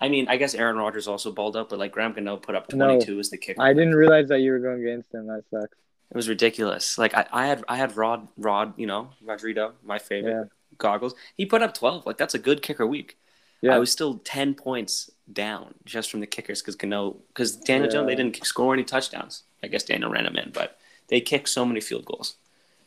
I 0.00 0.08
mean, 0.08 0.28
I 0.28 0.36
guess 0.36 0.54
Aaron 0.54 0.76
Rodgers 0.76 1.06
also 1.06 1.30
balled 1.30 1.56
up, 1.56 1.68
but 1.70 1.78
like 1.78 1.92
Graham 1.92 2.12
Gano 2.14 2.36
put 2.36 2.54
up 2.54 2.72
No. 2.72 2.86
22 2.86 3.18
as 3.20 3.30
the 3.30 3.36
kicker. 3.36 3.60
I 3.60 3.72
didn't 3.74 3.94
realize 3.94 4.28
that 4.28 4.40
you 4.40 4.50
were 4.52 4.58
going 4.58 4.80
against 4.80 5.12
him. 5.12 5.26
That 5.26 5.44
sucks. 5.50 5.76
It 6.10 6.16
was 6.16 6.28
ridiculous. 6.28 6.96
Like 6.98 7.14
I, 7.14 7.26
I 7.32 7.46
had 7.46 7.64
I 7.68 7.76
had 7.76 7.96
Rod 7.96 8.26
Rod, 8.36 8.72
you 8.78 8.86
know, 8.86 9.10
Rodrigo, 9.22 9.74
my 9.84 9.98
favorite 9.98 10.32
Yeah. 10.32 10.44
goggles. 10.78 11.14
He 11.36 11.46
put 11.46 11.62
up 11.62 11.74
12. 11.74 12.06
Like 12.06 12.16
that's 12.16 12.34
a 12.34 12.38
good 12.38 12.62
kicker 12.62 12.86
week. 12.86 13.16
Yeah. 13.60 13.74
I 13.74 13.78
was 13.78 13.92
still 13.92 14.18
10 14.24 14.54
points 14.54 15.10
down 15.32 15.74
just 15.84 16.10
from 16.10 16.20
the 16.20 16.26
kickers 16.26 16.62
because 16.62 16.76
Gano 16.76 17.16
because 17.28 17.54
Daniel 17.54 17.86
Yeah. 17.88 17.92
Jones 17.92 18.06
they 18.08 18.14
didn't 18.16 18.44
score 18.44 18.72
any 18.74 18.84
touchdowns. 18.84 19.42
I 19.62 19.66
guess 19.68 19.84
Daniel 19.84 20.10
ran 20.10 20.24
him 20.26 20.36
in, 20.36 20.50
but 20.50 20.78
they 21.08 21.20
kicked 21.20 21.48
so 21.50 21.64
many 21.66 21.80
field 21.80 22.06
goals, 22.06 22.36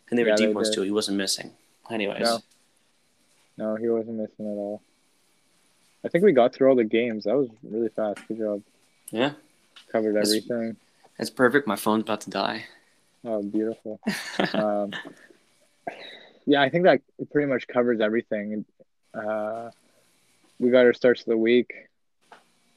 and 0.09 0.17
they 0.17 0.23
were 0.23 0.35
deep 0.35 0.53
ones 0.55 0.71
too. 0.73 0.81
He 0.81 0.89
wasn't 0.91 1.17
missing. 1.17 1.51
Anyways, 1.91 2.21
No. 2.21 2.39
No, 3.57 3.75
he 3.75 3.87
wasn't 3.87 4.17
missing 4.17 4.47
at 4.51 4.57
all. 4.57 4.81
I 6.05 6.09
think 6.09 6.23
we 6.23 6.31
got 6.33 6.53
through 6.53 6.69
all 6.69 6.75
the 6.75 6.83
games. 6.83 7.23
That 7.25 7.35
was 7.37 7.49
really 7.63 7.89
fast. 7.89 8.19
Good 8.27 8.37
job. 8.39 8.61
yeah, 9.11 9.33
Covered 9.91 10.15
That's- 10.15 10.29
everything. 10.29 10.75
that's 11.17 11.29
perfect. 11.29 11.67
My 11.67 11.75
phone's 11.75 12.01
about 12.03 12.21
to 12.21 12.29
die. 12.29 12.65
Oh, 13.25 13.41
beautiful. 13.41 13.99
um, 14.53 14.91
yeah, 16.45 16.61
I 16.61 16.69
think 16.69 16.83
that 16.85 17.01
pretty 17.31 17.47
much 17.49 17.67
covers 17.67 18.01
everything. 18.01 18.65
Uh, 19.13 19.69
we 20.59 20.71
got 20.71 20.85
our 20.85 20.93
starts 20.93 21.21
of 21.21 21.27
the 21.27 21.37
week. 21.37 21.73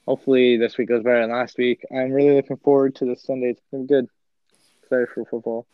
Hopefully, 0.07 0.55
this 0.55 0.77
week 0.77 0.87
goes 0.87 1.03
better 1.03 1.19
than 1.21 1.31
last 1.31 1.57
week. 1.57 1.85
I'm 1.91 2.11
really 2.13 2.35
looking 2.35 2.55
forward 2.57 2.95
to 2.95 3.05
this 3.05 3.23
Sunday. 3.23 3.47
It's 3.49 3.61
been 3.71 3.87
good. 3.87 4.07
Excited 4.83 5.09
for 5.13 5.25
football. 5.25 5.65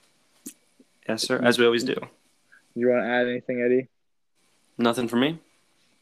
yes, 1.08 1.22
sir. 1.22 1.38
As 1.38 1.60
we 1.60 1.66
always 1.66 1.84
do. 1.84 1.96
You 2.74 2.90
want 2.90 3.04
to 3.04 3.08
add 3.08 3.28
anything, 3.28 3.62
Eddie? 3.62 3.90
Nothing 4.80 5.08
for 5.08 5.18
me. 5.18 5.40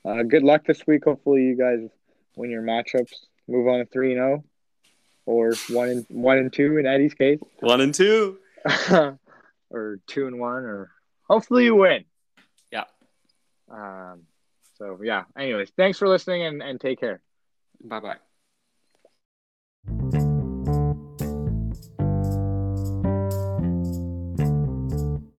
Uh, 0.04 0.24
good 0.24 0.44
luck 0.44 0.66
this 0.66 0.86
week. 0.88 1.04
Hopefully, 1.06 1.44
you 1.44 1.56
guys 1.58 1.88
win 2.36 2.50
your 2.50 2.64
matchups. 2.64 3.14
Move 3.48 3.68
on 3.68 3.80
to 3.80 3.86
three 3.86 4.12
and 4.14 4.18
zero, 4.20 4.44
or 5.26 5.54
one 5.70 5.90
and 5.90 6.06
one 6.10 6.38
and 6.38 6.52
two 6.54 6.78
in 6.78 6.86
Eddie's 6.86 7.14
case, 7.14 7.40
One 7.60 7.82
and 7.82 7.94
two. 7.94 8.38
or 9.70 10.00
two 10.08 10.28
and 10.28 10.40
one, 10.40 10.64
or 10.64 10.92
hopefully 11.28 11.66
you 11.66 11.76
win. 11.76 12.06
Yeah. 12.72 12.84
Um. 13.70 14.24
So 14.78 15.00
yeah. 15.04 15.24
Anyways, 15.38 15.72
thanks 15.78 15.98
for 16.00 16.08
listening 16.08 16.44
and 16.44 16.62
and 16.64 16.80
take 16.80 17.00
care. 17.00 17.22
Bye 17.84 18.00
bye. 19.88 20.21